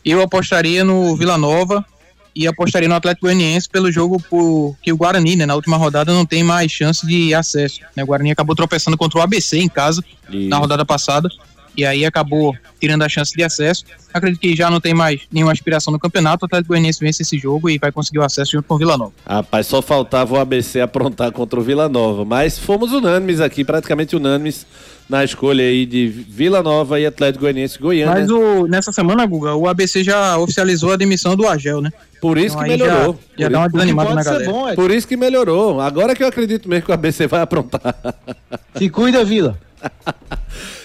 Eu 0.05 0.21
apostaria 0.21 0.83
no 0.83 1.15
Vila 1.15 1.38
Nova 1.38 1.83
e 2.35 2.47
apostaria 2.47 2.87
no 2.87 2.95
Atlético 2.95 3.25
Goianiense 3.25 3.67
pelo 3.69 3.91
jogo 3.91 4.21
por, 4.29 4.75
que 4.81 4.91
o 4.91 4.97
Guarani, 4.97 5.35
né, 5.35 5.45
na 5.45 5.55
última 5.55 5.77
rodada, 5.77 6.13
não 6.13 6.25
tem 6.25 6.43
mais 6.43 6.71
chance 6.71 7.05
de 7.05 7.33
acesso. 7.33 7.81
Né? 7.95 8.03
O 8.03 8.07
Guarani 8.07 8.31
acabou 8.31 8.55
tropeçando 8.55 8.97
contra 8.97 9.19
o 9.19 9.21
ABC 9.21 9.57
em 9.57 9.69
casa 9.69 10.03
Isso. 10.29 10.49
na 10.49 10.57
rodada 10.57 10.85
passada. 10.85 11.29
E 11.79 11.85
aí 11.85 12.03
acabou 12.05 12.53
tirando 12.79 13.03
a 13.03 13.09
chance 13.09 13.33
de 13.33 13.41
acesso. 13.41 13.85
Acredito 14.13 14.41
que 14.41 14.53
já 14.53 14.69
não 14.69 14.81
tem 14.81 14.93
mais 14.93 15.21
nenhuma 15.31 15.53
aspiração 15.53 15.93
no 15.93 15.99
campeonato. 15.99 16.43
O 16.43 16.45
Atlético 16.45 16.69
Goianiense 16.73 16.99
vence 16.99 17.21
esse 17.23 17.37
jogo 17.37 17.69
e 17.69 17.77
vai 17.77 17.89
conseguir 17.89 18.19
o 18.19 18.23
acesso 18.23 18.51
junto 18.51 18.65
com 18.67 18.75
o 18.75 18.77
Vila 18.77 18.97
Nova. 18.97 19.13
Rapaz, 19.25 19.65
só 19.67 19.81
faltava 19.81 20.33
o 20.33 20.37
ABC 20.39 20.81
aprontar 20.81 21.31
contra 21.31 21.57
o 21.57 21.63
Vila 21.63 21.87
Nova. 21.87 22.25
Mas 22.25 22.59
fomos 22.59 22.91
unânimes 22.91 23.39
aqui, 23.39 23.63
praticamente 23.63 24.13
unânimes 24.15 24.65
na 25.07 25.23
escolha 25.23 25.63
aí 25.63 25.85
de 25.85 26.07
Vila 26.07 26.61
Nova 26.61 26.99
e 26.99 27.05
Atlético 27.05 27.43
Goianiense 27.45 27.79
Goiânia. 27.79 28.13
Mas 28.13 28.29
o, 28.29 28.67
nessa 28.67 28.91
semana, 28.91 29.25
Guga, 29.25 29.55
o 29.55 29.67
ABC 29.69 30.03
já 30.03 30.37
oficializou 30.37 30.91
a 30.91 30.97
demissão 30.97 31.35
do 31.37 31.47
Argel, 31.47 31.79
né? 31.81 31.91
Por 32.21 32.37
isso 32.37 32.55
Então 32.57 32.63
que 32.63 32.77
já- 32.77 32.85
melhorou. 32.85 33.19
já 33.37 33.45
Por 33.47 33.51
dá 33.53 33.59
uma 33.59 33.69
desanimada 33.69 34.13
na 34.15 34.23
galera. 34.23 34.51
bom, 34.51 34.67
Ed. 34.67 34.75
Por 34.75 34.91
isso 34.91 35.07
que 35.07 35.15
melhorou. 35.15 35.79
Agora 35.79 36.13
que 36.13 36.21
eu 36.23 36.27
acredito 36.27 36.67
mesmo 36.67 36.83
que 36.85 36.91
o 36.91 36.93
ABC 36.93 37.25
vai 37.27 37.39
aprontar. 37.41 37.95
Se 38.75 38.89
cuida, 38.89 39.23
Vila. 39.23 39.57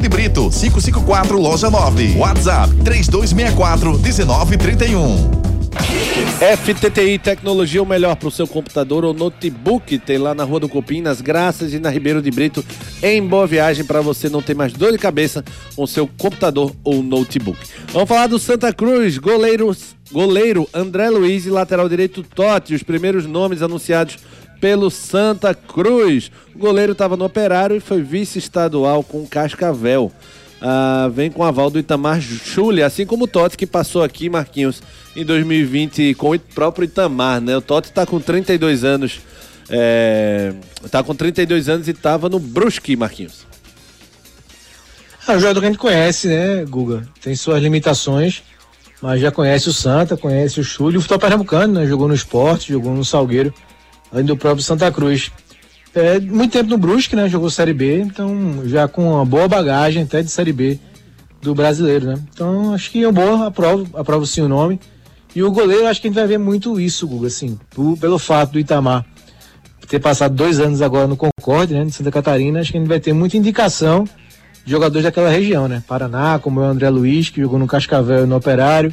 de 0.00 0.08
Brito, 0.08 0.50
554, 0.50 1.38
loja 1.38 1.70
9. 1.70 2.16
WhatsApp 2.16 2.74
3264 2.84 3.98
1931. 3.98 5.44
FTTI 6.56 7.18
Tecnologia, 7.18 7.82
o 7.82 7.86
melhor 7.86 8.16
para 8.16 8.28
o 8.28 8.30
seu 8.30 8.46
computador 8.46 9.04
ou 9.04 9.12
notebook. 9.12 9.98
Tem 9.98 10.18
lá 10.18 10.34
na 10.34 10.44
Rua 10.44 10.60
do 10.60 10.68
Copim, 10.68 11.00
nas 11.00 11.20
Graças 11.20 11.72
e 11.72 11.78
na 11.78 11.90
Ribeiro 11.90 12.22
de 12.22 12.30
Brito, 12.30 12.64
em 13.02 13.26
Boa 13.26 13.46
Viagem, 13.46 13.84
para 13.84 14.00
você 14.00 14.28
não 14.28 14.42
ter 14.42 14.54
mais 14.54 14.72
dor 14.72 14.92
de 14.92 14.98
cabeça 14.98 15.44
com 15.74 15.86
seu 15.86 16.06
computador 16.06 16.72
ou 16.84 17.02
notebook. 17.02 17.58
Vamos 17.92 18.08
falar 18.08 18.26
do 18.26 18.38
Santa 18.38 18.72
Cruz, 18.72 19.18
goleiros, 19.18 19.96
goleiro 20.12 20.68
André 20.72 21.08
Luiz 21.10 21.46
e 21.46 21.50
lateral 21.50 21.88
direito 21.88 22.22
Totti, 22.22 22.74
os 22.74 22.82
primeiros 22.82 23.26
nomes 23.26 23.62
anunciados 23.62 24.18
pelo 24.64 24.90
Santa 24.90 25.52
Cruz. 25.54 26.30
O 26.54 26.58
goleiro 26.58 26.92
estava 26.92 27.18
no 27.18 27.26
Operário 27.26 27.76
e 27.76 27.80
foi 27.80 28.00
vice-estadual 28.00 29.04
com 29.04 29.26
Cascavel. 29.26 30.10
Ah, 30.58 31.10
vem 31.12 31.30
com 31.30 31.44
aval 31.44 31.68
do 31.68 31.78
Itamar 31.78 32.18
Chule, 32.22 32.82
assim 32.82 33.04
como 33.04 33.24
o 33.24 33.28
Totti 33.28 33.58
que 33.58 33.66
passou 33.66 34.02
aqui, 34.02 34.30
Marquinhos, 34.30 34.82
em 35.14 35.22
2020 35.22 36.14
com 36.14 36.34
o 36.34 36.38
próprio 36.38 36.86
Itamar, 36.86 37.42
né? 37.42 37.54
O 37.54 37.60
Totti 37.60 37.90
está 37.90 38.06
com 38.06 38.18
32 38.18 38.84
anos, 38.84 39.20
é, 39.68 40.54
tá 40.90 41.02
com 41.02 41.14
32 41.14 41.68
anos 41.68 41.86
e 41.86 41.90
estava 41.90 42.30
no 42.30 42.38
Brusque, 42.38 42.96
Marquinhos. 42.96 43.46
É 45.28 45.32
um 45.32 45.40
jogador 45.40 45.60
que 45.60 45.66
a 45.66 45.68
gente 45.68 45.78
conhece, 45.78 46.28
né, 46.28 46.64
Guga? 46.64 47.06
Tem 47.20 47.36
suas 47.36 47.62
limitações, 47.62 48.42
mas 49.02 49.20
já 49.20 49.30
conhece 49.30 49.68
o 49.68 49.74
Santa, 49.74 50.16
conhece 50.16 50.58
o 50.58 50.64
Chule, 50.64 50.96
o 50.96 51.02
futebol 51.02 51.18
pernambucano, 51.18 51.80
né? 51.80 51.86
Jogou 51.86 52.08
no 52.08 52.14
esporte, 52.14 52.72
jogou 52.72 52.94
no 52.94 53.04
Salgueiro, 53.04 53.52
além 54.14 54.24
do 54.24 54.36
próprio 54.36 54.64
Santa 54.64 54.90
Cruz. 54.90 55.30
É, 55.94 56.18
muito 56.18 56.52
tempo 56.52 56.70
no 56.70 56.78
Brusque, 56.78 57.14
né? 57.14 57.28
Jogou 57.28 57.50
Série 57.50 57.74
B, 57.74 58.00
então 58.00 58.62
já 58.64 58.88
com 58.88 59.12
uma 59.12 59.24
boa 59.24 59.46
bagagem 59.46 60.04
até 60.04 60.22
de 60.22 60.30
Série 60.30 60.52
B 60.52 60.78
do 61.42 61.54
brasileiro, 61.54 62.06
né? 62.06 62.14
Então 62.32 62.72
acho 62.72 62.90
que 62.90 63.04
é 63.04 63.12
boa, 63.12 63.48
aprovo, 63.48 63.86
aprovo 63.94 64.26
sim 64.26 64.40
o 64.40 64.48
nome. 64.48 64.80
E 65.36 65.42
o 65.42 65.50
goleiro, 65.50 65.86
acho 65.86 66.00
que 66.00 66.06
a 66.06 66.10
gente 66.10 66.18
vai 66.18 66.26
ver 66.26 66.38
muito 66.38 66.80
isso, 66.80 67.06
Guga, 67.06 67.26
assim, 67.26 67.58
por, 67.70 67.98
pelo 67.98 68.18
fato 68.18 68.52
do 68.52 68.58
Itamar 68.58 69.04
ter 69.86 70.00
passado 70.00 70.34
dois 70.34 70.60
anos 70.60 70.82
agora 70.82 71.06
no 71.06 71.16
Concorde, 71.16 71.74
né, 71.74 71.84
de 71.84 71.92
Santa 71.92 72.10
Catarina, 72.10 72.60
acho 72.60 72.72
que 72.72 72.78
a 72.78 72.80
gente 72.80 72.88
vai 72.88 73.00
ter 73.00 73.12
muita 73.12 73.36
indicação 73.36 74.04
de 74.64 74.70
jogadores 74.70 75.04
daquela 75.04 75.28
região, 75.28 75.68
né? 75.68 75.82
Paraná, 75.86 76.38
como 76.38 76.60
é 76.60 76.64
o 76.64 76.70
André 76.70 76.88
Luiz, 76.88 77.28
que 77.28 77.40
jogou 77.40 77.58
no 77.58 77.66
Cascavel 77.66 78.24
e 78.24 78.26
no 78.26 78.34
Operário, 78.34 78.92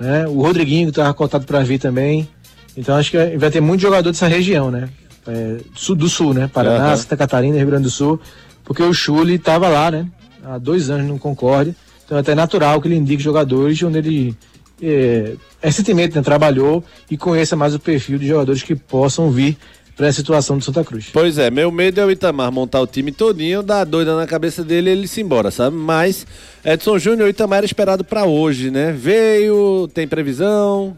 né? 0.00 0.26
O 0.26 0.40
Rodriguinho, 0.40 0.86
que 0.86 0.92
estava 0.92 1.12
cotado 1.12 1.44
para 1.44 1.60
vir 1.60 1.78
também. 1.78 2.28
Então 2.76 2.96
acho 2.96 3.10
que 3.10 3.36
vai 3.36 3.50
ter 3.50 3.60
muito 3.60 3.80
jogador 3.80 4.10
dessa 4.10 4.26
região, 4.26 4.70
né? 4.70 4.88
É, 5.26 5.58
sul, 5.74 5.96
do 5.96 6.08
sul, 6.08 6.34
né? 6.34 6.50
Paraná, 6.52 6.88
Aham. 6.88 6.96
Santa 6.96 7.16
Catarina, 7.16 7.56
Rio 7.56 7.66
Grande 7.66 7.84
do 7.84 7.90
Sul, 7.90 8.20
porque 8.64 8.82
o 8.82 8.92
Chule 8.92 9.34
estava 9.34 9.68
lá, 9.68 9.90
né? 9.90 10.06
Há 10.44 10.58
dois 10.58 10.90
anos 10.90 11.06
no 11.06 11.18
Concorde. 11.18 11.74
Então 12.04 12.18
é 12.18 12.20
até 12.20 12.34
natural 12.34 12.80
que 12.80 12.88
ele 12.88 12.96
indique 12.96 13.22
jogadores 13.22 13.82
onde 13.82 13.98
ele 13.98 14.36
é, 14.82 15.34
recentemente 15.62 16.14
né, 16.14 16.22
trabalhou 16.22 16.84
e 17.10 17.16
conheça 17.16 17.56
mais 17.56 17.74
o 17.74 17.78
perfil 17.78 18.18
de 18.18 18.26
jogadores 18.26 18.62
que 18.62 18.74
possam 18.74 19.30
vir 19.30 19.56
para 19.96 20.08
a 20.08 20.12
situação 20.12 20.58
do 20.58 20.64
Santa 20.64 20.84
Cruz. 20.84 21.08
Pois 21.12 21.38
é, 21.38 21.50
meu 21.50 21.70
medo 21.70 22.00
é 22.00 22.04
o 22.04 22.10
Itamar 22.10 22.50
montar 22.50 22.80
o 22.80 22.86
time 22.86 23.12
todinho, 23.12 23.62
dar 23.62 23.84
doida 23.84 24.16
na 24.16 24.26
cabeça 24.26 24.64
dele 24.64 24.90
e 24.90 24.92
ele 24.92 25.08
se 25.08 25.20
embora, 25.20 25.50
sabe? 25.50 25.76
Mas 25.76 26.26
Edson 26.64 26.98
Júnior, 26.98 27.28
o 27.28 27.30
Itamar 27.30 27.58
era 27.58 27.66
esperado 27.66 28.04
para 28.04 28.24
hoje, 28.24 28.70
né? 28.70 28.92
Veio, 28.92 29.88
tem 29.94 30.06
previsão. 30.06 30.96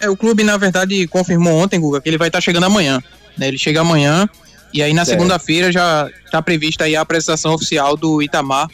É, 0.00 0.08
o 0.08 0.16
clube, 0.16 0.42
na 0.42 0.56
verdade, 0.56 1.06
confirmou 1.06 1.52
ontem, 1.52 1.78
Guga, 1.78 2.00
que 2.00 2.08
ele 2.08 2.18
vai 2.18 2.28
estar 2.28 2.40
chegando 2.40 2.64
amanhã. 2.64 3.02
né? 3.36 3.48
Ele 3.48 3.58
chega 3.58 3.80
amanhã 3.80 4.28
e 4.72 4.82
aí 4.82 4.94
na 4.94 5.04
segunda-feira 5.04 5.72
já 5.72 6.08
está 6.24 6.40
prevista 6.40 6.84
aí 6.84 6.94
a 6.94 7.00
apresentação 7.00 7.54
oficial 7.54 7.96
do 7.96 8.22
Itamar 8.22 8.68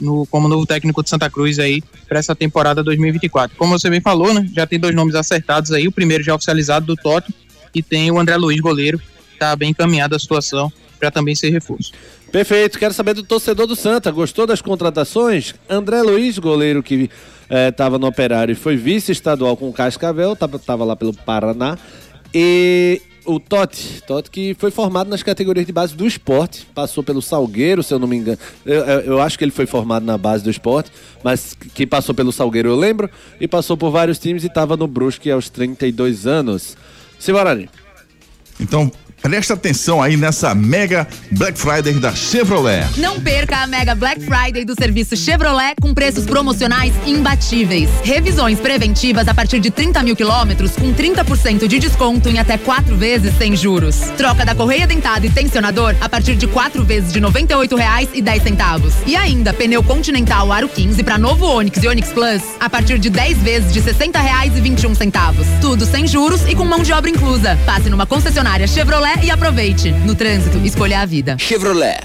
no, 0.00 0.26
como 0.26 0.48
novo 0.48 0.64
técnico 0.64 1.02
de 1.02 1.10
Santa 1.10 1.28
Cruz 1.28 1.58
aí 1.58 1.82
para 2.08 2.18
essa 2.18 2.34
temporada 2.34 2.82
2024. 2.82 3.56
Como 3.56 3.78
você 3.78 3.90
bem 3.90 4.00
falou, 4.00 4.32
né? 4.32 4.48
Já 4.54 4.66
tem 4.66 4.78
dois 4.78 4.94
nomes 4.94 5.14
acertados 5.14 5.70
aí, 5.72 5.86
o 5.86 5.92
primeiro 5.92 6.24
já 6.24 6.34
oficializado 6.34 6.86
do 6.86 6.96
Totti 6.96 7.34
e 7.74 7.82
tem 7.82 8.10
o 8.10 8.18
André 8.18 8.36
Luiz, 8.36 8.60
goleiro, 8.60 9.00
tá 9.38 9.54
bem 9.54 9.70
encaminhada 9.70 10.16
a 10.16 10.18
situação 10.18 10.72
para 10.98 11.10
também 11.10 11.34
ser 11.34 11.50
reforço. 11.50 11.92
Perfeito, 12.32 12.78
quero 12.78 12.92
saber 12.92 13.14
do 13.14 13.22
torcedor 13.22 13.66
do 13.66 13.76
Santa. 13.76 14.10
Gostou 14.10 14.46
das 14.46 14.60
contratações? 14.60 15.54
André 15.68 16.02
Luiz, 16.02 16.38
goleiro 16.38 16.82
que 16.82 17.10
estava 17.50 17.98
no 17.98 18.06
Operário 18.06 18.52
e 18.52 18.56
foi 18.56 18.76
vice-estadual 18.76 19.56
com 19.56 19.68
o 19.68 19.72
Cascavel, 19.72 20.32
estava 20.34 20.84
lá 20.84 20.94
pelo 20.96 21.12
Paraná. 21.14 21.78
E 22.34 23.00
o 23.24 23.38
Totti, 23.40 24.02
Totti 24.06 24.30
que 24.30 24.54
foi 24.58 24.70
formado 24.70 25.08
nas 25.10 25.22
categorias 25.22 25.66
de 25.66 25.72
base 25.72 25.94
do 25.94 26.06
esporte, 26.06 26.66
passou 26.74 27.02
pelo 27.02 27.20
Salgueiro, 27.22 27.82
se 27.82 27.92
eu 27.92 27.98
não 27.98 28.06
me 28.08 28.16
engano. 28.16 28.38
Eu, 28.64 28.84
eu- 28.84 29.20
acho 29.22 29.38
que 29.38 29.44
ele 29.44 29.50
foi 29.50 29.66
formado 29.66 30.04
na 30.04 30.16
base 30.16 30.42
do 30.44 30.50
esporte, 30.50 30.90
mas 31.22 31.54
que 31.74 31.86
passou 31.86 32.14
pelo 32.14 32.32
Salgueiro 32.32 32.68
eu 32.70 32.76
lembro, 32.76 33.10
e 33.40 33.46
passou 33.48 33.76
por 33.76 33.90
vários 33.90 34.18
times 34.18 34.44
e 34.44 34.46
estava 34.46 34.76
no 34.76 34.86
Brusque 34.86 35.30
aos 35.30 35.48
32 35.50 36.26
anos. 36.26 36.76
Simorani. 37.18 37.68
Então, 38.60 38.90
presta 39.20 39.54
atenção 39.54 40.02
aí 40.02 40.16
nessa 40.16 40.54
mega 40.54 41.06
Black 41.32 41.58
Friday 41.58 41.94
da 41.94 42.14
Chevrolet. 42.14 42.86
Não 42.96 43.20
perca 43.20 43.58
a 43.58 43.66
Mega 43.66 43.94
Black 43.94 44.20
Friday 44.20 44.64
do 44.64 44.74
serviço 44.74 45.16
Chevrolet 45.16 45.74
com 45.80 45.92
preços 45.92 46.24
promocionais 46.24 46.92
imbatíveis. 47.06 47.90
Revisões 48.02 48.60
preventivas 48.60 49.26
a 49.28 49.34
partir 49.34 49.60
de 49.60 49.70
30 49.70 50.02
mil 50.02 50.16
quilômetros 50.16 50.72
com 50.76 50.94
30% 50.94 51.66
de 51.66 51.78
desconto 51.78 52.28
em 52.28 52.38
até 52.38 52.56
quatro 52.56 52.96
vezes 52.96 53.36
sem 53.36 53.56
juros. 53.56 53.96
Troca 54.16 54.44
da 54.44 54.54
correia 54.54 54.86
dentada 54.86 55.26
e 55.26 55.30
tensionador 55.30 55.94
a 56.00 56.08
partir 56.08 56.36
de 56.36 56.46
quatro 56.46 56.84
vezes 56.84 57.12
de 57.12 57.18
R$ 57.18 57.26
98,10. 57.26 58.92
E 59.06 59.16
ainda 59.16 59.52
pneu 59.52 59.82
Continental 59.82 60.52
Aro 60.52 60.68
15 60.68 61.02
para 61.02 61.18
novo 61.18 61.46
Onix 61.46 61.82
e 61.82 61.88
Onix 61.88 62.10
Plus 62.12 62.42
a 62.60 62.70
partir 62.70 62.98
de 62.98 63.10
10 63.10 63.38
vezes 63.38 63.72
de 63.72 63.80
R$ 63.80 63.92
60,21. 63.92 65.60
Tudo 65.60 65.84
sem 65.84 66.06
juros 66.06 66.42
e 66.48 66.54
com 66.54 66.64
mão 66.64 66.82
de 66.82 66.92
obra 66.92 67.10
inclusa. 67.10 67.58
Passe 67.66 67.90
numa 67.90 68.06
concessionária 68.06 68.66
Chevrolet 68.66 69.07
e 69.22 69.30
aproveite. 69.30 69.90
No 69.90 70.14
trânsito, 70.14 70.58
escolha 70.58 71.00
a 71.00 71.06
vida. 71.06 71.36
Chevrolet. 71.38 71.98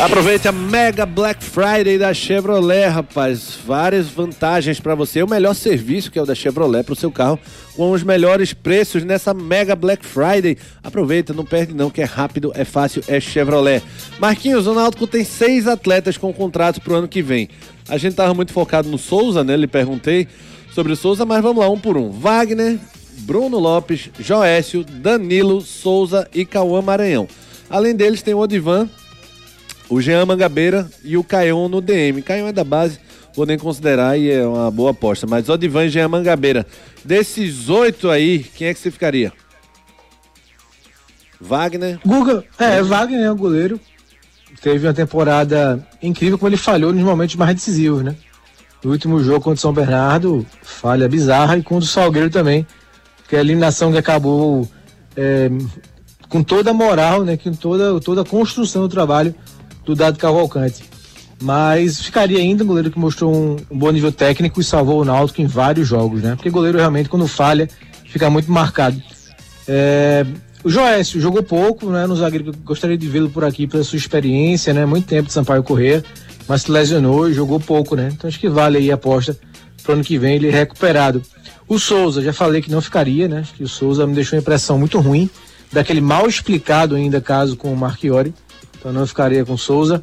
Aproveite 0.00 0.46
a 0.46 0.52
Mega 0.52 1.06
Black 1.06 1.42
Friday 1.42 1.98
da 1.98 2.12
Chevrolet, 2.14 2.86
rapaz. 2.86 3.58
Várias 3.66 4.08
vantagens 4.08 4.78
para 4.78 4.94
você. 4.94 5.22
O 5.22 5.28
melhor 5.28 5.54
serviço 5.54 6.10
que 6.10 6.18
é 6.18 6.22
o 6.22 6.26
da 6.26 6.34
Chevrolet 6.34 6.84
para 6.84 6.92
o 6.92 6.96
seu 6.96 7.10
carro, 7.10 7.38
com 7.74 7.90
os 7.90 8.02
melhores 8.02 8.52
preços 8.52 9.02
nessa 9.02 9.34
Mega 9.34 9.74
Black 9.74 10.04
Friday. 10.04 10.56
Aproveita, 10.82 11.32
não 11.32 11.44
perde 11.44 11.74
não, 11.74 11.90
que 11.90 12.00
é 12.00 12.04
rápido, 12.04 12.52
é 12.54 12.64
fácil, 12.64 13.02
é 13.08 13.18
Chevrolet. 13.18 13.82
Marquinhos, 14.18 14.66
o 14.66 14.74
Náutico 14.74 15.06
tem 15.06 15.24
seis 15.24 15.66
atletas 15.66 16.16
com 16.16 16.32
contrato 16.32 16.80
pro 16.80 16.94
ano 16.94 17.08
que 17.08 17.22
vem. 17.22 17.48
A 17.88 17.96
gente 17.96 18.14
tava 18.14 18.34
muito 18.34 18.52
focado 18.52 18.88
no 18.88 18.98
Souza, 18.98 19.42
né? 19.42 19.56
Lhe 19.56 19.66
perguntei 19.66 20.28
sobre 20.74 20.92
o 20.92 20.96
Souza, 20.96 21.24
mas 21.24 21.42
vamos 21.42 21.64
lá, 21.64 21.70
um 21.70 21.78
por 21.78 21.96
um. 21.96 22.10
Wagner, 22.10 22.78
Bruno 23.20 23.58
Lopes, 23.58 24.10
Joécio, 24.18 24.84
Danilo, 24.84 25.60
Souza 25.60 26.28
e 26.34 26.44
Cauã 26.44 26.82
Maranhão. 26.82 27.28
Além 27.68 27.94
deles 27.94 28.22
tem 28.22 28.34
o 28.34 28.38
Odivan, 28.38 28.88
o 29.88 30.00
Jean 30.00 30.26
Mangabeira 30.26 30.88
e 31.02 31.16
o 31.16 31.24
Caion 31.24 31.68
no 31.68 31.80
DM. 31.80 32.22
Caion 32.22 32.48
é 32.48 32.52
da 32.52 32.64
base, 32.64 32.98
vou 33.34 33.46
nem 33.46 33.58
considerar 33.58 34.18
e 34.18 34.30
é 34.30 34.46
uma 34.46 34.70
boa 34.70 34.90
aposta. 34.90 35.26
Mas 35.26 35.48
Odivan 35.48 35.86
e 35.86 35.88
Jean 35.88 36.08
Mangabeira. 36.08 36.66
Desses 37.04 37.68
oito 37.68 38.10
aí, 38.10 38.44
quem 38.54 38.68
é 38.68 38.74
que 38.74 38.80
você 38.80 38.90
ficaria? 38.90 39.32
Wagner. 41.40 41.98
Guga, 42.04 42.44
é, 42.58 42.82
Wagner 42.82 43.24
é 43.24 43.30
o 43.30 43.36
goleiro. 43.36 43.80
Teve 44.62 44.86
uma 44.86 44.94
temporada 44.94 45.86
incrível 46.02 46.38
como 46.38 46.48
ele 46.48 46.56
falhou 46.56 46.92
nos 46.92 47.02
momentos 47.02 47.36
mais 47.36 47.54
decisivos, 47.54 48.02
né? 48.02 48.16
No 48.82 48.92
último 48.92 49.22
jogo 49.22 49.40
contra 49.40 49.58
o 49.58 49.60
São 49.60 49.72
Bernardo, 49.72 50.46
falha 50.62 51.08
bizarra, 51.08 51.58
e 51.58 51.62
contra 51.62 51.84
o 51.84 51.88
Salgueiro 51.88 52.30
também, 52.30 52.66
que 53.28 53.36
a 53.36 53.40
eliminação 53.40 53.90
que 53.90 53.98
acabou 53.98 54.68
é, 55.16 55.50
com 56.28 56.42
toda 56.42 56.70
a 56.70 56.74
moral, 56.74 57.24
né? 57.24 57.36
Com 57.36 57.52
toda, 57.52 58.00
toda 58.00 58.22
a 58.22 58.24
construção 58.24 58.82
do 58.82 58.88
trabalho 58.88 59.34
do 59.84 59.94
Dado 59.94 60.18
Cavalcante. 60.18 60.84
Mas 61.42 62.00
ficaria 62.00 62.38
ainda 62.38 62.64
um 62.64 62.66
goleiro 62.66 62.90
que 62.90 62.98
mostrou 62.98 63.34
um, 63.34 63.56
um 63.70 63.78
bom 63.78 63.90
nível 63.90 64.12
técnico 64.12 64.60
e 64.60 64.64
salvou 64.64 65.00
o 65.02 65.04
Náutico 65.04 65.42
em 65.42 65.46
vários 65.46 65.86
jogos, 65.86 66.22
né? 66.22 66.34
Porque 66.36 66.48
goleiro 66.48 66.78
realmente, 66.78 67.08
quando 67.08 67.26
falha, 67.26 67.68
fica 68.04 68.30
muito 68.30 68.50
marcado. 68.50 69.00
É, 69.66 70.24
O 70.62 70.70
Joécio 70.70 71.20
jogou 71.20 71.42
pouco, 71.42 71.90
né? 71.90 72.06
No 72.06 72.16
zagueiro 72.16 72.52
gostaria 72.64 72.96
de 72.96 73.06
vê-lo 73.06 73.28
por 73.28 73.44
aqui 73.44 73.66
pela 73.66 73.84
sua 73.84 73.98
experiência, 73.98 74.72
né? 74.72 74.86
Muito 74.86 75.06
tempo 75.06 75.26
de 75.26 75.32
Sampaio 75.32 75.62
Correr, 75.62 76.02
mas 76.48 76.62
se 76.62 76.70
lesionou 76.70 77.28
e 77.28 77.34
jogou 77.34 77.60
pouco, 77.60 77.94
né? 77.94 78.08
Então 78.10 78.26
acho 78.26 78.40
que 78.40 78.48
vale 78.48 78.78
aí 78.78 78.90
a 78.90 78.94
aposta 78.94 79.36
para 79.84 79.94
ano 79.94 80.02
que 80.02 80.18
vem 80.18 80.36
ele 80.36 80.50
recuperado. 80.50 81.22
O 81.68 81.78
Souza, 81.78 82.22
já 82.22 82.32
falei 82.32 82.60
que 82.60 82.70
não 82.70 82.80
ficaria, 82.80 83.28
né? 83.28 83.40
Acho 83.40 83.54
que 83.54 83.62
o 83.62 83.68
Souza 83.68 84.06
me 84.06 84.14
deixou 84.14 84.36
uma 84.36 84.42
impressão 84.42 84.78
muito 84.78 84.98
ruim, 84.98 85.30
daquele 85.70 86.00
mal 86.00 86.26
explicado 86.26 86.96
ainda 86.96 87.20
caso 87.20 87.56
com 87.56 87.72
o 87.72 87.76
Marchiori. 87.76 88.34
Então 88.78 88.92
não 88.92 89.06
ficaria 89.06 89.44
com 89.44 89.52
o 89.52 89.58
Souza. 89.58 90.02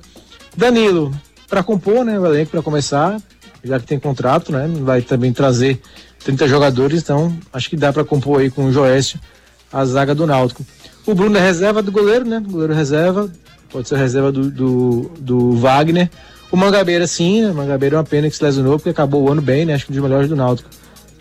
Danilo, 0.55 1.13
para 1.49 1.63
compor, 1.63 2.05
né? 2.05 2.19
O 2.19 2.25
elenco 2.25 2.51
para 2.51 2.61
começar, 2.61 3.21
já 3.63 3.79
que 3.79 3.85
tem 3.85 3.99
contrato, 3.99 4.51
né? 4.51 4.69
Vai 4.81 5.01
também 5.01 5.33
trazer 5.33 5.81
30 6.23 6.47
jogadores, 6.47 7.01
então 7.01 7.35
acho 7.51 7.69
que 7.69 7.75
dá 7.75 7.91
para 7.91 8.03
compor 8.03 8.39
aí 8.39 8.49
com 8.49 8.65
o 8.65 8.71
Joécio 8.71 9.19
a 9.71 9.85
zaga 9.85 10.13
do 10.13 10.27
Náutico. 10.27 10.65
O 11.05 11.15
Bruno 11.15 11.37
é 11.37 11.41
reserva 11.41 11.81
do 11.81 11.91
goleiro, 11.91 12.25
né? 12.25 12.43
Goleiro 12.45 12.73
reserva, 12.73 13.31
pode 13.69 13.87
ser 13.87 13.97
reserva 13.97 14.31
do, 14.31 14.51
do, 14.51 15.11
do 15.19 15.51
Wagner. 15.53 16.09
O 16.51 16.57
Mangabeira, 16.57 17.07
sim, 17.07 17.41
né? 17.41 17.51
o 17.51 17.55
Mangabeira 17.55 17.95
é 17.95 17.99
uma 17.99 18.03
pena 18.03 18.29
que 18.29 18.35
se 18.35 18.43
lesionou, 18.43 18.77
porque 18.77 18.89
acabou 18.89 19.23
o 19.23 19.31
ano 19.31 19.41
bem, 19.41 19.65
né? 19.65 19.73
Acho 19.73 19.85
que 19.85 19.91
um 19.91 19.95
dos 19.95 20.03
melhores 20.03 20.27
do 20.27 20.35
Náutico 20.35 20.69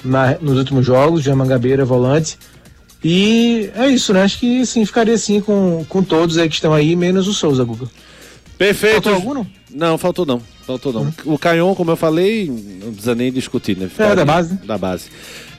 na, 0.04 0.36
nos 0.40 0.58
últimos 0.58 0.84
jogos. 0.84 1.22
Já 1.22 1.36
Mangabeira, 1.36 1.84
volante. 1.84 2.36
E 3.02 3.70
é 3.74 3.88
isso, 3.88 4.12
né? 4.12 4.22
Acho 4.22 4.38
que 4.38 4.66
sim, 4.66 4.84
ficaria 4.84 5.14
assim 5.14 5.40
com, 5.40 5.84
com 5.88 6.02
todos 6.02 6.36
aí 6.36 6.48
que 6.48 6.54
estão 6.54 6.74
aí, 6.74 6.94
menos 6.96 7.28
o 7.28 7.32
Souza, 7.32 7.64
Guga. 7.64 7.86
Perfeito. 8.58 9.04
Faltou 9.04 9.14
algum, 9.14 9.34
não? 9.34 9.46
Não, 9.70 9.96
faltou 9.96 10.26
não. 10.26 10.42
Faltou 10.66 10.92
não. 10.92 11.14
O 11.24 11.38
Caion, 11.38 11.74
como 11.74 11.92
eu 11.92 11.96
falei, 11.96 12.46
não 12.46 12.92
precisa 12.92 13.14
nem 13.14 13.32
discutir, 13.32 13.74
né? 13.76 13.88
É, 13.98 14.14
da 14.14 14.24
base, 14.24 14.52
né? 14.52 14.60
Da 14.64 14.76
base. 14.76 15.06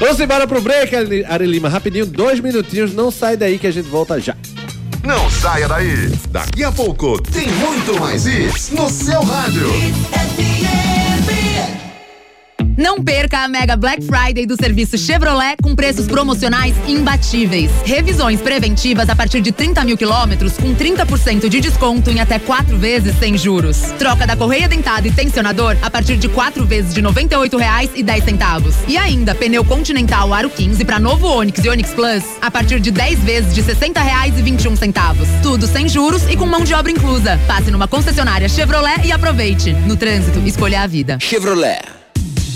Vamos 0.00 0.18
embora 0.18 0.46
pro 0.48 0.60
break, 0.60 0.94
Ari 0.96 1.24
Ari 1.24 1.46
Lima. 1.46 1.68
Rapidinho, 1.68 2.04
dois 2.06 2.40
minutinhos. 2.40 2.92
Não 2.92 3.12
sai 3.12 3.36
daí 3.36 3.56
que 3.58 3.66
a 3.68 3.70
gente 3.70 3.88
volta 3.88 4.20
já. 4.20 4.34
Não 5.04 5.30
saia 5.30 5.68
daí. 5.68 6.10
Daqui 6.30 6.64
a 6.64 6.72
pouco 6.72 7.20
tem 7.22 7.46
muito 7.52 8.00
mais 8.00 8.26
isso 8.26 8.74
no 8.74 8.88
seu 8.88 9.22
rádio. 9.22 9.68
Não 12.76 13.02
perca 13.02 13.38
a 13.38 13.48
Mega 13.48 13.76
Black 13.76 14.02
Friday 14.04 14.46
do 14.46 14.56
serviço 14.56 14.98
Chevrolet 14.98 15.56
com 15.62 15.76
preços 15.76 16.06
promocionais 16.06 16.74
imbatíveis. 16.88 17.70
Revisões 17.84 18.40
preventivas 18.40 19.08
a 19.08 19.14
partir 19.14 19.40
de 19.40 19.52
30 19.52 19.84
mil 19.84 19.96
quilômetros 19.96 20.54
com 20.54 20.74
30% 20.74 21.48
de 21.48 21.60
desconto 21.60 22.10
em 22.10 22.20
até 22.20 22.40
quatro 22.40 22.76
vezes 22.76 23.16
sem 23.18 23.38
juros. 23.38 23.76
Troca 23.96 24.26
da 24.26 24.34
correia 24.36 24.68
dentada 24.68 25.06
e 25.06 25.12
tensionador 25.12 25.76
a 25.82 25.88
partir 25.88 26.16
de 26.16 26.28
quatro 26.28 26.66
vezes 26.66 26.92
de 26.92 27.00
R$ 27.00 27.06
98,10. 27.08 28.74
E 28.88 28.96
ainda 28.96 29.36
pneu 29.36 29.64
Continental 29.64 30.34
Aro 30.34 30.50
15 30.50 30.84
para 30.84 30.98
novo 30.98 31.28
Onix 31.28 31.64
e 31.64 31.68
Onix 31.68 31.90
Plus 31.90 32.24
a 32.42 32.50
partir 32.50 32.80
de 32.80 32.90
10 32.90 33.18
vezes 33.20 33.54
de 33.54 33.60
R$ 33.60 33.72
60,21. 33.72 35.42
Tudo 35.42 35.68
sem 35.68 35.88
juros 35.88 36.24
e 36.28 36.36
com 36.36 36.46
mão 36.46 36.64
de 36.64 36.74
obra 36.74 36.90
inclusa. 36.90 37.38
Passe 37.46 37.70
numa 37.70 37.86
concessionária 37.86 38.48
Chevrolet 38.48 39.00
e 39.04 39.12
aproveite. 39.12 39.72
No 39.72 39.96
trânsito, 39.96 40.40
escolha 40.40 40.82
a 40.82 40.86
vida. 40.88 41.18
Chevrolet. 41.20 42.03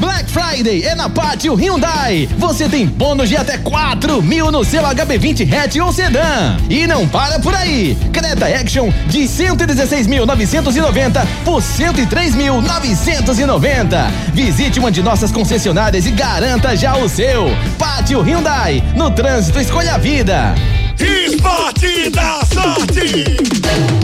Black 0.00 0.28
Friday 0.28 0.82
é 0.82 0.96
na 0.96 1.08
Pátio 1.08 1.54
Hyundai. 1.54 2.28
Você 2.38 2.68
tem 2.68 2.86
bônus 2.86 3.28
de 3.28 3.36
até 3.36 3.56
4 3.56 4.20
mil 4.20 4.50
no 4.50 4.64
seu 4.64 4.82
HB20 4.82 5.48
hatch 5.52 5.76
ou 5.76 5.92
sedã. 5.92 6.56
E 6.68 6.84
não 6.84 7.06
para 7.06 7.38
por 7.38 7.54
aí. 7.54 7.96
Creta 8.12 8.46
Action 8.46 8.90
de 9.06 9.20
116.990 9.20 11.24
por 11.44 11.62
103.990. 11.62 14.10
Visite 14.32 14.80
uma 14.80 14.90
de 14.90 15.04
nossas 15.04 15.30
concessionárias 15.30 16.04
e 16.04 16.10
garanta 16.10 16.76
já 16.76 16.96
o 16.96 17.08
seu. 17.08 17.46
Pátio 17.78 18.22
Hyundai. 18.22 18.82
No 18.96 19.12
trânsito, 19.12 19.60
escolha 19.60 19.94
a 19.94 19.98
vida. 19.98 20.52
Esporte 20.98 22.10
da 22.10 22.40
sorte! 22.44 24.03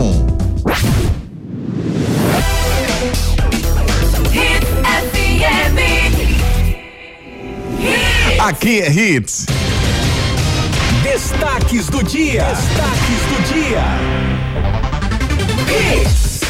Aqui 8.39 8.81
é 8.81 8.91
Hits. 8.91 9.45
Destaques 11.03 11.87
do 11.87 12.03
dia. 12.03 12.43
Destaques 12.43 13.21
do 13.29 13.53
dia. 13.53 13.83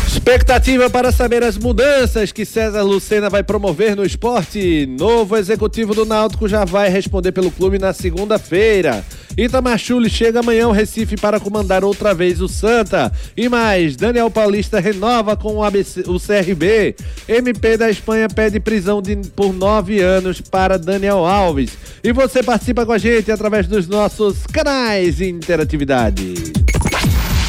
Expectativa 0.07 0.89
para 0.89 1.11
saber 1.11 1.43
as 1.43 1.57
mudanças 1.57 2.31
que 2.31 2.45
César 2.45 2.81
Lucena 2.83 3.29
vai 3.29 3.43
promover 3.43 3.95
no 3.95 4.03
esporte. 4.03 4.85
Novo 4.85 5.37
executivo 5.37 5.93
do 5.93 6.05
Náutico 6.05 6.47
já 6.47 6.65
vai 6.65 6.89
responder 6.89 7.31
pelo 7.31 7.51
clube 7.51 7.77
na 7.77 7.93
segunda-feira. 7.93 9.05
Itamar 9.37 9.77
Chuli 9.77 10.09
chega 10.09 10.39
amanhã 10.39 10.65
ao 10.65 10.71
Recife 10.71 11.15
para 11.15 11.39
comandar 11.39 11.83
outra 11.83 12.13
vez 12.13 12.41
o 12.41 12.47
Santa. 12.47 13.11
E 13.35 13.47
mais, 13.47 13.95
Daniel 13.95 14.29
Paulista 14.29 14.79
renova 14.79 15.35
com 15.37 15.55
o, 15.55 15.63
ABC, 15.63 16.01
o 16.01 16.19
CRB. 16.19 16.95
MP 17.27 17.77
da 17.77 17.89
Espanha 17.89 18.27
pede 18.27 18.59
prisão 18.59 19.01
de, 19.01 19.15
por 19.35 19.53
nove 19.53 20.01
anos 20.01 20.41
para 20.41 20.77
Daniel 20.77 21.25
Alves. 21.25 21.77
E 22.03 22.11
você 22.11 22.43
participa 22.43 22.85
com 22.85 22.91
a 22.91 22.97
gente 22.97 23.31
através 23.31 23.67
dos 23.67 23.87
nossos 23.87 24.45
canais 24.47 25.17
de 25.17 25.29
interatividade. 25.29 26.33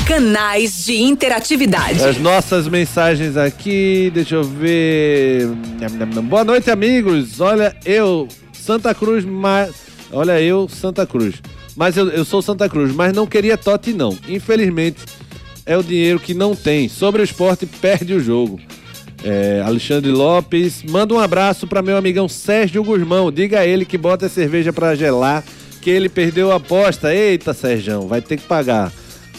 Canais 0.06 0.84
de 0.84 1.00
interatividade. 1.00 2.04
As 2.04 2.18
nossas 2.18 2.68
mensagens 2.68 3.36
aqui, 3.36 4.10
deixa 4.12 4.36
eu 4.36 4.44
ver. 4.44 5.48
Boa 6.24 6.44
noite, 6.44 6.70
amigos. 6.70 7.40
Olha, 7.40 7.74
eu, 7.84 8.28
Santa 8.52 8.94
Cruz, 8.94 9.24
mas. 9.24 9.72
Olha, 10.12 10.40
eu, 10.40 10.68
Santa 10.68 11.06
Cruz. 11.06 11.36
Mas 11.76 11.96
eu, 11.96 12.08
eu 12.08 12.24
sou 12.24 12.42
Santa 12.42 12.68
Cruz, 12.68 12.94
mas 12.94 13.12
não 13.12 13.26
queria 13.26 13.56
Totti, 13.56 13.92
não. 13.92 14.16
Infelizmente, 14.28 15.00
é 15.64 15.76
o 15.76 15.82
dinheiro 15.82 16.20
que 16.20 16.34
não 16.34 16.54
tem. 16.54 16.88
Sobre 16.88 17.22
o 17.22 17.24
esporte, 17.24 17.66
perde 17.66 18.14
o 18.14 18.20
jogo. 18.20 18.60
É, 19.24 19.62
Alexandre 19.64 20.10
Lopes, 20.10 20.82
manda 20.82 21.14
um 21.14 21.18
abraço 21.18 21.66
para 21.66 21.80
meu 21.80 21.96
amigão 21.96 22.28
Sérgio 22.28 22.82
Guzmão. 22.82 23.30
Diga 23.30 23.60
a 23.60 23.66
ele 23.66 23.84
que 23.84 23.96
bota 23.96 24.26
a 24.26 24.28
cerveja 24.28 24.72
para 24.72 24.94
gelar, 24.94 25.44
que 25.80 25.90
ele 25.90 26.08
perdeu 26.08 26.50
a 26.50 26.56
aposta. 26.56 27.14
Eita, 27.14 27.54
Sérgio, 27.54 28.06
vai 28.06 28.20
ter 28.20 28.36
que 28.36 28.46
pagar. 28.46 28.92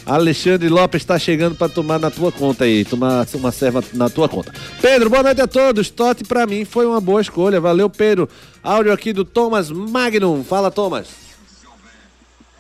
Alexandre 0.06 0.68
Lopes 0.68 1.02
está 1.02 1.18
chegando 1.18 1.56
para 1.56 1.70
tomar 1.70 1.98
na 1.98 2.12
tua 2.12 2.32
conta 2.32 2.66
aí, 2.66 2.84
tomar 2.84 3.26
uma 3.36 3.52
serva 3.52 3.82
na 3.94 4.10
tua 4.10 4.28
conta. 4.28 4.54
Pedro, 4.82 5.10
boa 5.10 5.24
noite 5.24 5.42
a 5.42 5.48
todos. 5.48 5.90
Totti 5.90 6.24
para 6.26 6.46
mim 6.46 6.66
foi 6.66 6.86
uma 6.86 7.00
boa 7.00 7.22
escolha. 7.22 7.60
Valeu, 7.60 7.90
Pedro. 7.90 8.28
Áudio 8.62 8.92
aqui 8.92 9.14
do 9.14 9.24
Thomas 9.24 9.70
Magnum. 9.70 10.44
Fala, 10.44 10.70
Thomas. 10.70 11.23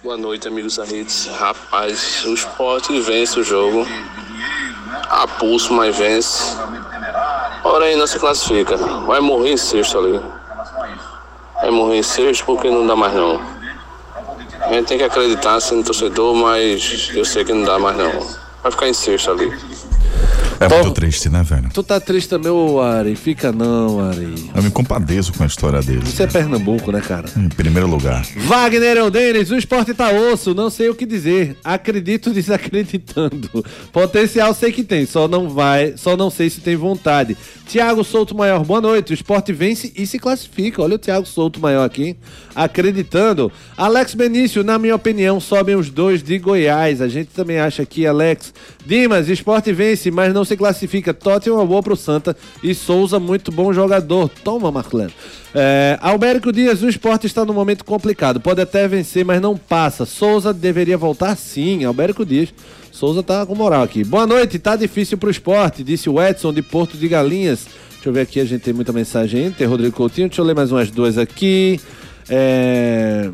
Boa 0.03 0.17
noite, 0.17 0.49
amigos 0.49 0.75
da 0.75 0.83
Redes. 0.83 1.27
Rapaz, 1.27 2.25
o 2.25 2.33
esporte 2.33 2.99
vence 2.99 3.39
o 3.39 3.43
jogo. 3.43 3.87
A 5.09 5.25
pulso, 5.25 5.71
mas 5.71 5.97
vence. 5.97 6.57
Porém, 7.61 7.95
não 7.95 8.05
se 8.05 8.19
classifica. 8.19 8.75
Vai 8.75 9.21
morrer 9.21 9.53
em 9.53 9.57
sexto 9.57 9.97
ali. 9.97 10.19
Vai 11.55 11.71
morrer 11.71 11.99
em 11.99 12.03
sexto 12.03 12.43
porque 12.43 12.69
não 12.69 12.85
dá 12.85 12.97
mais 12.97 13.13
não. 13.13 13.39
A 14.59 14.73
gente 14.73 14.87
tem 14.87 14.97
que 14.97 15.05
acreditar 15.05 15.61
sendo 15.61 15.85
torcedor, 15.85 16.35
mas 16.35 17.09
eu 17.13 17.23
sei 17.23 17.45
que 17.45 17.53
não 17.53 17.63
dá 17.63 17.79
mais 17.79 17.95
não. 17.95 18.11
Vai 18.61 18.73
ficar 18.73 18.89
em 18.89 18.93
sexto 18.93 19.31
ali. 19.31 19.57
É 20.59 20.67
muito 20.67 20.91
triste, 20.91 21.29
né, 21.29 21.43
velho? 21.43 21.69
Tu 21.73 21.83
tá 21.83 21.99
triste 21.99 22.29
também, 22.29 22.51
ô 22.51 22.79
Ari? 22.81 23.15
Fica 23.15 23.51
não, 23.51 23.99
Ari. 23.99 24.49
Eu 24.55 24.63
me 24.63 24.71
compadeço 24.71 25.33
com 25.33 25.43
a 25.43 25.45
história 25.45 25.81
dele. 25.81 26.03
Isso 26.03 26.21
é 26.21 26.27
Pernambuco, 26.27 26.91
né, 26.91 27.01
cara? 27.01 27.27
Em 27.35 27.49
primeiro 27.49 27.87
lugar. 27.87 28.25
Wagner 28.37 28.97
Eldenes, 28.97 29.51
o 29.51 29.57
esporte 29.57 29.93
tá 29.93 30.11
osso, 30.11 30.53
não 30.53 30.69
sei 30.69 30.89
o 30.89 30.95
que 30.95 31.05
dizer. 31.05 31.57
Acredito 31.63 32.31
desacreditando. 32.33 33.63
Potencial 33.91 34.53
sei 34.53 34.71
que 34.71 34.83
tem, 34.83 35.05
só 35.05 35.27
não 35.27 35.49
vai, 35.49 35.95
só 35.97 36.15
não 36.15 36.29
sei 36.29 36.49
se 36.49 36.61
tem 36.61 36.75
vontade. 36.75 37.37
Tiago 37.67 38.03
Souto 38.03 38.35
Maior, 38.35 38.63
boa 38.63 38.81
noite. 38.81 39.11
O 39.11 39.13
esporte 39.13 39.51
vence 39.51 39.91
e 39.95 40.05
se 40.05 40.19
classifica. 40.19 40.81
Olha 40.81 40.95
o 40.95 40.99
Tiago 40.99 41.25
Souto 41.25 41.59
Maior 41.59 41.83
aqui, 41.83 42.15
acreditando. 42.55 43.51
Alex 43.77 44.13
Benício, 44.13 44.63
na 44.63 44.77
minha 44.77 44.95
opinião, 44.95 45.39
sobem 45.39 45.75
os 45.75 45.89
dois 45.89 46.21
de 46.21 46.37
Goiás. 46.37 47.01
A 47.01 47.07
gente 47.07 47.29
também 47.29 47.59
acha 47.59 47.85
que, 47.85 48.05
Alex. 48.05 48.53
Dimas, 48.85 49.29
esporte 49.29 49.71
vence, 49.71 50.11
mas 50.11 50.33
não 50.33 50.43
se 50.43 50.52
classifica. 50.57 51.13
Totti 51.13 51.49
uma 51.49 51.65
boa 51.65 51.81
pro 51.81 51.95
Santa 51.95 52.35
e 52.61 52.73
Souza, 52.73 53.19
muito 53.19 53.51
bom 53.51 53.73
jogador. 53.73 54.29
Toma, 54.43 54.71
Marcelo. 54.71 55.11
É, 55.53 55.97
Albérico 56.01 56.51
Dias, 56.51 56.81
o 56.81 56.89
esporte 56.89 57.27
está 57.27 57.45
num 57.45 57.53
momento 57.53 57.85
complicado. 57.85 58.39
Pode 58.39 58.61
até 58.61 58.87
vencer, 58.87 59.23
mas 59.23 59.41
não 59.41 59.57
passa. 59.57 60.05
Souza 60.05 60.53
deveria 60.53 60.97
voltar 60.97 61.35
sim. 61.35 61.83
Albérico 61.83 62.25
Dias. 62.25 62.53
Souza 62.91 63.23
tá 63.23 63.45
com 63.45 63.55
moral 63.55 63.83
aqui. 63.83 64.03
Boa 64.03 64.27
noite, 64.27 64.59
tá 64.59 64.75
difícil 64.75 65.17
pro 65.17 65.31
esporte, 65.31 65.83
disse 65.83 66.09
o 66.09 66.21
Edson 66.21 66.53
de 66.53 66.61
Porto 66.61 66.95
de 66.95 67.07
Galinhas. 67.07 67.65
Deixa 67.93 68.09
eu 68.09 68.13
ver 68.13 68.21
aqui, 68.21 68.39
a 68.39 68.45
gente 68.45 68.61
tem 68.61 68.73
muita 68.73 68.93
mensagem. 68.93 69.49
Tem 69.51 69.65
Rodrigo 69.65 69.95
Coutinho, 69.95 70.27
deixa 70.27 70.41
eu 70.41 70.45
ler 70.45 70.55
mais 70.55 70.71
umas 70.71 70.91
duas 70.91 71.17
aqui. 71.17 71.79
É... 72.29 73.31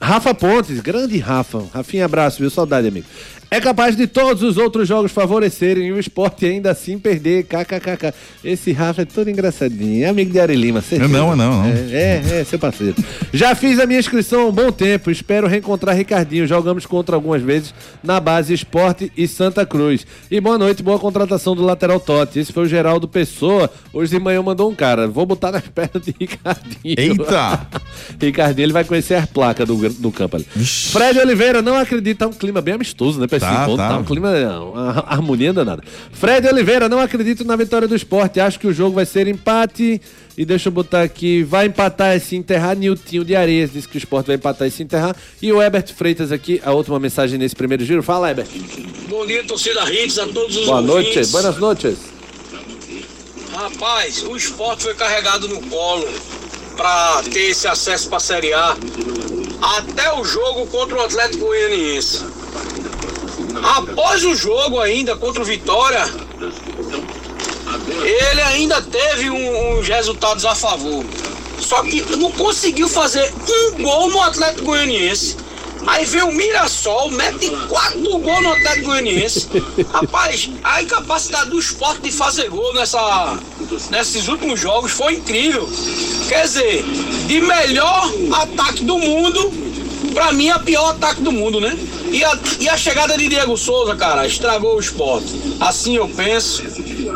Rafa 0.00 0.34
Pontes, 0.34 0.80
grande 0.80 1.18
Rafa. 1.18 1.64
Rafinha, 1.72 2.04
abraço, 2.04 2.38
viu? 2.38 2.50
Saudade, 2.50 2.86
amigo. 2.86 3.06
É 3.54 3.60
capaz 3.60 3.94
de 3.96 4.08
todos 4.08 4.42
os 4.42 4.56
outros 4.56 4.88
jogos 4.88 5.12
favorecerem 5.12 5.86
e 5.86 5.92
o 5.92 5.98
esporte 6.00 6.44
ainda 6.44 6.72
assim 6.72 6.98
perder. 6.98 7.44
KKKK. 7.44 8.12
Esse 8.42 8.72
Rafa 8.72 9.02
é 9.02 9.04
todo 9.04 9.30
engraçadinho. 9.30 10.04
É 10.04 10.08
amigo 10.08 10.32
de 10.32 10.40
Ari 10.40 10.56
Lima, 10.56 10.80
certeza. 10.80 11.08
Não, 11.08 11.36
não, 11.36 11.62
não. 11.62 11.64
É, 11.64 11.92
é, 11.92 12.40
é, 12.40 12.44
seu 12.44 12.58
parceiro. 12.58 12.96
Já 13.32 13.54
fiz 13.54 13.78
a 13.78 13.86
minha 13.86 14.00
inscrição 14.00 14.40
há 14.40 14.44
um 14.46 14.52
bom 14.52 14.72
tempo. 14.72 15.08
Espero 15.08 15.46
reencontrar 15.46 15.94
Ricardinho. 15.94 16.48
Jogamos 16.48 16.84
contra 16.84 17.14
algumas 17.14 17.42
vezes 17.42 17.72
na 18.02 18.18
base 18.18 18.52
Esporte 18.52 19.12
e 19.16 19.28
Santa 19.28 19.64
Cruz. 19.64 20.04
E 20.28 20.40
boa 20.40 20.58
noite, 20.58 20.82
boa 20.82 20.98
contratação 20.98 21.54
do 21.54 21.62
lateral 21.62 22.00
Totti. 22.00 22.40
Esse 22.40 22.52
foi 22.52 22.64
o 22.64 22.68
Geraldo 22.68 23.06
Pessoa. 23.06 23.70
Hoje 23.92 24.10
de 24.10 24.18
manhã 24.18 24.42
mandou 24.42 24.68
um 24.68 24.74
cara. 24.74 25.06
Vou 25.06 25.26
botar 25.26 25.52
nas 25.52 25.62
pernas 25.72 26.02
de 26.02 26.12
Ricardinho. 26.18 26.96
Eita! 26.98 27.68
Ricardinho, 28.20 28.64
ele 28.64 28.72
vai 28.72 28.82
conhecer 28.82 29.14
as 29.14 29.26
placas 29.26 29.64
do, 29.64 29.76
do 29.90 30.10
campo 30.10 30.34
ali. 30.34 30.44
Fred 30.44 31.20
Oliveira, 31.20 31.62
não 31.62 31.76
acredita. 31.76 32.24
Tá 32.24 32.26
um 32.26 32.32
clima 32.32 32.60
bem 32.60 32.74
amistoso, 32.74 33.20
né? 33.20 33.26
Esse 33.43 33.43
Tá, 33.44 33.62
encontro. 33.62 33.76
tá. 33.76 33.88
Tá 33.88 33.96
um 33.98 34.04
clima, 34.04 34.30
uma 34.60 35.04
harmonia 35.06 35.52
danada. 35.52 35.82
Fred 36.12 36.46
Oliveira, 36.48 36.88
não 36.88 36.98
acredito 36.98 37.44
na 37.44 37.56
vitória 37.56 37.86
do 37.86 37.94
esporte. 37.94 38.40
Acho 38.40 38.58
que 38.58 38.66
o 38.66 38.72
jogo 38.72 38.94
vai 38.94 39.06
ser 39.06 39.26
empate. 39.26 40.00
E 40.36 40.44
deixa 40.44 40.68
eu 40.68 40.72
botar 40.72 41.02
aqui, 41.02 41.44
vai 41.44 41.66
empatar 41.66 42.16
e 42.16 42.20
se 42.20 42.34
enterrar. 42.34 42.76
Niltinho 42.76 43.24
de 43.24 43.36
Areias 43.36 43.72
disse 43.72 43.86
que 43.88 43.96
o 43.96 43.98
esporte 43.98 44.26
vai 44.26 44.36
empatar 44.36 44.66
e 44.66 44.70
se 44.70 44.82
enterrar. 44.82 45.14
E 45.40 45.52
o 45.52 45.62
Herbert 45.62 45.94
Freitas 45.94 46.32
aqui, 46.32 46.60
a 46.64 46.72
última 46.72 46.98
mensagem 46.98 47.38
nesse 47.38 47.54
primeiro 47.54 47.84
giro. 47.84 48.02
Fala, 48.02 48.30
Herbert. 48.30 48.48
Bom 49.08 49.24
dia, 49.26 49.44
torcida 49.44 49.82
Hits, 49.92 50.18
a 50.18 50.26
todos 50.26 50.56
os 50.56 50.66
Boa 50.66 50.80
noite, 50.80 51.08
ouvintes. 51.10 51.30
buenas 51.30 51.56
noites. 51.58 51.98
Rapaz, 53.52 54.24
o 54.24 54.36
esporte 54.36 54.82
foi 54.84 54.94
carregado 54.94 55.46
no 55.48 55.60
colo 55.68 56.06
para 56.76 57.22
ter 57.32 57.50
esse 57.50 57.68
acesso 57.68 58.08
para 58.08 58.16
a 58.16 58.20
Série 58.20 58.52
A 58.52 58.76
até 59.78 60.12
o 60.14 60.24
jogo 60.24 60.66
contra 60.66 60.96
o 60.96 61.00
Atlético 61.00 61.46
Goianiense. 61.46 62.24
Após 63.62 64.24
o 64.24 64.34
jogo 64.34 64.80
ainda 64.80 65.16
contra 65.16 65.42
o 65.42 65.44
Vitória, 65.44 66.04
ele 68.02 68.40
ainda 68.42 68.80
teve 68.82 69.30
um- 69.30 69.78
uns 69.78 69.88
resultados 69.88 70.44
a 70.44 70.54
favor. 70.54 71.04
Só 71.60 71.82
que 71.82 72.02
não 72.16 72.30
conseguiu 72.32 72.88
fazer 72.88 73.32
um 73.76 73.82
gol 73.82 74.10
no 74.10 74.20
Atlético 74.22 74.64
Goianiense. 74.66 75.36
Aí 75.86 76.04
vem 76.06 76.22
o 76.22 76.32
Mirassol, 76.32 77.10
mete 77.10 77.50
quatro 77.68 78.00
gols 78.18 78.42
no 78.42 78.52
Atlético 78.52 78.86
Goianiense. 78.86 79.48
Rapaz, 79.92 80.50
a 80.62 80.82
incapacidade 80.82 81.50
do 81.50 81.58
esporte 81.58 82.02
de 82.02 82.12
fazer 82.12 82.48
gol 82.48 82.72
nessa, 82.74 83.38
nesses 83.90 84.26
últimos 84.28 84.58
jogos 84.60 84.92
foi 84.92 85.14
incrível. 85.14 85.68
Quer 86.28 86.42
dizer, 86.44 86.82
de 87.26 87.40
melhor 87.40 88.10
ataque 88.32 88.82
do 88.84 88.98
mundo, 88.98 89.52
pra 90.12 90.32
mim 90.32 90.48
é 90.48 90.56
o 90.56 90.60
pior 90.60 90.90
ataque 90.90 91.22
do 91.22 91.32
mundo, 91.32 91.60
né? 91.60 91.76
E 92.10 92.22
a, 92.24 92.38
e 92.60 92.68
a 92.68 92.76
chegada 92.76 93.16
de 93.16 93.28
Diego 93.28 93.56
Souza, 93.56 93.94
cara, 93.96 94.26
estragou 94.26 94.76
o 94.76 94.80
esporte. 94.80 95.26
Assim 95.60 95.96
eu 95.96 96.08
penso, 96.08 96.62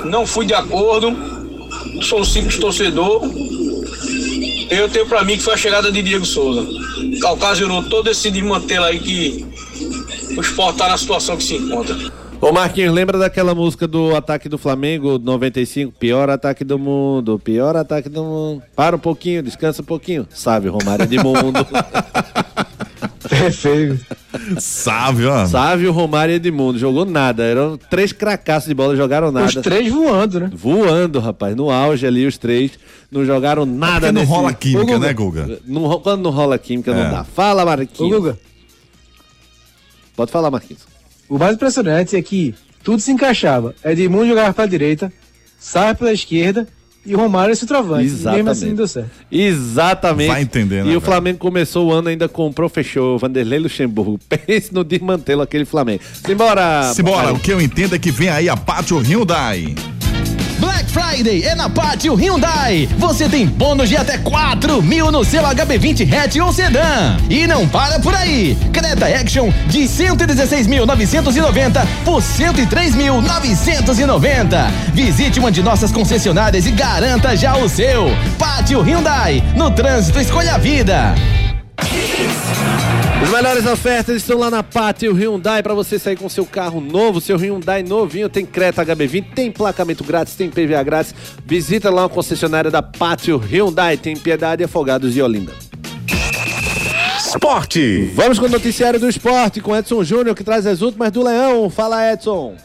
não 0.07 0.27
fui 0.27 0.46
de 0.46 0.55
acordo, 0.55 1.16
sou 2.03 2.20
um 2.20 2.24
simples 2.24 2.57
torcedor. 2.59 3.22
Eu 4.70 4.88
tenho 4.88 5.07
pra 5.07 5.24
mim 5.24 5.37
que 5.37 5.42
foi 5.42 5.55
a 5.55 5.57
chegada 5.57 5.90
de 5.90 6.03
Diego 6.03 6.27
Souza. 6.27 6.66
Ocasionou 7.33 7.83
todo 7.85 8.11
esse 8.11 8.31
desmantelo 8.31 8.85
aí 8.85 8.98
que 8.98 9.46
o 10.37 10.40
esporte 10.40 10.79
tá 10.79 10.88
na 10.88 10.98
situação 10.98 11.37
que 11.37 11.44
se 11.44 11.55
encontra. 11.55 11.96
Ô 12.40 12.53
Marquinhos, 12.53 12.94
lembra 12.94 13.18
daquela 13.18 13.53
música 13.53 13.88
do 13.88 14.14
ataque 14.14 14.48
do 14.48 14.57
Flamengo, 14.57 15.18
95? 15.18 15.92
Pior 15.98 16.31
ataque 16.31 16.62
do 16.62 16.79
mundo, 16.79 17.37
pior 17.37 17.74
ataque 17.74 18.09
do 18.09 18.22
mundo. 18.22 18.62
Para 18.77 18.94
um 18.94 18.98
pouquinho, 18.98 19.42
descansa 19.42 19.83
um 19.83 19.85
pouquinho. 19.85 20.24
Sabe, 20.31 20.68
Romário 20.68 21.05
Edmundo. 23.46 23.98
Perfeito. 23.98 24.61
Sávio, 24.61 25.31
ó. 25.31 25.46
Sávio, 25.46 25.92
Romário 25.92 26.32
e 26.32 26.36
Edmundo. 26.36 26.78
Jogou 26.78 27.05
nada. 27.05 27.43
Eram 27.45 27.76
três 27.76 28.12
cracassos 28.12 28.68
de 28.68 28.74
bola, 28.74 28.95
jogaram 28.97 29.30
nada. 29.32 29.47
Os 29.47 29.55
três 29.57 29.91
voando, 29.93 30.41
né? 30.41 30.51
Voando, 30.53 31.18
rapaz. 31.20 31.55
No 31.57 31.70
auge 31.70 32.07
ali, 32.07 32.26
os 32.26 32.36
três. 32.39 32.72
Não 33.11 33.24
jogaram 33.24 33.64
nada 33.64 34.01
Porque 34.01 34.12
não 34.12 34.20
nesse- 34.20 34.32
rola 34.32 34.53
química, 34.53 34.97
Ô, 34.97 34.99
né, 34.99 35.12
Guga? 35.12 35.61
não 35.66 36.01
quando 36.01 36.22
não 36.22 36.30
rola 36.30 36.59
química, 36.59 36.93
não 36.95 37.03
É. 37.03 37.11
dá. 37.11 37.24
Fala, 37.24 37.64
Marquinhos. 37.64 38.12
Ô, 38.12 38.16
Guga. 38.20 38.39
Pode 40.16 40.30
falar, 40.32 40.51
Marquinhos. 40.51 40.82
O 41.28 41.39
mais 41.39 41.55
impressionante 41.55 42.16
é 42.16 42.22
que 42.22 42.55
tudo 42.82 43.01
se 43.01 43.11
encaixava. 43.12 43.74
Edmundo 43.84 44.26
jogava 44.28 44.53
pra 44.53 44.66
direita, 44.66 45.12
Sá 45.61 45.93
pela 45.95 46.12
esquerda 46.12 46.68
e 47.07 47.14
Romário 47.14 47.53
é 47.53 47.55
centroavante. 47.55 48.05
E 48.05 48.07
Exatamente. 48.07 48.36
Mesmo 48.36 48.51
assim 48.51 48.74
deu 48.74 48.86
certo. 48.88 49.11
Exatamente. 49.30 50.28
Vai 50.28 50.42
entender, 50.42 50.76
né, 50.76 50.80
E 50.82 50.84
o 50.84 50.86
velho? 50.86 51.01
Flamengo 51.01 51.38
começou 51.38 51.86
o 51.88 51.92
ano 51.92 52.09
ainda 52.09 52.28
com 52.28 52.46
o 52.46 52.53
professor 52.53 53.18
Vanderlei 53.18 53.59
Luxemburgo. 53.59 54.18
Pense 54.28 54.72
no 54.74 54.84
desmantelo 54.84 55.42
aquele 55.42 55.64
Flamengo. 55.64 56.03
Simbora! 56.24 56.92
Simbora, 56.94 57.32
o 57.32 57.38
que 57.38 57.53
eu 57.53 57.61
entendo 57.61 57.94
é 57.94 57.99
que 57.99 58.11
vem 58.11 58.28
aí 58.28 58.49
a 58.49 58.57
Pátio 58.57 58.99
Hyundai. 58.99 59.74
Friday 60.99 61.44
é 61.44 61.55
na 61.55 61.70
Pátio 61.70 62.16
Hyundai. 62.16 62.88
Você 62.99 63.28
tem 63.28 63.46
bônus 63.46 63.88
de 63.88 63.96
até 63.96 64.18
4 64.18 64.82
mil 64.82 65.12
no 65.12 65.24
seu 65.24 65.44
HB20 65.44 66.12
hatch 66.12 66.38
ou 66.38 66.53
sedã. 66.53 67.16
E 67.30 67.46
não 67.46 67.68
para 67.68 68.01
por 68.01 68.12
aí. 68.12 68.59
Creta 68.72 69.07
Action 69.07 69.53
de 69.68 69.82
116.990 69.82 71.86
por 72.05 72.20
103.990. 72.20 74.70
Visite 74.92 75.38
uma 75.38 75.53
de 75.53 75.62
nossas 75.62 75.92
concessionárias 75.92 76.66
e 76.66 76.72
garanta 76.72 77.36
já 77.36 77.57
o 77.57 77.68
seu. 77.68 78.07
Pátio 78.36 78.82
Hyundai. 78.82 79.40
No 79.55 79.70
trânsito, 79.70 80.18
escolha 80.18 80.57
a 80.57 80.59
vida. 80.59 81.14
As 83.29 83.31
melhores 83.31 83.66
ofertas 83.66 84.16
estão 84.16 84.39
lá 84.39 84.51
na 84.51 84.62
Pátio 84.62 85.12
Hyundai 85.12 85.62
para 85.62 85.74
você 85.74 85.99
sair 85.99 86.16
com 86.16 86.29
seu 86.29 86.47
carro 86.47 86.81
novo, 86.81 87.20
seu 87.20 87.37
Hyundai 87.37 87.83
novinho. 87.83 88.29
Tem 88.29 88.47
Creta 88.47 88.87
HB20, 88.87 89.35
tem 89.35 89.51
placamento 89.51 90.03
grátis, 90.03 90.35
tem 90.35 90.49
PVA 90.49 90.83
grátis. 90.83 91.14
Visita 91.45 91.91
lá 91.91 92.03
uma 92.03 92.09
concessionária 92.09 92.70
da 92.70 92.81
Pátio 92.81 93.37
Hyundai. 93.37 93.97
Tem 93.97 94.16
Piedade, 94.16 94.64
Afogados 94.64 95.14
e 95.16 95.20
Olinda. 95.20 95.53
Esporte. 97.18 98.11
Vamos 98.14 98.39
com 98.39 98.47
o 98.47 98.49
noticiário 98.49 98.99
do 98.99 99.09
esporte 99.09 99.61
com 99.61 99.76
Edson 99.76 100.03
Júnior 100.03 100.35
que 100.35 100.43
traz 100.43 100.66
as 100.66 100.81
últimas 100.81 101.12
do 101.12 101.22
Leão. 101.22 101.68
Fala, 101.68 102.12
Edson. 102.12 102.57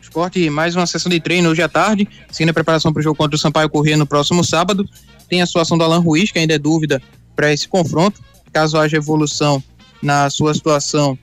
Esporte, 0.00 0.48
mais 0.48 0.74
uma 0.74 0.86
sessão 0.86 1.10
de 1.10 1.20
treino 1.20 1.50
hoje 1.50 1.60
à 1.60 1.68
tarde, 1.68 2.08
seguindo 2.30 2.50
a 2.50 2.54
preparação 2.54 2.90
para 2.90 3.00
o 3.00 3.02
jogo 3.02 3.16
contra 3.16 3.36
o 3.36 3.38
Sampaio 3.38 3.68
Corrêa 3.68 3.98
no 3.98 4.06
próximo 4.06 4.42
sábado. 4.42 4.88
Tem 5.28 5.42
a 5.42 5.46
situação 5.46 5.76
do 5.76 5.84
Alan 5.84 5.98
Ruiz, 5.98 6.32
que 6.32 6.38
ainda 6.38 6.54
é 6.54 6.58
dúvida 6.58 7.02
para 7.36 7.52
esse 7.52 7.68
confronto. 7.68 8.20
Caso 8.52 8.78
haja 8.78 8.96
evolução 8.96 9.62
na 10.02 10.28
sua 10.30 10.54
situação, 10.54 11.16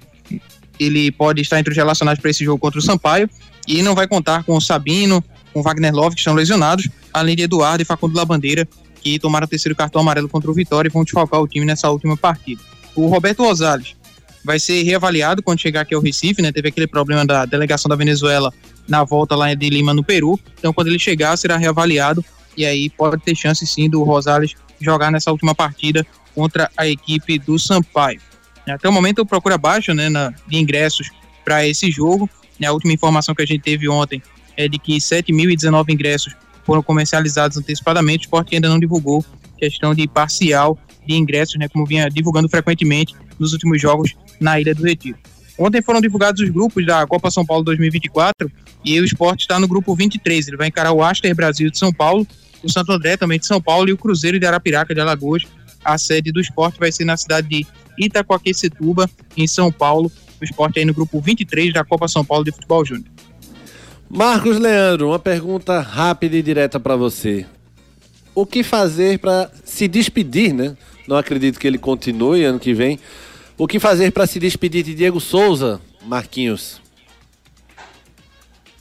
ele 0.80 1.12
pode 1.12 1.42
estar 1.42 1.60
entre 1.60 1.72
os 1.72 1.78
relacionados 1.78 2.22
para 2.22 2.30
esse 2.30 2.46
jogo 2.46 2.60
contra 2.60 2.80
o 2.80 2.82
Sampaio. 2.82 3.30
E 3.68 3.82
não 3.82 3.96
vai 3.96 4.08
contar 4.08 4.44
com 4.44 4.56
o 4.56 4.62
Sabino, 4.62 5.24
com 5.52 5.60
o 5.60 5.64
Wagner 5.64 5.94
Love, 5.94 6.16
que 6.16 6.22
estão 6.22 6.34
lesionados, 6.34 6.90
além 7.14 7.36
de 7.36 7.44
Eduardo 7.44 7.82
e 7.82 7.86
Facundo 7.86 8.16
Labandeira, 8.16 8.68
que 9.02 9.18
tomaram 9.18 9.46
o 9.46 9.48
terceiro 9.48 9.76
cartão 9.76 10.02
amarelo 10.02 10.30
contra 10.30 10.52
o 10.52 10.54
Vitória 10.54 10.90
e 10.90 10.92
vão 10.92 11.04
desfalcar 11.04 11.42
o 11.42 11.48
time 11.48 11.66
nessa 11.66 11.90
última 11.90 12.16
partida. 12.16 12.62
O 12.96 13.08
Roberto 13.08 13.44
Rosales 13.44 13.96
vai 14.44 14.60
ser 14.60 14.84
reavaliado 14.84 15.42
quando 15.42 15.60
chegar 15.60 15.82
aqui 15.82 15.96
ao 15.96 16.02
Recife, 16.02 16.42
né? 16.42 16.52
Teve 16.52 16.70
aquele 16.70 16.88
problema 16.88 17.26
da 17.26 17.46
delegação 17.46 17.88
da 17.88 17.96
Venezuela 17.96 18.54
na 18.88 19.04
volta 19.04 19.36
lá 19.36 19.54
de 19.54 19.70
Lima, 19.70 19.94
no 19.94 20.04
Peru. 20.04 20.40
Então, 20.60 20.74
quando 20.74 20.88
ele 20.88 21.00
chegar, 21.00 21.38
será 21.38 21.56
reavaliado 21.56 22.24
e 22.58 22.66
aí 22.66 22.90
pode 22.90 23.22
ter 23.24 23.36
chance 23.36 23.66
sim 23.66 23.90
do 23.90 24.04
Rosales 24.04 24.56
jogar 24.84 25.12
nessa 25.12 25.32
última 25.32 25.56
partida 25.56 26.06
contra 26.36 26.70
a 26.76 26.88
equipe 26.88 27.38
do 27.40 27.58
Sampaio. 27.58 28.20
Até 28.68 28.88
o 28.88 28.94
momento, 28.94 29.26
procura 29.26 29.58
baixa 29.58 29.94
né, 29.94 30.10
na, 30.10 30.34
de 30.48 30.58
ingressos 30.58 31.10
para 31.44 31.68
esse 31.68 31.92
jogo. 31.92 32.30
A 32.64 32.72
última 32.72 32.94
informação 32.94 33.36
que 33.36 33.42
a 33.42 33.46
gente 33.46 33.62
teve 33.62 33.90
ontem 33.90 34.22
é 34.56 34.68
de 34.68 34.80
que 34.80 34.98
7.019 34.98 35.90
ingressos 35.90 36.34
foram 36.64 36.82
comercializados 36.82 37.58
antecipadamente. 37.58 38.22
O 38.22 38.26
esporte 38.28 38.56
ainda 38.56 38.70
não 38.70 38.80
divulgou 38.80 39.24
questão 39.58 39.94
de 39.94 40.08
parcial 40.08 40.78
de 41.06 41.16
ingressos, 41.16 41.56
né, 41.60 41.68
como 41.68 41.86
vinha 41.86 42.10
divulgando 42.10 42.48
frequentemente 42.48 43.14
nos 43.38 43.52
últimos 43.52 43.82
jogos 43.82 44.14
na 44.40 44.60
Ilha 44.60 44.74
do 44.74 44.84
Retiro. 44.84 45.18
Ontem 45.58 45.82
foram 45.82 46.02
divulgados 46.02 46.42
os 46.42 46.50
grupos 46.50 46.86
da 46.86 47.06
Copa 47.06 47.30
São 47.30 47.46
Paulo 47.46 47.64
2024 47.64 48.52
e 48.84 49.00
o 49.00 49.06
esporte 49.06 49.42
está 49.42 49.60
no 49.60 49.68
grupo 49.68 49.96
23. 49.96 50.48
Ele 50.48 50.58
vai 50.58 50.68
encarar 50.68 50.92
o 50.92 51.04
Aster 51.04 51.36
Brasil 51.36 51.70
de 51.70 51.78
São 51.78 51.94
Paulo, 51.94 52.28
o 52.64 52.70
Santo 52.72 52.92
André 52.92 53.18
também 53.18 53.38
de 53.38 53.46
São 53.46 53.62
Paulo 53.62 53.90
e 53.90 53.94
o 53.94 53.98
Cruzeiro 53.98 54.40
de 54.40 54.46
Arapiraca 54.46 54.94
de 54.94 55.02
Alagoas. 55.02 55.44
A 55.84 55.98
sede 55.98 56.32
do 56.32 56.40
esporte 56.40 56.80
vai 56.80 56.92
ser 56.92 57.04
na 57.04 57.18
cidade 57.18 57.48
de 57.50 57.68
Itacoaquecetuba, 57.98 59.10
em 59.36 59.46
São 59.46 59.72
Paulo. 59.72 60.12
O 60.42 60.44
esporte 60.44 60.80
aí 60.80 60.86
no 60.86 60.94
grupo 60.94 61.20
23 61.20 61.74
da 61.74 61.84
Copa 61.84 62.08
São 62.08 62.24
Paulo 62.24 62.46
de 62.46 62.52
Futebol 62.52 62.86
Júnior. 62.86 63.08
Marcos 64.10 64.60
Leandro, 64.60 65.08
uma 65.08 65.20
pergunta 65.20 65.80
rápida 65.80 66.38
e 66.38 66.42
direta 66.42 66.80
para 66.80 66.96
você. 66.96 67.46
O 68.36 68.46
que 68.46 68.64
fazer 68.64 69.20
para 69.20 69.52
se 69.64 69.88
despedir, 69.88 70.54
né? 70.54 70.78
Não 71.08 71.18
acredito 71.18 71.60
que 71.60 71.68
ele 71.68 71.78
continue 71.78 72.46
ano 72.46 72.60
que 72.60 72.74
vem. 72.74 73.00
O 73.58 73.68
que 73.68 73.80
fazer 73.80 74.12
para 74.12 74.26
se 74.26 74.40
despedir 74.40 74.84
de 74.84 74.96
Diego 74.96 75.20
Souza, 75.20 75.82
Marquinhos? 76.06 76.83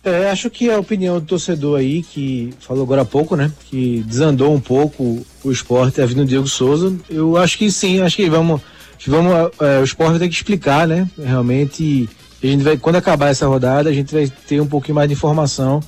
É, 0.04 0.30
acho 0.30 0.50
que 0.50 0.68
a 0.68 0.78
opinião 0.78 1.20
do 1.20 1.26
torcedor 1.26 1.78
aí, 1.78 2.02
que 2.02 2.52
falou 2.58 2.82
agora 2.82 3.02
há 3.02 3.04
pouco, 3.04 3.36
né? 3.36 3.52
Que 3.66 4.02
desandou 4.04 4.52
um 4.52 4.60
pouco 4.60 5.24
o 5.44 5.52
esporte, 5.52 6.00
a 6.00 6.06
vinda 6.06 6.22
do 6.22 6.28
Diego 6.28 6.48
Souza. 6.48 6.92
Eu 7.08 7.36
acho 7.36 7.56
que 7.56 7.70
sim, 7.70 8.00
acho 8.00 8.16
que 8.16 8.28
vamos. 8.28 8.60
que 8.98 9.08
vamos 9.08 9.32
é, 9.60 9.78
o 9.78 9.84
esporte 9.84 10.10
vai 10.10 10.18
ter 10.18 10.28
que 10.28 10.34
explicar, 10.34 10.88
né? 10.88 11.08
Realmente, 11.16 12.08
a 12.42 12.46
gente 12.46 12.64
vai, 12.64 12.76
quando 12.76 12.96
acabar 12.96 13.28
essa 13.28 13.46
rodada, 13.46 13.90
a 13.90 13.92
gente 13.92 14.12
vai 14.12 14.28
ter 14.48 14.60
um 14.60 14.66
pouquinho 14.66 14.96
mais 14.96 15.08
de 15.08 15.14
informação 15.14 15.80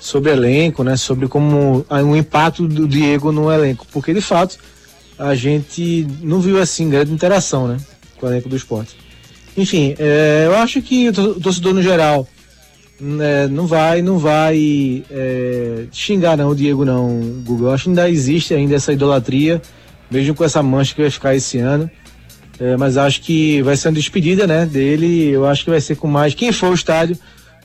sobre 0.00 0.30
elenco, 0.32 0.82
né? 0.82 0.96
Sobre 0.96 1.28
como 1.28 1.84
o 1.90 2.16
impacto 2.16 2.66
do 2.66 2.88
Diego 2.88 3.32
no 3.32 3.52
elenco. 3.52 3.86
Porque 3.92 4.14
de 4.14 4.22
fato, 4.22 4.56
a 5.18 5.34
gente 5.34 6.06
não 6.22 6.40
viu 6.40 6.58
assim 6.58 6.88
grande 6.88 7.12
interação, 7.12 7.68
né? 7.68 7.76
Com 8.18 8.24
o 8.24 8.30
elenco 8.30 8.48
do 8.48 8.56
esporte. 8.56 8.96
Enfim, 9.54 9.94
é, 9.98 10.44
eu 10.46 10.56
acho 10.56 10.80
que 10.80 11.10
o 11.10 11.34
torcedor 11.38 11.74
no 11.74 11.82
geral 11.82 12.26
né, 13.02 13.48
não 13.48 13.66
vai, 13.66 14.00
não 14.00 14.16
vai 14.16 15.02
é, 15.10 15.86
xingar 15.90 16.36
não 16.36 16.50
o 16.50 16.54
Diego 16.54 16.84
não, 16.84 17.18
Google. 17.44 17.72
Acho 17.72 17.84
que 17.84 17.90
ainda 17.90 18.08
existe 18.08 18.54
ainda 18.54 18.76
essa 18.76 18.92
idolatria, 18.92 19.60
mesmo 20.08 20.36
com 20.36 20.44
essa 20.44 20.62
mancha 20.62 20.94
que 20.94 21.00
vai 21.00 21.10
ficar 21.10 21.34
esse 21.34 21.58
ano. 21.58 21.90
É, 22.60 22.76
mas 22.76 22.96
acho 22.96 23.20
que 23.22 23.60
vai 23.62 23.76
ser 23.76 23.88
uma 23.88 23.94
despedida, 23.94 24.46
né, 24.46 24.64
dele. 24.64 25.30
Eu 25.30 25.46
acho 25.46 25.64
que 25.64 25.70
vai 25.70 25.80
ser 25.80 25.96
com 25.96 26.06
mais. 26.06 26.32
Quem 26.32 26.52
for 26.52 26.66
ao 26.66 26.74
estádio 26.74 27.18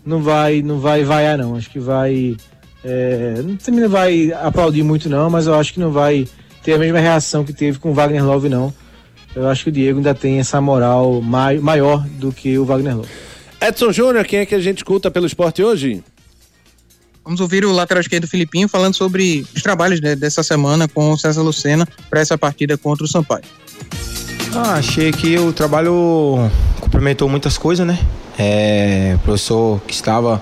não 0.04 0.24
vai, 0.24 0.64
não 0.64 0.80
vai 0.80 1.04
vaiar 1.04 1.38
não. 1.38 1.56
Acho 1.56 1.70
que 1.70 1.80
vai, 1.80 2.36
é, 2.84 3.36
também 3.64 3.82
não 3.82 3.90
vai 3.90 4.32
aplaudir 4.42 4.82
muito 4.82 5.08
não, 5.08 5.30
mas 5.30 5.46
eu 5.46 5.54
acho 5.54 5.72
que 5.72 5.80
não 5.80 5.92
vai 5.92 6.28
ter 6.64 6.74
a 6.74 6.80
mesma 6.80 7.00
reação 7.00 7.44
que 7.44 7.54
teve 7.54 7.78
com 7.78 7.92
o 7.92 7.94
Wagner 7.94 8.26
Love 8.26 8.50
não. 8.50 8.74
Eu 9.36 9.48
acho 9.48 9.66
que 9.66 9.70
o 9.70 9.74
Diego 9.74 10.00
ainda 10.00 10.16
tem 10.16 10.40
essa 10.40 10.60
moral 10.60 11.22
mai, 11.22 11.60
maior 11.60 12.04
do 12.08 12.32
que 12.32 12.58
o 12.58 12.66
Wagner 12.66 12.98
Love. 12.98 13.27
Edson 13.60 13.92
Júnior, 13.92 14.26
quem 14.26 14.40
é 14.40 14.46
que 14.46 14.56
a 14.56 14.60
gente 14.60 14.78
escuta 14.78 15.10
pelo 15.10 15.26
esporte 15.26 15.64
hoje? 15.64 16.04
Vamos 17.24 17.42
ouvir 17.42 17.66
o 17.66 17.72
lateral 17.72 18.02
esquerdo 18.02 18.28
Filipinho 18.28 18.70
falando 18.70 18.94
sobre 18.94 19.46
os 19.54 19.62
trabalhos 19.62 20.00
né, 20.00 20.16
dessa 20.16 20.44
semana 20.44 20.88
com 20.88 21.12
o 21.12 21.18
César 21.18 21.42
Lucena 21.42 21.88
para 22.10 22.22
essa 22.22 22.38
partida 22.38 22.78
contra 22.78 23.04
o 23.04 23.08
Sampaio. 23.08 23.44
Ah, 24.56 24.76
achei 24.76 25.12
que 25.12 25.38
o 25.38 25.52
trabalho 25.52 26.50
complementou 26.80 27.28
muitas 27.28 27.58
coisas, 27.58 27.86
né? 27.86 28.00
É, 28.40 29.14
o 29.16 29.20
professor 29.20 29.82
que 29.88 29.94
estava 29.94 30.42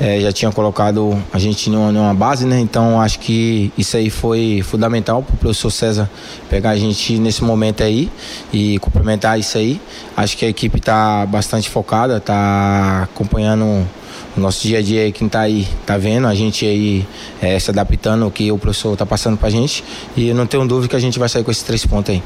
é, 0.00 0.20
já 0.20 0.30
tinha 0.30 0.52
colocado 0.52 1.20
a 1.32 1.38
gente 1.38 1.68
numa, 1.68 1.90
numa 1.90 2.14
base, 2.14 2.46
né? 2.46 2.60
Então 2.60 3.00
acho 3.00 3.18
que 3.18 3.72
isso 3.76 3.96
aí 3.96 4.10
foi 4.10 4.62
fundamental 4.62 5.22
para 5.22 5.34
o 5.34 5.38
professor 5.38 5.70
César 5.70 6.10
pegar 6.48 6.70
a 6.70 6.76
gente 6.76 7.18
nesse 7.18 7.42
momento 7.42 7.82
aí 7.82 8.10
e 8.52 8.78
complementar 8.78 9.38
isso 9.38 9.58
aí. 9.58 9.80
Acho 10.16 10.36
que 10.36 10.44
a 10.44 10.48
equipe 10.48 10.78
está 10.78 11.26
bastante 11.26 11.68
focada, 11.68 12.18
está 12.18 13.02
acompanhando 13.04 13.64
o 14.36 14.40
nosso 14.40 14.66
dia 14.66 14.78
a 14.78 14.82
dia 14.82 15.02
aí, 15.02 15.12
quem 15.12 15.28
tá 15.28 15.40
aí 15.40 15.66
tá 15.84 15.98
vendo, 15.98 16.26
a 16.26 16.34
gente 16.34 16.64
aí 16.64 17.06
é, 17.40 17.58
se 17.58 17.70
adaptando 17.70 18.24
ao 18.24 18.30
que 18.30 18.50
o 18.50 18.58
professor 18.58 18.96
tá 18.96 19.04
passando 19.04 19.36
pra 19.36 19.50
gente 19.50 19.84
e 20.16 20.32
não 20.32 20.46
tenho 20.46 20.66
dúvida 20.66 20.88
que 20.88 20.96
a 20.96 21.00
gente 21.00 21.18
vai 21.18 21.28
sair 21.28 21.44
com 21.44 21.50
esses 21.50 21.62
três 21.62 21.84
pontos 21.84 22.14
aí. 22.14 22.22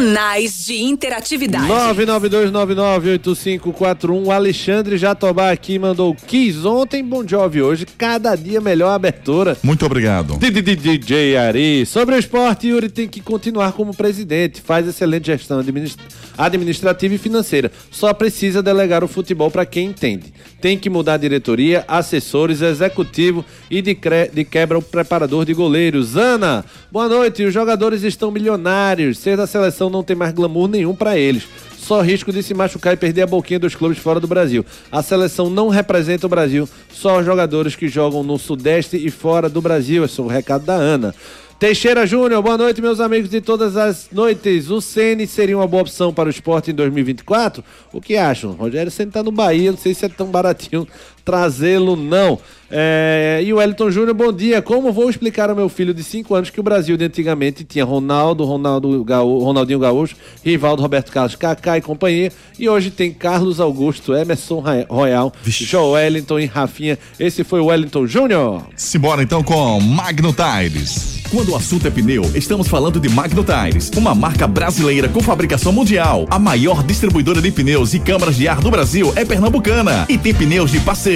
Canais 0.00 0.66
de 0.66 0.74
interatividade. 0.82 1.66
992998541. 1.66 4.26
O 4.26 4.30
Alexandre 4.30 4.98
Jatobá 4.98 5.50
aqui 5.50 5.78
mandou 5.78 6.14
quis 6.14 6.66
ontem, 6.66 7.02
Bom 7.02 7.26
Jovi 7.26 7.62
hoje, 7.62 7.86
cada 7.96 8.36
dia 8.36 8.60
melhor 8.60 8.90
abertura. 8.90 9.56
Muito 9.62 9.86
obrigado. 9.86 10.36
DJ 10.36 11.38
Ari. 11.38 11.86
Sobre 11.86 12.14
o 12.14 12.18
esporte, 12.18 12.66
Yuri 12.68 12.90
tem 12.90 13.08
que 13.08 13.22
continuar 13.22 13.72
como 13.72 13.96
presidente. 13.96 14.60
Faz 14.60 14.86
excelente 14.86 15.28
gestão 15.28 15.60
administ- 15.60 15.96
administrativa 16.36 17.14
e 17.14 17.18
financeira. 17.18 17.72
Só 17.90 18.12
precisa 18.12 18.62
delegar 18.62 19.02
o 19.02 19.08
futebol 19.08 19.50
para 19.50 19.64
quem 19.64 19.86
entende. 19.88 20.30
Tem 20.60 20.76
que 20.76 20.90
mudar 20.90 21.14
a 21.14 21.18
diretoria, 21.18 21.86
assessores, 21.88 22.60
executivo 22.60 23.42
e 23.70 23.80
de, 23.80 23.94
cre- 23.94 24.28
de 24.30 24.44
quebra 24.44 24.76
o 24.78 24.82
preparador 24.82 25.46
de 25.46 25.54
goleiros. 25.54 26.18
Ana, 26.18 26.66
boa 26.92 27.08
noite. 27.08 27.42
Os 27.44 27.54
jogadores 27.54 28.02
estão 28.02 28.30
milionários. 28.30 29.16
Ser 29.18 29.38
da 29.38 29.46
seleção 29.46 29.85
não 29.90 30.02
tem 30.02 30.16
mais 30.16 30.32
glamour 30.32 30.68
nenhum 30.68 30.94
para 30.94 31.18
eles. 31.18 31.44
Só 31.78 32.00
risco 32.00 32.32
de 32.32 32.42
se 32.42 32.52
machucar 32.52 32.94
e 32.94 32.96
perder 32.96 33.22
a 33.22 33.26
boquinha 33.26 33.60
dos 33.60 33.74
clubes 33.76 33.98
fora 33.98 34.18
do 34.18 34.26
Brasil. 34.26 34.66
A 34.90 35.02
seleção 35.02 35.48
não 35.48 35.68
representa 35.68 36.26
o 36.26 36.28
Brasil, 36.28 36.68
só 36.92 37.20
os 37.20 37.24
jogadores 37.24 37.76
que 37.76 37.86
jogam 37.86 38.24
no 38.24 38.38
Sudeste 38.38 38.96
e 38.96 39.10
fora 39.10 39.48
do 39.48 39.60
Brasil. 39.60 40.04
Esse 40.04 40.20
é 40.20 40.22
o 40.24 40.26
recado 40.26 40.64
da 40.64 40.74
Ana. 40.74 41.14
Teixeira 41.58 42.06
Júnior, 42.06 42.42
boa 42.42 42.58
noite, 42.58 42.82
meus 42.82 43.00
amigos 43.00 43.30
de 43.30 43.40
todas 43.40 43.78
as 43.78 44.08
noites. 44.12 44.68
O 44.68 44.78
Ceni 44.78 45.26
seria 45.26 45.56
uma 45.56 45.66
boa 45.66 45.82
opção 45.82 46.12
para 46.12 46.26
o 46.26 46.30
esporte 46.30 46.70
em 46.70 46.74
2024? 46.74 47.64
O 47.94 47.98
que 47.98 48.14
acham? 48.14 48.52
Rogério 48.52 48.92
Ceni 48.92 49.10
tá 49.10 49.22
no 49.22 49.32
Bahia, 49.32 49.70
não 49.70 49.78
sei 49.78 49.94
se 49.94 50.04
é 50.04 50.08
tão 50.08 50.26
baratinho 50.26 50.86
trazê-lo, 51.26 51.96
não. 51.96 52.38
É, 52.70 53.42
e 53.44 53.52
o 53.52 53.56
Wellington 53.56 53.90
Júnior, 53.90 54.14
bom 54.14 54.32
dia. 54.32 54.62
Como 54.62 54.92
vou 54.92 55.08
explicar 55.10 55.50
ao 55.50 55.56
meu 55.56 55.68
filho 55.68 55.92
de 55.92 56.02
5 56.02 56.34
anos 56.34 56.50
que 56.50 56.58
o 56.58 56.62
Brasil 56.62 56.96
de 56.96 57.04
antigamente 57.04 57.64
tinha 57.64 57.84
Ronaldo, 57.84 58.44
Ronaldo 58.44 59.04
Gaú, 59.04 59.38
Ronaldinho 59.40 59.78
Gaúcho, 59.78 60.16
Rivaldo, 60.44 60.82
Roberto 60.82 61.12
Carlos, 61.12 61.36
Kaká 61.36 61.78
e 61.78 61.80
companhia, 61.80 62.32
e 62.58 62.68
hoje 62.68 62.90
tem 62.90 63.12
Carlos 63.12 63.60
Augusto, 63.60 64.14
Emerson 64.14 64.62
Royal, 64.88 65.32
Joelinton 65.44 66.38
e 66.38 66.46
Rafinha. 66.46 66.98
Esse 67.18 67.44
foi 67.44 67.60
o 67.60 67.66
Wellington 67.66 68.06
Júnior. 68.06 68.62
Simbora 68.76 69.22
então 69.22 69.42
com 69.42 69.80
Magno 69.80 70.32
Tires. 70.32 71.16
Quando 71.30 71.52
o 71.52 71.56
assunto 71.56 71.86
é 71.86 71.90
pneu, 71.90 72.22
estamos 72.36 72.68
falando 72.68 73.00
de 73.00 73.08
Magno 73.08 73.44
Tires, 73.44 73.90
uma 73.96 74.14
marca 74.14 74.46
brasileira 74.46 75.08
com 75.08 75.20
fabricação 75.20 75.72
mundial. 75.72 76.26
A 76.30 76.38
maior 76.38 76.84
distribuidora 76.84 77.42
de 77.42 77.50
pneus 77.50 77.94
e 77.94 77.98
câmaras 77.98 78.36
de 78.36 78.46
ar 78.46 78.60
do 78.60 78.70
Brasil 78.70 79.12
é 79.16 79.24
pernambucana 79.24 80.06
e 80.08 80.16
tem 80.16 80.32
pneus 80.32 80.70
de 80.70 80.78
passeio, 80.80 81.15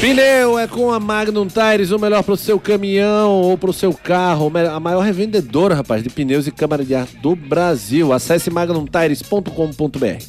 Pneu 0.00 0.58
é 0.58 0.68
com 0.68 0.92
a 0.92 1.00
Magnum 1.00 1.46
Tires, 1.46 1.90
o 1.90 1.98
melhor 1.98 2.22
pro 2.22 2.36
seu 2.36 2.60
caminhão 2.60 3.30
ou 3.30 3.56
pro 3.56 3.72
seu 3.72 3.94
carro. 3.94 4.52
A 4.70 4.78
maior 4.78 5.00
revendedora, 5.00 5.74
rapaz, 5.74 6.02
de 6.02 6.10
pneus 6.10 6.46
e 6.46 6.50
câmara 6.50 6.84
de 6.84 6.94
ar 6.94 7.06
do 7.22 7.34
Brasil. 7.34 8.12
Acesse 8.12 8.50
magnumtires.com.br. 8.50 10.22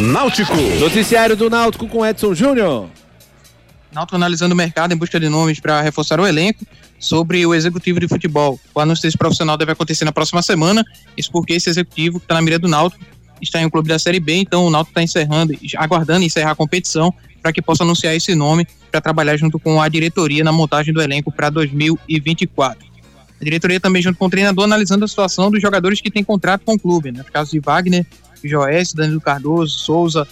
Náutico. 0.00 0.56
Noticiário 0.80 1.36
do 1.36 1.50
Náutico 1.50 1.86
com 1.86 2.04
Edson 2.04 2.34
Júnior. 2.34 2.88
Náutico 3.92 4.16
analisando 4.16 4.54
o 4.54 4.56
mercado 4.56 4.94
em 4.94 4.96
busca 4.96 5.20
de 5.20 5.28
nomes 5.28 5.60
para 5.60 5.82
reforçar 5.82 6.18
o 6.18 6.26
elenco 6.26 6.64
sobre 6.98 7.44
o 7.44 7.54
executivo 7.54 8.00
de 8.00 8.08
futebol. 8.08 8.58
O 8.74 8.80
anúncio 8.80 9.02
desse 9.02 9.18
profissional 9.18 9.58
deve 9.58 9.72
acontecer 9.72 10.06
na 10.06 10.12
próxima 10.12 10.40
semana. 10.40 10.82
Isso 11.14 11.30
porque 11.30 11.52
esse 11.52 11.68
executivo 11.68 12.18
que 12.18 12.24
está 12.24 12.36
na 12.36 12.42
mira 12.42 12.58
do 12.58 12.68
Náutico 12.68 13.04
está 13.40 13.60
em 13.60 13.66
um 13.66 13.70
clube 13.70 13.88
da 13.88 13.98
Série 13.98 14.20
B, 14.20 14.34
então 14.34 14.66
o 14.66 14.70
Náutico 14.70 14.90
está 14.90 15.02
encerrando, 15.02 15.54
aguardando 15.76 16.24
encerrar 16.24 16.52
a 16.52 16.54
competição 16.54 17.12
para 17.42 17.52
que 17.52 17.62
possa 17.62 17.82
anunciar 17.82 18.14
esse 18.14 18.34
nome 18.34 18.66
para 18.90 19.00
trabalhar 19.00 19.36
junto 19.36 19.58
com 19.58 19.80
a 19.80 19.88
diretoria 19.88 20.44
na 20.44 20.52
montagem 20.52 20.92
do 20.92 21.00
elenco 21.00 21.32
para 21.32 21.48
2024. 21.50 22.86
A 23.40 23.44
diretoria 23.44 23.80
também 23.80 24.02
junto 24.02 24.18
com 24.18 24.26
o 24.26 24.30
treinador 24.30 24.64
analisando 24.64 25.04
a 25.04 25.08
situação 25.08 25.50
dos 25.50 25.62
jogadores 25.62 26.00
que 26.00 26.10
têm 26.10 26.22
contrato 26.22 26.62
com 26.64 26.74
o 26.74 26.78
clube, 26.78 27.10
né? 27.10 27.22
Os 27.22 27.30
casos 27.30 27.50
de 27.50 27.60
Wagner, 27.60 28.06
Joés, 28.44 28.92
Danilo 28.92 29.20
Cardoso, 29.20 29.78
Souza, 29.78 30.28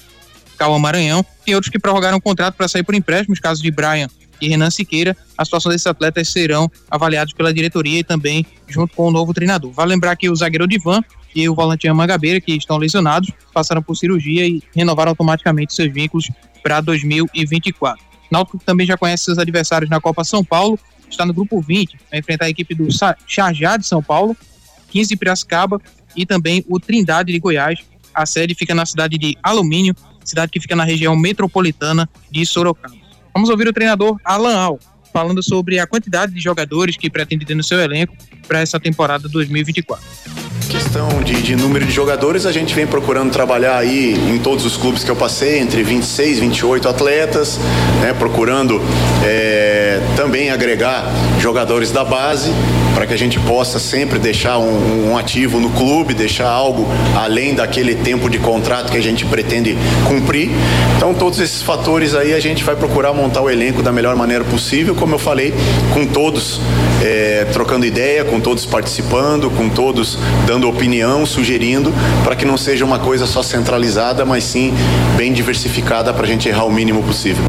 Cauã 0.58 0.78
Maranhão, 0.78 1.24
tem 1.44 1.54
outros 1.54 1.70
que 1.70 1.78
prorrogaram 1.78 2.18
o 2.18 2.20
contrato 2.20 2.54
para 2.54 2.68
sair 2.68 2.82
por 2.82 2.94
empréstimo, 2.94 3.32
os 3.32 3.40
casos 3.40 3.62
de 3.62 3.70
Brian 3.70 4.08
e 4.40 4.48
Renan 4.48 4.70
Siqueira, 4.70 5.16
a 5.36 5.44
situação 5.44 5.70
desses 5.70 5.86
atletas 5.86 6.28
serão 6.30 6.70
avaliados 6.90 7.32
pela 7.32 7.52
diretoria 7.52 8.00
e 8.00 8.04
também 8.04 8.46
junto 8.66 8.94
com 8.94 9.08
o 9.08 9.10
novo 9.10 9.32
treinador. 9.34 9.72
Vale 9.72 9.90
lembrar 9.90 10.16
que 10.16 10.28
o 10.28 10.36
zagueiro 10.36 10.66
Divan 10.66 11.02
e 11.34 11.48
o 11.48 11.54
volante 11.54 11.90
Mangabeira, 11.90 12.40
que 12.40 12.52
estão 12.52 12.76
lesionados, 12.76 13.30
passaram 13.52 13.82
por 13.82 13.96
cirurgia 13.96 14.46
e 14.46 14.62
renovaram 14.74 15.10
automaticamente 15.10 15.74
seus 15.74 15.92
vínculos 15.92 16.30
para 16.62 16.80
2024. 16.80 18.04
Náutico 18.30 18.58
também 18.58 18.86
já 18.86 18.96
conhece 18.96 19.24
seus 19.24 19.38
adversários 19.38 19.90
na 19.90 20.00
Copa 20.00 20.24
São 20.24 20.44
Paulo, 20.44 20.78
está 21.10 21.24
no 21.24 21.32
grupo 21.32 21.60
20, 21.60 21.96
vai 22.10 22.20
enfrentar 22.20 22.46
a 22.46 22.50
equipe 22.50 22.74
do 22.74 22.88
Charjá 23.26 23.76
de 23.76 23.86
São 23.86 24.02
Paulo, 24.02 24.36
15 24.90 25.08
de 25.08 25.16
Piracicaba 25.16 25.80
e 26.16 26.26
também 26.26 26.64
o 26.68 26.78
Trindade 26.78 27.32
de 27.32 27.38
Goiás. 27.38 27.80
A 28.14 28.26
sede 28.26 28.54
fica 28.54 28.74
na 28.74 28.84
cidade 28.84 29.16
de 29.16 29.36
Alumínio, 29.42 29.94
cidade 30.24 30.50
que 30.50 30.60
fica 30.60 30.76
na 30.76 30.84
região 30.84 31.16
metropolitana 31.16 32.08
de 32.30 32.44
Sorocaba. 32.44 33.07
Vamos 33.34 33.48
ouvir 33.50 33.68
o 33.68 33.72
treinador 33.72 34.16
Alan 34.24 34.56
Al, 34.56 34.78
falando 35.12 35.42
sobre 35.42 35.78
a 35.78 35.86
quantidade 35.86 36.32
de 36.32 36.40
jogadores 36.40 36.96
que 36.96 37.10
pretende 37.10 37.44
ter 37.44 37.54
no 37.54 37.62
seu 37.62 37.80
elenco 37.80 38.14
para 38.46 38.60
essa 38.60 38.78
temporada 38.80 39.28
2024. 39.28 40.04
Questão 40.68 41.22
de, 41.22 41.40
de, 41.40 41.56
número 41.56 41.86
de 41.86 41.92
jogadores, 41.92 42.44
a 42.44 42.52
gente 42.52 42.74
vem 42.74 42.86
procurando 42.86 43.32
trabalhar 43.32 43.78
aí 43.78 44.12
em 44.12 44.38
todos 44.38 44.66
os 44.66 44.76
clubes 44.76 45.02
que 45.02 45.10
eu 45.10 45.16
passei, 45.16 45.58
entre 45.60 45.82
26 45.82 46.38
e 46.38 46.40
28 46.42 46.88
atletas, 46.88 47.58
né, 48.02 48.12
procurando 48.12 48.80
é, 49.24 49.67
também 50.18 50.50
agregar 50.50 51.04
jogadores 51.38 51.92
da 51.92 52.04
base 52.04 52.50
para 52.92 53.06
que 53.06 53.14
a 53.14 53.16
gente 53.16 53.38
possa 53.38 53.78
sempre 53.78 54.18
deixar 54.18 54.58
um, 54.58 55.12
um, 55.12 55.16
ativo 55.16 55.60
no 55.60 55.70
clube, 55.70 56.12
deixar 56.12 56.48
algo 56.48 56.88
além 57.16 57.54
daquele 57.54 57.94
tempo 57.94 58.28
de 58.28 58.36
contrato 58.40 58.90
que 58.90 58.96
a 58.96 59.00
gente 59.00 59.24
pretende 59.24 59.78
cumprir. 60.08 60.50
Então, 60.96 61.14
todos 61.14 61.38
esses 61.38 61.62
fatores 61.62 62.16
aí 62.16 62.34
a 62.34 62.40
gente 62.40 62.64
vai 62.64 62.74
procurar 62.74 63.12
montar 63.12 63.42
o 63.42 63.48
elenco 63.48 63.80
da 63.80 63.92
melhor 63.92 64.16
maneira 64.16 64.42
possível, 64.42 64.92
como 64.96 65.14
eu 65.14 65.20
falei, 65.20 65.54
com 65.94 66.04
todos 66.04 66.60
é, 67.00 67.46
trocando 67.52 67.86
ideia, 67.86 68.24
com 68.24 68.40
todos 68.40 68.66
participando, 68.66 69.48
com 69.52 69.68
todos 69.68 70.18
dando 70.48 70.68
opinião, 70.68 71.24
sugerindo, 71.24 71.94
para 72.24 72.34
que 72.34 72.44
não 72.44 72.56
seja 72.56 72.84
uma 72.84 72.98
coisa 72.98 73.24
só 73.24 73.40
centralizada, 73.40 74.24
mas 74.24 74.42
sim 74.42 74.74
bem 75.16 75.32
diversificada 75.32 76.12
para 76.12 76.24
a 76.24 76.28
gente 76.28 76.48
errar 76.48 76.64
o 76.64 76.72
mínimo 76.72 77.04
possível. 77.04 77.44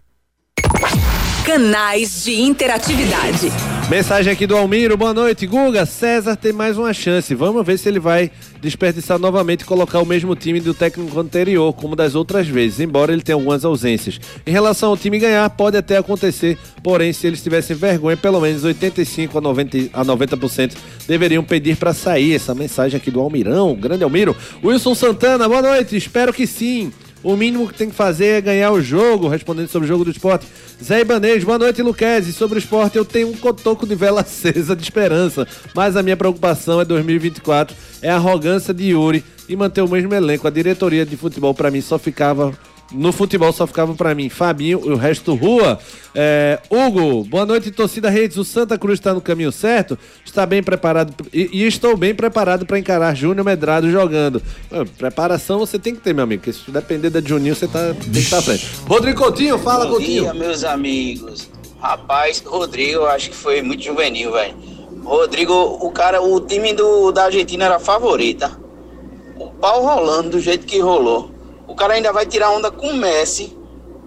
Canais 1.49 2.25
de 2.25 2.41
interatividade. 2.41 3.51
Mensagem 3.89 4.31
aqui 4.31 4.45
do 4.45 4.55
Almiro, 4.55 4.95
boa 4.95 5.15
noite. 5.15 5.47
Guga, 5.47 5.83
César 5.83 6.35
tem 6.35 6.53
mais 6.53 6.77
uma 6.77 6.93
chance. 6.93 7.33
Vamos 7.33 7.65
ver 7.65 7.79
se 7.79 7.89
ele 7.89 7.99
vai 7.99 8.29
desperdiçar 8.61 9.17
novamente 9.17 9.61
e 9.61 9.65
colocar 9.65 9.99
o 9.99 10.05
mesmo 10.05 10.35
time 10.35 10.59
do 10.59 10.75
técnico 10.75 11.19
anterior, 11.19 11.73
como 11.73 11.95
das 11.95 12.13
outras 12.13 12.47
vezes, 12.47 12.79
embora 12.81 13.11
ele 13.11 13.23
tenha 13.23 13.35
algumas 13.35 13.65
ausências. 13.65 14.19
Em 14.45 14.51
relação 14.51 14.89
ao 14.89 14.97
time 14.97 15.17
ganhar, 15.17 15.49
pode 15.49 15.75
até 15.75 15.97
acontecer, 15.97 16.55
porém, 16.83 17.11
se 17.11 17.25
eles 17.25 17.41
tivessem 17.41 17.75
vergonha, 17.75 18.15
pelo 18.15 18.39
menos 18.39 18.63
85 18.63 19.35
a 19.35 19.41
90%, 19.41 19.89
a 19.91 20.05
90% 20.05 20.73
deveriam 21.07 21.43
pedir 21.43 21.77
para 21.77 21.95
sair. 21.95 22.35
Essa 22.35 22.53
mensagem 22.53 22.95
aqui 22.95 23.09
do 23.09 23.19
Almirão, 23.19 23.73
grande 23.73 24.03
Almiro. 24.03 24.37
Wilson 24.63 24.93
Santana, 24.93 25.49
boa 25.49 25.63
noite. 25.63 25.97
Espero 25.97 26.31
que 26.31 26.45
sim. 26.45 26.93
O 27.21 27.35
mínimo 27.35 27.67
que 27.67 27.77
tem 27.77 27.89
que 27.89 27.95
fazer 27.95 28.27
é 28.27 28.41
ganhar 28.41 28.71
o 28.71 28.81
jogo, 28.81 29.27
respondendo 29.27 29.67
sobre 29.67 29.85
o 29.85 29.87
jogo 29.89 30.05
do 30.05 30.11
esporte. 30.11 30.47
Zé 30.81 31.01
Ibanez, 31.01 31.43
boa 31.43 31.57
noite, 31.57 31.81
Luquezzi. 31.81 32.31
Sobre 32.31 32.57
o 32.57 32.59
esporte, 32.59 32.97
eu 32.97 33.03
tenho 33.03 33.27
um 33.27 33.35
cotoco 33.35 33.85
de 33.85 33.93
vela 33.93 34.21
acesa 34.21 34.73
de 34.73 34.83
esperança, 34.83 35.45
mas 35.75 35.97
a 35.97 36.03
minha 36.03 36.15
preocupação 36.15 36.79
é 36.79 36.85
2024, 36.85 37.75
é 38.01 38.09
a 38.09 38.15
arrogância 38.15 38.73
de 38.73 38.91
Yuri 38.91 39.23
e 39.49 39.55
manter 39.55 39.81
o 39.81 39.89
mesmo 39.89 40.13
elenco. 40.13 40.47
A 40.47 40.51
diretoria 40.51 41.05
de 41.05 41.17
futebol, 41.17 41.53
para 41.53 41.69
mim, 41.69 41.81
só 41.81 41.99
ficava 41.99 42.57
no 42.91 43.11
futebol 43.11 43.51
só 43.53 43.67
ficava 43.67 43.93
para 43.93 44.15
mim 44.15 44.29
Fabinho 44.29 44.81
e 44.85 44.89
o 44.89 44.95
resto 44.95 45.35
rua. 45.35 45.79
É, 46.15 46.59
Hugo, 46.69 47.23
boa 47.23 47.45
noite, 47.45 47.71
torcida 47.71 48.09
Redes. 48.09 48.37
O 48.37 48.43
Santa 48.43 48.77
Cruz 48.77 48.99
está 48.99 49.13
no 49.13 49.21
caminho 49.21 49.51
certo? 49.51 49.97
Está 50.25 50.45
bem 50.45 50.63
preparado 50.63 51.13
e, 51.31 51.49
e 51.51 51.67
estou 51.67 51.95
bem 51.95 52.15
preparado 52.15 52.65
para 52.65 52.79
encarar 52.79 53.15
Júnior 53.15 53.45
Medrado 53.45 53.89
jogando. 53.91 54.41
preparação 54.97 55.59
você 55.59 55.77
tem 55.77 55.93
que 55.93 56.01
ter, 56.01 56.13
meu 56.13 56.23
amigo, 56.23 56.41
porque 56.43 56.57
se 56.57 56.71
depender 56.71 57.09
da 57.09 57.21
Juninho, 57.21 57.55
você 57.55 57.67
tá, 57.67 57.93
tem 57.93 58.11
que 58.11 58.19
estar 58.19 58.37
tá 58.37 58.43
frente. 58.43 58.67
Rodrigo 58.87 59.19
Coutinho, 59.19 59.57
fala, 59.59 59.85
Bom 59.85 59.91
Coutinho. 59.91 60.23
Dia, 60.23 60.33
meus 60.33 60.63
amigos. 60.63 61.49
Rapaz, 61.79 62.43
Rodrigo, 62.45 63.05
acho 63.05 63.29
que 63.29 63.35
foi 63.35 63.61
muito 63.61 63.83
juvenil, 63.83 64.33
velho. 64.33 64.55
Rodrigo, 65.03 65.53
o 65.53 65.91
cara, 65.91 66.21
o 66.21 66.41
time 66.41 66.73
do, 66.73 67.11
da 67.11 67.25
Argentina 67.25 67.65
era 67.65 67.79
favorita. 67.79 68.51
O 69.37 69.47
pau 69.47 69.83
rolando 69.83 70.31
do 70.31 70.39
jeito 70.39 70.65
que 70.65 70.79
rolou. 70.79 71.38
O 71.69 71.75
cara 71.75 71.93
ainda 71.93 72.11
vai 72.11 72.25
tirar 72.25 72.49
onda 72.49 72.71
com 72.71 72.87
o 72.87 72.93
Messi. 72.95 73.55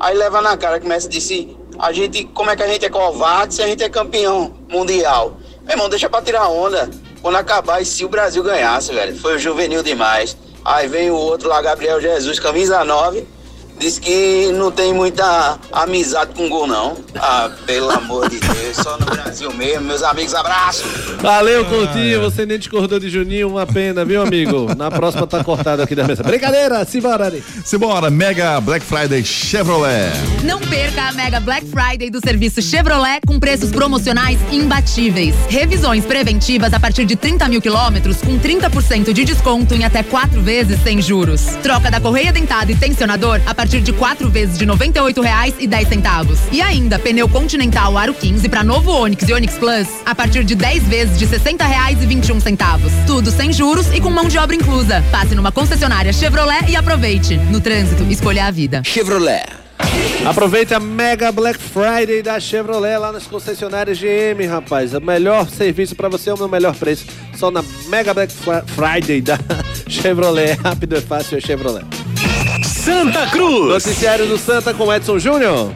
Aí 0.00 0.16
leva 0.16 0.42
na 0.42 0.56
cara 0.56 0.80
que 0.80 0.84
o 0.84 0.88
Messi 0.88 1.08
disse: 1.08 1.56
a 1.78 1.92
gente, 1.92 2.24
como 2.24 2.50
é 2.50 2.56
que 2.56 2.62
a 2.62 2.66
gente 2.66 2.84
é 2.84 2.90
covarde 2.90 3.54
se 3.54 3.62
a 3.62 3.66
gente 3.68 3.84
é 3.84 3.88
campeão 3.88 4.52
mundial? 4.68 5.36
Meu 5.62 5.74
irmão, 5.74 5.88
deixa 5.88 6.10
pra 6.10 6.20
tirar 6.20 6.48
onda. 6.48 6.90
Quando 7.22 7.36
acabar, 7.36 7.80
e 7.80 7.84
se 7.84 8.04
o 8.04 8.08
Brasil 8.08 8.42
ganhasse, 8.42 8.92
velho, 8.92 9.16
foi 9.16 9.38
juvenil 9.38 9.80
demais. 9.80 10.36
Aí 10.64 10.88
vem 10.88 11.08
o 11.08 11.14
outro 11.14 11.48
lá, 11.48 11.62
Gabriel 11.62 12.00
Jesus, 12.00 12.40
camisa 12.40 12.84
9 12.84 13.24
Diz 13.78 13.98
que 13.98 14.52
não 14.52 14.70
tem 14.70 14.94
muita 14.94 15.58
amizade 15.72 16.32
com 16.34 16.48
gol, 16.48 16.66
não. 16.68 16.96
Ah, 17.16 17.50
pelo 17.66 17.90
amor 17.90 18.28
de 18.30 18.38
Deus, 18.38 18.76
só 18.76 18.96
no 18.96 19.06
Brasil 19.06 19.52
mesmo. 19.54 19.88
Meus 19.88 20.02
amigos, 20.04 20.34
abraço. 20.34 20.84
Valeu, 21.20 21.64
Coutinho. 21.64 22.20
Você 22.20 22.46
nem 22.46 22.58
discordou 22.58 23.00
de 23.00 23.10
Juninho, 23.10 23.48
uma 23.48 23.66
pena, 23.66 24.04
viu, 24.04 24.22
amigo? 24.22 24.72
Na 24.76 24.88
próxima 24.88 25.26
tá 25.26 25.42
cortado 25.42 25.82
aqui 25.82 25.96
da 25.96 26.04
mesa. 26.04 26.22
Brincadeira, 26.22 26.84
simbora, 26.84 27.26
Ari. 27.26 27.42
Simbora, 27.64 28.08
Mega 28.08 28.60
Black 28.60 28.86
Friday 28.86 29.24
Chevrolet. 29.24 30.12
Não 30.44 30.60
perca 30.60 31.08
a 31.08 31.12
Mega 31.12 31.40
Black 31.40 31.66
Friday 31.66 32.08
do 32.08 32.20
serviço 32.20 32.62
Chevrolet 32.62 33.20
com 33.26 33.40
preços 33.40 33.70
promocionais 33.72 34.38
imbatíveis. 34.52 35.34
Revisões 35.48 36.04
preventivas 36.04 36.72
a 36.72 36.78
partir 36.78 37.04
de 37.04 37.16
30 37.16 37.48
mil 37.48 37.60
quilômetros 37.60 38.18
com 38.18 38.38
30% 38.38 39.12
de 39.12 39.24
desconto 39.24 39.74
em 39.74 39.84
até 39.84 40.04
quatro 40.04 40.40
vezes 40.40 40.80
sem 40.82 41.02
juros. 41.02 41.42
Troca 41.62 41.90
da 41.90 42.00
correia 42.00 42.32
dentada 42.32 42.70
e 42.70 42.76
tensionador 42.76 43.40
a 43.44 43.54
partir 43.54 43.61
partir 43.62 43.80
de 43.80 43.92
quatro 43.92 44.28
vezes 44.28 44.58
de 44.58 44.64
R$ 44.64 44.72
98,10. 44.72 46.36
E 46.50 46.60
ainda, 46.60 46.98
pneu 46.98 47.28
Continental 47.28 47.96
Aro 47.96 48.12
15 48.12 48.48
para 48.48 48.64
novo 48.64 48.90
Onix 48.90 49.28
e 49.28 49.32
Onix 49.32 49.54
Plus 49.54 49.86
a 50.04 50.12
partir 50.16 50.42
de 50.42 50.56
10 50.56 50.82
vezes 50.88 51.16
de 51.16 51.26
R$ 51.26 51.38
60,21. 51.38 53.06
Tudo 53.06 53.30
sem 53.30 53.52
juros 53.52 53.86
e 53.94 54.00
com 54.00 54.10
mão 54.10 54.26
de 54.26 54.36
obra 54.36 54.56
inclusa. 54.56 55.04
Passe 55.12 55.36
numa 55.36 55.52
concessionária 55.52 56.12
Chevrolet 56.12 56.70
e 56.70 56.74
aproveite. 56.74 57.36
No 57.36 57.60
trânsito, 57.60 58.02
escolha 58.10 58.46
a 58.46 58.50
vida. 58.50 58.82
Chevrolet. 58.84 59.44
Aproveite 60.26 60.74
a 60.74 60.80
Mega 60.80 61.30
Black 61.30 61.60
Friday 61.60 62.20
da 62.20 62.40
Chevrolet 62.40 62.98
lá 62.98 63.12
nas 63.12 63.28
concessionárias 63.28 63.96
GM, 63.96 64.44
rapaz. 64.44 64.92
O 64.92 65.00
melhor 65.00 65.48
serviço 65.48 65.94
para 65.94 66.08
você, 66.08 66.32
o 66.32 66.48
melhor 66.48 66.74
preço. 66.74 67.06
Só 67.36 67.48
na 67.48 67.62
Mega 67.86 68.12
Black 68.12 68.32
Friday 68.66 69.20
da 69.20 69.38
Chevrolet. 69.86 70.58
Rápido 70.60 70.96
e 70.96 71.00
fácil 71.00 71.38
é 71.38 71.40
Chevrolet. 71.40 71.86
Santa 72.64 73.26
Cruz. 73.30 73.68
Noticiário 73.68 74.26
do 74.26 74.36
Santa 74.36 74.74
com 74.74 74.92
Edson 74.92 75.18
Júnior. 75.18 75.74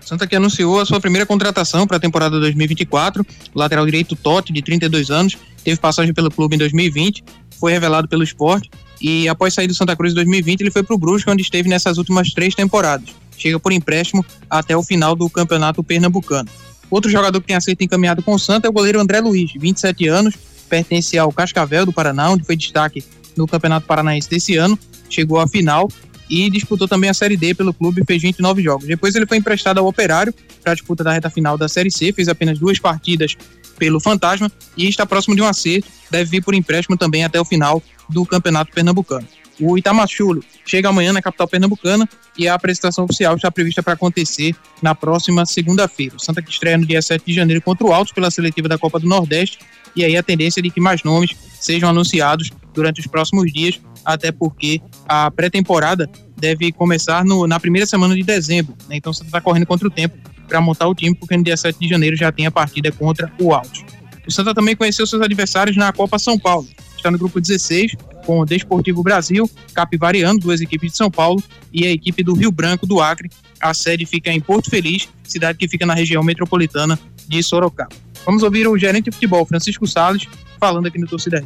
Santa 0.00 0.26
que 0.26 0.36
anunciou 0.36 0.80
a 0.80 0.86
sua 0.86 1.00
primeira 1.00 1.26
contratação 1.26 1.86
para 1.86 1.96
a 1.96 2.00
temporada 2.00 2.38
2024. 2.38 3.26
O 3.54 3.58
lateral 3.58 3.84
direito 3.84 4.14
Totti, 4.14 4.52
de 4.52 4.62
32 4.62 5.10
anos, 5.10 5.36
teve 5.64 5.80
passagem 5.80 6.14
pelo 6.14 6.30
clube 6.30 6.54
em 6.54 6.58
2020, 6.58 7.24
foi 7.58 7.72
revelado 7.72 8.06
pelo 8.06 8.22
esporte 8.22 8.70
e 9.00 9.28
após 9.28 9.54
sair 9.54 9.66
do 9.66 9.74
Santa 9.74 9.96
Cruz 9.96 10.12
em 10.12 10.16
2020 10.16 10.60
ele 10.60 10.70
foi 10.70 10.82
para 10.82 10.94
o 10.94 10.98
Brusque, 10.98 11.28
onde 11.28 11.42
esteve 11.42 11.68
nessas 11.68 11.98
últimas 11.98 12.32
três 12.32 12.54
temporadas. 12.54 13.08
Chega 13.36 13.58
por 13.58 13.72
empréstimo 13.72 14.24
até 14.48 14.76
o 14.76 14.82
final 14.82 15.16
do 15.16 15.28
campeonato 15.28 15.82
pernambucano. 15.82 16.48
Outro 16.88 17.10
jogador 17.10 17.40
que 17.40 17.48
tem 17.48 17.56
acerto 17.56 17.82
encaminhado 17.82 18.22
com 18.22 18.34
o 18.34 18.38
Santa 18.38 18.68
é 18.68 18.70
o 18.70 18.72
goleiro 18.72 19.00
André 19.00 19.20
Luiz, 19.20 19.50
27 19.58 20.06
anos, 20.06 20.34
pertence 20.68 21.18
ao 21.18 21.32
Cascavel 21.32 21.84
do 21.84 21.92
Paraná, 21.92 22.30
onde 22.30 22.44
foi 22.44 22.56
destaque 22.56 23.04
no 23.36 23.46
Campeonato 23.46 23.86
Paranaense 23.86 24.30
desse 24.30 24.56
ano, 24.56 24.78
chegou 25.08 25.38
à 25.38 25.46
final 25.46 25.88
e 26.28 26.50
disputou 26.50 26.88
também 26.88 27.08
a 27.08 27.14
Série 27.14 27.36
D 27.36 27.54
pelo 27.54 27.72
clube 27.72 28.02
e 28.02 28.04
fez 28.04 28.20
29 28.22 28.62
jogos. 28.62 28.86
Depois 28.86 29.14
ele 29.14 29.26
foi 29.26 29.36
emprestado 29.38 29.78
ao 29.78 29.86
Operário 29.86 30.34
para 30.62 30.72
a 30.72 30.74
disputa 30.74 31.04
da 31.04 31.12
reta 31.12 31.30
final 31.30 31.56
da 31.56 31.68
Série 31.68 31.90
C, 31.90 32.12
fez 32.12 32.28
apenas 32.28 32.58
duas 32.58 32.78
partidas 32.78 33.36
pelo 33.78 34.00
Fantasma 34.00 34.50
e 34.76 34.88
está 34.88 35.06
próximo 35.06 35.36
de 35.36 35.42
um 35.42 35.46
acerto, 35.46 35.88
deve 36.10 36.30
vir 36.30 36.42
por 36.42 36.54
empréstimo 36.54 36.96
também 36.96 37.24
até 37.24 37.40
o 37.40 37.44
final 37.44 37.82
do 38.08 38.24
Campeonato 38.24 38.72
Pernambucano. 38.72 39.26
O 39.60 39.78
Itamachulo 39.78 40.44
chega 40.66 40.88
amanhã 40.88 41.12
na 41.12 41.22
capital 41.22 41.48
pernambucana 41.48 42.06
e 42.36 42.46
a 42.46 42.54
apresentação 42.54 43.04
oficial 43.04 43.36
está 43.36 43.50
prevista 43.50 43.82
para 43.82 43.94
acontecer 43.94 44.54
na 44.82 44.94
próxima 44.94 45.46
segunda-feira. 45.46 46.16
O 46.16 46.20
Santa 46.20 46.42
que 46.42 46.50
estreia 46.50 46.76
no 46.76 46.84
dia 46.84 47.00
7 47.00 47.24
de 47.24 47.32
janeiro 47.32 47.62
contra 47.62 47.86
o 47.86 47.92
Altos 47.92 48.12
pela 48.12 48.30
seletiva 48.30 48.68
da 48.68 48.76
Copa 48.76 49.00
do 49.00 49.08
Nordeste 49.08 49.58
e 49.96 50.04
aí 50.04 50.16
a 50.16 50.22
tendência 50.22 50.60
é 50.60 50.62
de 50.62 50.70
que 50.70 50.80
mais 50.80 51.02
nomes 51.02 51.30
sejam 51.58 51.88
anunciados 51.88 52.50
durante 52.74 53.00
os 53.00 53.06
próximos 53.06 53.52
dias, 53.52 53.80
até 54.04 54.30
porque 54.30 54.80
a 55.08 55.30
pré-temporada 55.30 56.08
deve 56.36 56.70
começar 56.70 57.24
no, 57.24 57.46
na 57.46 57.58
primeira 57.58 57.86
semana 57.86 58.14
de 58.14 58.22
dezembro, 58.22 58.76
né? 58.88 58.96
então 58.96 59.12
você 59.12 59.24
está 59.24 59.40
correndo 59.40 59.66
contra 59.66 59.88
o 59.88 59.90
tempo 59.90 60.16
para 60.46 60.60
montar 60.60 60.86
o 60.86 60.94
time, 60.94 61.14
porque 61.14 61.36
no 61.36 61.42
dia 61.42 61.56
7 61.56 61.78
de 61.80 61.88
janeiro 61.88 62.14
já 62.14 62.30
tem 62.30 62.46
a 62.46 62.50
partida 62.50 62.92
contra 62.92 63.32
o 63.40 63.52
Altos. 63.52 63.84
O 64.26 64.30
Santa 64.30 64.54
também 64.54 64.76
conheceu 64.76 65.06
seus 65.06 65.22
adversários 65.22 65.76
na 65.76 65.92
Copa 65.92 66.18
São 66.18 66.38
Paulo, 66.38 66.68
está 66.96 67.10
no 67.10 67.18
grupo 67.18 67.40
16, 67.40 67.96
com 68.26 68.40
o 68.40 68.44
Desportivo 68.44 69.02
Brasil, 69.02 69.48
Capivariano, 69.72 70.38
duas 70.38 70.60
equipes 70.60 70.90
de 70.90 70.96
São 70.96 71.10
Paulo, 71.10 71.42
e 71.72 71.86
a 71.86 71.90
equipe 71.90 72.22
do 72.22 72.34
Rio 72.34 72.50
Branco, 72.50 72.86
do 72.86 73.00
Acre. 73.00 73.30
A 73.60 73.72
sede 73.72 74.04
fica 74.04 74.30
em 74.30 74.40
Porto 74.40 74.68
Feliz, 74.68 75.08
cidade 75.22 75.56
que 75.56 75.68
fica 75.68 75.86
na 75.86 75.94
região 75.94 76.22
metropolitana 76.22 76.98
de 77.28 77.42
Sorocaba. 77.42 77.94
Vamos 78.24 78.42
ouvir 78.42 78.66
o 78.66 78.76
gerente 78.76 79.06
de 79.06 79.12
futebol, 79.12 79.44
Francisco 79.44 79.86
Salles, 79.86 80.26
falando 80.58 80.86
aqui 80.86 80.98
no 80.98 81.06
Torcida. 81.06 81.44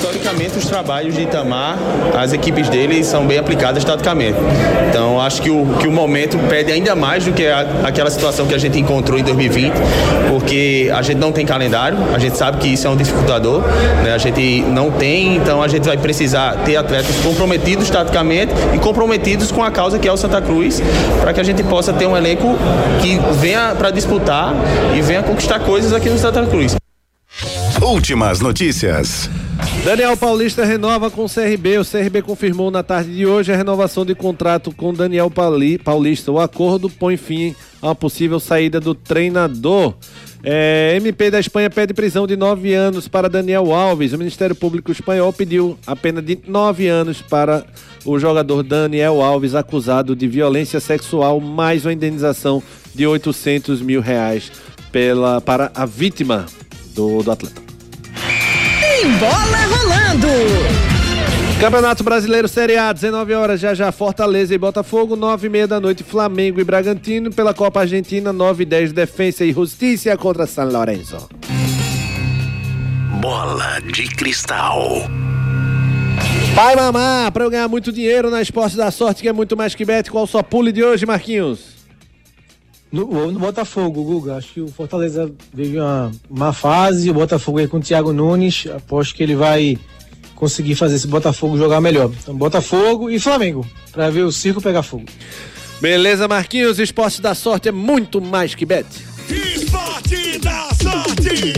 Historicamente, 0.00 0.56
os 0.56 0.64
trabalhos 0.64 1.14
de 1.14 1.22
Itamar, 1.22 1.76
as 2.18 2.32
equipes 2.32 2.70
dele 2.70 3.04
são 3.04 3.26
bem 3.26 3.38
aplicadas 3.38 3.84
taticamente. 3.84 4.38
Então, 4.88 5.20
acho 5.20 5.42
que 5.42 5.50
o, 5.50 5.76
que 5.78 5.86
o 5.86 5.92
momento 5.92 6.38
pede 6.48 6.72
ainda 6.72 6.96
mais 6.96 7.24
do 7.24 7.32
que 7.32 7.46
a, 7.46 7.60
aquela 7.84 8.10
situação 8.10 8.46
que 8.46 8.54
a 8.54 8.58
gente 8.58 8.78
encontrou 8.78 9.18
em 9.18 9.22
2020, 9.22 9.74
porque 10.28 10.90
a 10.94 11.02
gente 11.02 11.18
não 11.18 11.32
tem 11.32 11.44
calendário, 11.44 11.98
a 12.14 12.18
gente 12.18 12.36
sabe 12.36 12.58
que 12.58 12.68
isso 12.68 12.86
é 12.86 12.90
um 12.90 12.96
dificultador, 12.96 13.62
né? 14.02 14.14
a 14.14 14.18
gente 14.18 14.62
não 14.62 14.90
tem, 14.90 15.36
então 15.36 15.62
a 15.62 15.68
gente 15.68 15.84
vai 15.84 15.98
precisar 15.98 16.56
ter 16.64 16.76
atletas 16.76 17.14
comprometidos 17.22 17.90
taticamente 17.90 18.54
e 18.74 18.78
comprometidos 18.78 19.52
com 19.52 19.62
a 19.62 19.70
causa 19.70 19.98
que 19.98 20.08
é 20.08 20.12
o 20.12 20.16
Santa 20.16 20.40
Cruz, 20.40 20.82
para 21.20 21.34
que 21.34 21.40
a 21.40 21.44
gente 21.44 21.62
possa 21.62 21.92
ter 21.92 22.06
um 22.06 22.16
elenco 22.16 22.56
que 23.02 23.18
venha 23.38 23.74
para 23.76 23.90
disputar 23.90 24.54
e 24.96 25.02
venha 25.02 25.19
conquistar 25.22 25.60
coisas 25.60 25.92
aqui 25.92 26.08
no 26.08 26.18
Santa 26.18 26.46
Cruz. 26.46 26.76
Últimas 27.82 28.40
notícias. 28.40 29.30
Daniel 29.84 30.16
Paulista 30.16 30.64
renova 30.64 31.10
com 31.10 31.24
o 31.24 31.28
CRB. 31.28 31.78
O 31.78 31.84
CRB 31.84 32.22
confirmou 32.22 32.70
na 32.70 32.82
tarde 32.82 33.14
de 33.14 33.26
hoje 33.26 33.52
a 33.52 33.56
renovação 33.56 34.04
de 34.04 34.14
contrato 34.14 34.72
com 34.72 34.92
Daniel 34.92 35.30
Paulista. 35.82 36.30
O 36.30 36.38
acordo 36.38 36.90
põe 36.90 37.16
fim 37.16 37.54
a 37.80 37.88
uma 37.88 37.94
possível 37.94 38.38
saída 38.38 38.78
do 38.78 38.94
treinador. 38.94 39.94
É, 40.42 40.94
MP 40.96 41.30
da 41.30 41.38
Espanha 41.38 41.68
pede 41.68 41.92
prisão 41.92 42.26
de 42.26 42.36
nove 42.36 42.74
anos 42.74 43.08
para 43.08 43.28
Daniel 43.28 43.72
Alves. 43.72 44.12
O 44.12 44.18
Ministério 44.18 44.54
Público 44.54 44.90
Espanhol 44.90 45.32
pediu 45.32 45.78
a 45.86 45.94
pena 45.94 46.20
de 46.20 46.38
nove 46.46 46.88
anos 46.88 47.22
para 47.22 47.64
o 48.04 48.18
jogador 48.18 48.62
Daniel 48.62 49.22
Alves, 49.22 49.54
acusado 49.54 50.16
de 50.16 50.26
violência 50.26 50.80
sexual, 50.80 51.40
mais 51.40 51.84
uma 51.84 51.92
indenização 51.92 52.62
de 52.94 53.06
800 53.06 53.82
mil 53.82 54.00
reais 54.00 54.50
pela, 54.92 55.40
para 55.40 55.70
a 55.74 55.86
vítima 55.86 56.46
do, 56.94 57.22
do 57.22 57.30
atleta. 57.30 57.60
Tem 58.80 59.10
bola 59.18 59.58
rolando! 59.66 60.28
Campeonato 61.60 62.02
Brasileiro 62.02 62.48
Série 62.48 62.78
A, 62.78 62.90
19 62.90 63.34
horas, 63.34 63.60
já 63.60 63.74
já 63.74 63.92
Fortaleza 63.92 64.54
e 64.54 64.58
Botafogo, 64.58 65.14
9 65.14 65.46
e 65.46 65.50
meia 65.50 65.66
da 65.68 65.78
noite 65.78 66.02
Flamengo 66.02 66.58
e 66.58 66.64
Bragantino, 66.64 67.30
pela 67.30 67.52
Copa 67.52 67.80
Argentina, 67.80 68.32
9 68.32 68.62
e 68.62 68.66
10 68.66 68.92
Defensa 68.92 69.44
e 69.44 69.52
Justiça 69.52 70.16
contra 70.16 70.46
San 70.46 70.64
Lorenzo. 70.64 71.28
Bola 73.20 73.78
de 73.80 74.08
cristal. 74.08 75.02
Pai 76.54 76.74
mamar, 76.76 77.30
para 77.30 77.44
eu 77.44 77.50
ganhar 77.50 77.68
muito 77.68 77.92
dinheiro 77.92 78.30
na 78.30 78.40
Esporte 78.40 78.76
da 78.76 78.90
Sorte, 78.90 79.20
que 79.20 79.28
é 79.28 79.32
muito 79.32 79.54
mais 79.54 79.74
que 79.74 79.84
bet, 79.84 80.10
qual 80.10 80.26
sua 80.26 80.42
pule 80.42 80.72
de 80.72 80.82
hoje, 80.82 81.04
Marquinhos? 81.04 81.79
No, 82.92 83.30
no 83.30 83.38
Botafogo, 83.38 84.02
Guga, 84.02 84.36
acho 84.36 84.54
que 84.54 84.60
o 84.60 84.68
Fortaleza 84.68 85.30
vive 85.54 85.78
uma 85.78 86.10
má 86.28 86.52
fase, 86.52 87.08
o 87.08 87.14
Botafogo 87.14 87.58
aí 87.58 87.68
com 87.68 87.76
o 87.76 87.80
Thiago 87.80 88.12
Nunes, 88.12 88.66
aposto 88.74 89.14
que 89.14 89.22
ele 89.22 89.36
vai 89.36 89.78
conseguir 90.34 90.74
fazer 90.74 90.96
esse 90.96 91.06
Botafogo 91.06 91.56
jogar 91.56 91.80
melhor. 91.80 92.10
Então, 92.20 92.34
Botafogo 92.34 93.08
e 93.08 93.20
Flamengo, 93.20 93.64
para 93.92 94.10
ver 94.10 94.22
o 94.22 94.32
circo 94.32 94.60
pegar 94.60 94.82
fogo. 94.82 95.04
Beleza, 95.80 96.26
Marquinhos, 96.26 96.78
Esporte 96.78 97.22
da 97.22 97.34
Sorte 97.34 97.68
é 97.68 97.72
muito 97.72 98.20
mais 98.20 98.54
que 98.54 98.66
bet. 98.66 98.86
Esporte 99.28 100.38
da 100.40 100.68
sorte. 100.82 101.52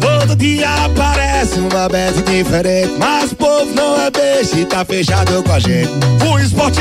Todo 0.00 0.36
dia 0.36 0.68
aparece 0.84 1.58
uma 1.58 1.88
bet 1.88 2.22
diferente. 2.22 2.94
Mas 2.98 3.32
o 3.32 3.36
povo 3.36 3.74
não 3.74 4.00
é 4.00 4.10
beijo 4.10 4.58
e 4.58 4.64
tá 4.64 4.84
fechado 4.84 5.42
com 5.42 5.52
a 5.52 5.58
gente. 5.58 5.90
O 6.26 6.38
esporte 6.38 6.73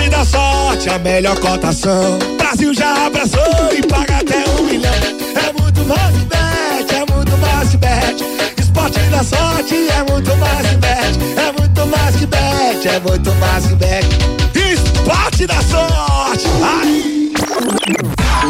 sorte, 0.83 0.89
a 0.89 0.99
melhor 0.99 1.39
cotação. 1.39 2.19
Brasil 2.37 2.73
já 2.73 3.07
abraçou 3.07 3.41
e 3.75 3.81
paga 3.87 4.17
até 4.17 4.43
um 4.59 4.63
milhão. 4.63 4.91
É 4.93 5.61
muito 5.61 5.85
mais 5.85 6.15
que 6.15 6.25
bet, 6.25 6.95
é 6.95 7.13
muito 7.13 7.37
mais 7.37 7.69
que 7.69 7.77
bet. 7.77 8.23
Esporte 8.59 8.99
da 8.99 9.23
sorte 9.23 9.75
é 9.75 10.11
muito 10.11 10.35
mais 10.37 10.67
que 10.67 10.75
bet. 10.75 11.19
É 11.39 11.51
muito 11.59 11.85
mais 11.87 12.15
que 12.15 12.25
bet, 12.25 12.87
é 12.87 12.99
muito 12.99 13.31
mais 13.35 13.65
que 13.65 13.75
bet. 13.75 14.07
Esporte 14.73 15.47
da 15.47 15.61
sorte. 15.61 16.47
Ai. 16.61 17.33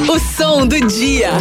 O 0.09 0.19
som 0.19 0.65
do 0.65 0.79
dia. 0.87 1.31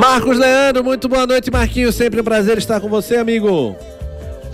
Marcos 0.00 0.38
Leandro, 0.38 0.84
muito 0.84 1.08
boa 1.08 1.26
noite, 1.26 1.50
Marquinhos. 1.50 1.94
Sempre 1.94 2.20
um 2.20 2.24
prazer 2.24 2.58
estar 2.58 2.80
com 2.80 2.88
você, 2.88 3.16
amigo. 3.16 3.76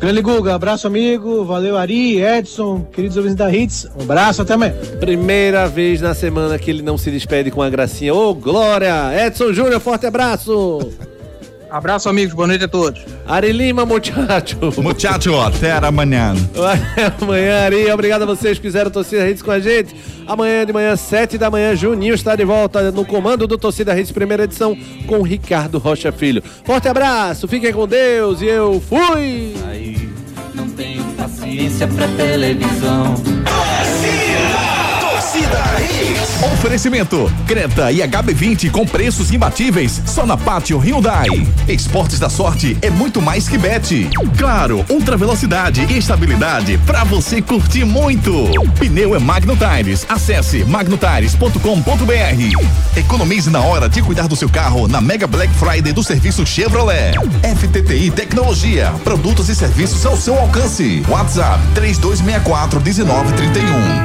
Grande 0.05 0.21
Guga, 0.21 0.55
abraço 0.55 0.87
amigo, 0.87 1.47
valeu 1.47 1.79
Ari, 1.79 2.21
Edson, 2.21 2.87
queridos 2.93 3.17
ouvintes 3.17 3.37
da 3.37 3.51
Hits, 3.51 3.89
um 3.99 4.03
abraço, 4.03 4.43
até 4.43 4.53
amanhã. 4.53 4.75
Primeira 5.01 5.67
vez 5.67 6.03
na 6.03 6.13
semana 6.13 6.59
que 6.59 6.71
ele 6.71 6.83
não 6.83 6.99
se 6.99 7.11
despede 7.11 7.51
com 7.51 7.63
a 7.63 7.71
gracinha. 7.71 8.15
Ô, 8.15 8.35
Glória! 8.35 8.95
Edson 9.27 9.55
Júnior, 9.55 9.81
forte 9.81 10.05
abraço! 10.05 10.79
Abraço, 11.75 12.09
amigos, 12.09 12.33
boa 12.33 12.47
noite 12.47 12.63
a 12.63 12.69
todos. 12.69 13.03
Ari 13.27 13.51
Lima, 13.51 13.85
muchacho. 13.85 14.57
Muchacho, 14.81 15.41
até 15.41 15.73
amanhã. 15.73 16.33
Até 16.55 17.13
amanhã, 17.21 17.65
Ari. 17.65 17.91
Obrigado 17.91 18.23
a 18.23 18.27
vocês 18.27 18.59
que 18.59 18.63
fizeram 18.63 18.93
Torcida 18.93 19.29
Hits 19.29 19.43
com 19.43 19.51
a 19.51 19.59
gente. 19.59 19.93
Amanhã 20.25 20.65
de 20.65 20.73
manhã, 20.73 20.95
sete 20.95 21.37
da 21.37 21.51
manhã, 21.51 21.75
Juninho 21.75 22.15
está 22.15 22.37
de 22.37 22.45
volta 22.45 22.93
no 22.93 23.05
comando 23.05 23.49
do 23.49 23.59
Torcida 23.59 23.99
Hits, 23.99 24.13
primeira 24.13 24.45
edição, 24.45 24.79
com 25.09 25.21
Ricardo 25.23 25.79
Rocha 25.79 26.13
Filho. 26.13 26.45
Forte 26.63 26.87
abraço, 26.87 27.49
fiquem 27.49 27.73
com 27.73 27.89
Deus 27.89 28.41
e 28.41 28.47
eu 28.47 28.81
fui! 28.81 29.57
Não 30.55 30.69
tenho 30.69 31.03
paciência 31.17 31.89
pra 31.89 32.07
televisão. 32.07 33.17
Torcida! 33.17 35.11
Torcida. 35.11 35.74
Oferecimento: 36.43 37.31
Creta 37.47 37.93
e 37.93 37.99
HB20 37.99 38.71
com 38.71 38.87
preços 38.87 39.33
imbatíveis 39.33 40.03
só 40.07 40.27
na 40.27 40.37
Pátio 40.37 40.79
Hyundai. 40.79 41.29
Esportes 41.69 42.19
da 42.19 42.29
sorte 42.29 42.77
é 42.83 42.91
muito 42.91 43.23
mais 43.23 43.49
que 43.49 43.57
bet. 43.57 44.09
Claro, 44.37 44.85
ultra 44.89 45.17
velocidade 45.17 45.87
e 45.89 45.99
estabilidade 45.99 46.79
para 46.79 47.05
você 47.05 47.41
curtir 47.41 47.85
muito. 47.85 48.33
Pneu 48.79 49.15
é 49.15 49.19
Magno 49.19 49.57
Tires. 49.57 50.05
Acesse 50.09 50.65
magnotires.com.br. 50.65 52.97
Economize 52.97 53.51
na 53.51 53.61
hora 53.61 53.89
de 53.89 54.03
cuidar 54.03 54.29
do 54.29 54.37
seu 54.37 54.49
carro 54.49 54.89
na 54.89 55.01
Mega 55.01 55.27
Black 55.27 55.53
Friday 55.55 55.93
do 55.93 56.03
serviço 56.03 56.45
Chevrolet. 56.45 57.15
FTTI 57.57 58.11
Tecnologia, 58.11 58.93
produtos 59.03 59.49
e 59.49 59.55
serviços 59.55 60.05
ao 60.05 60.17
seu 60.17 60.39
alcance. 60.39 61.03
WhatsApp 61.09 61.61
3264 61.75 62.81
1931. 62.81 64.05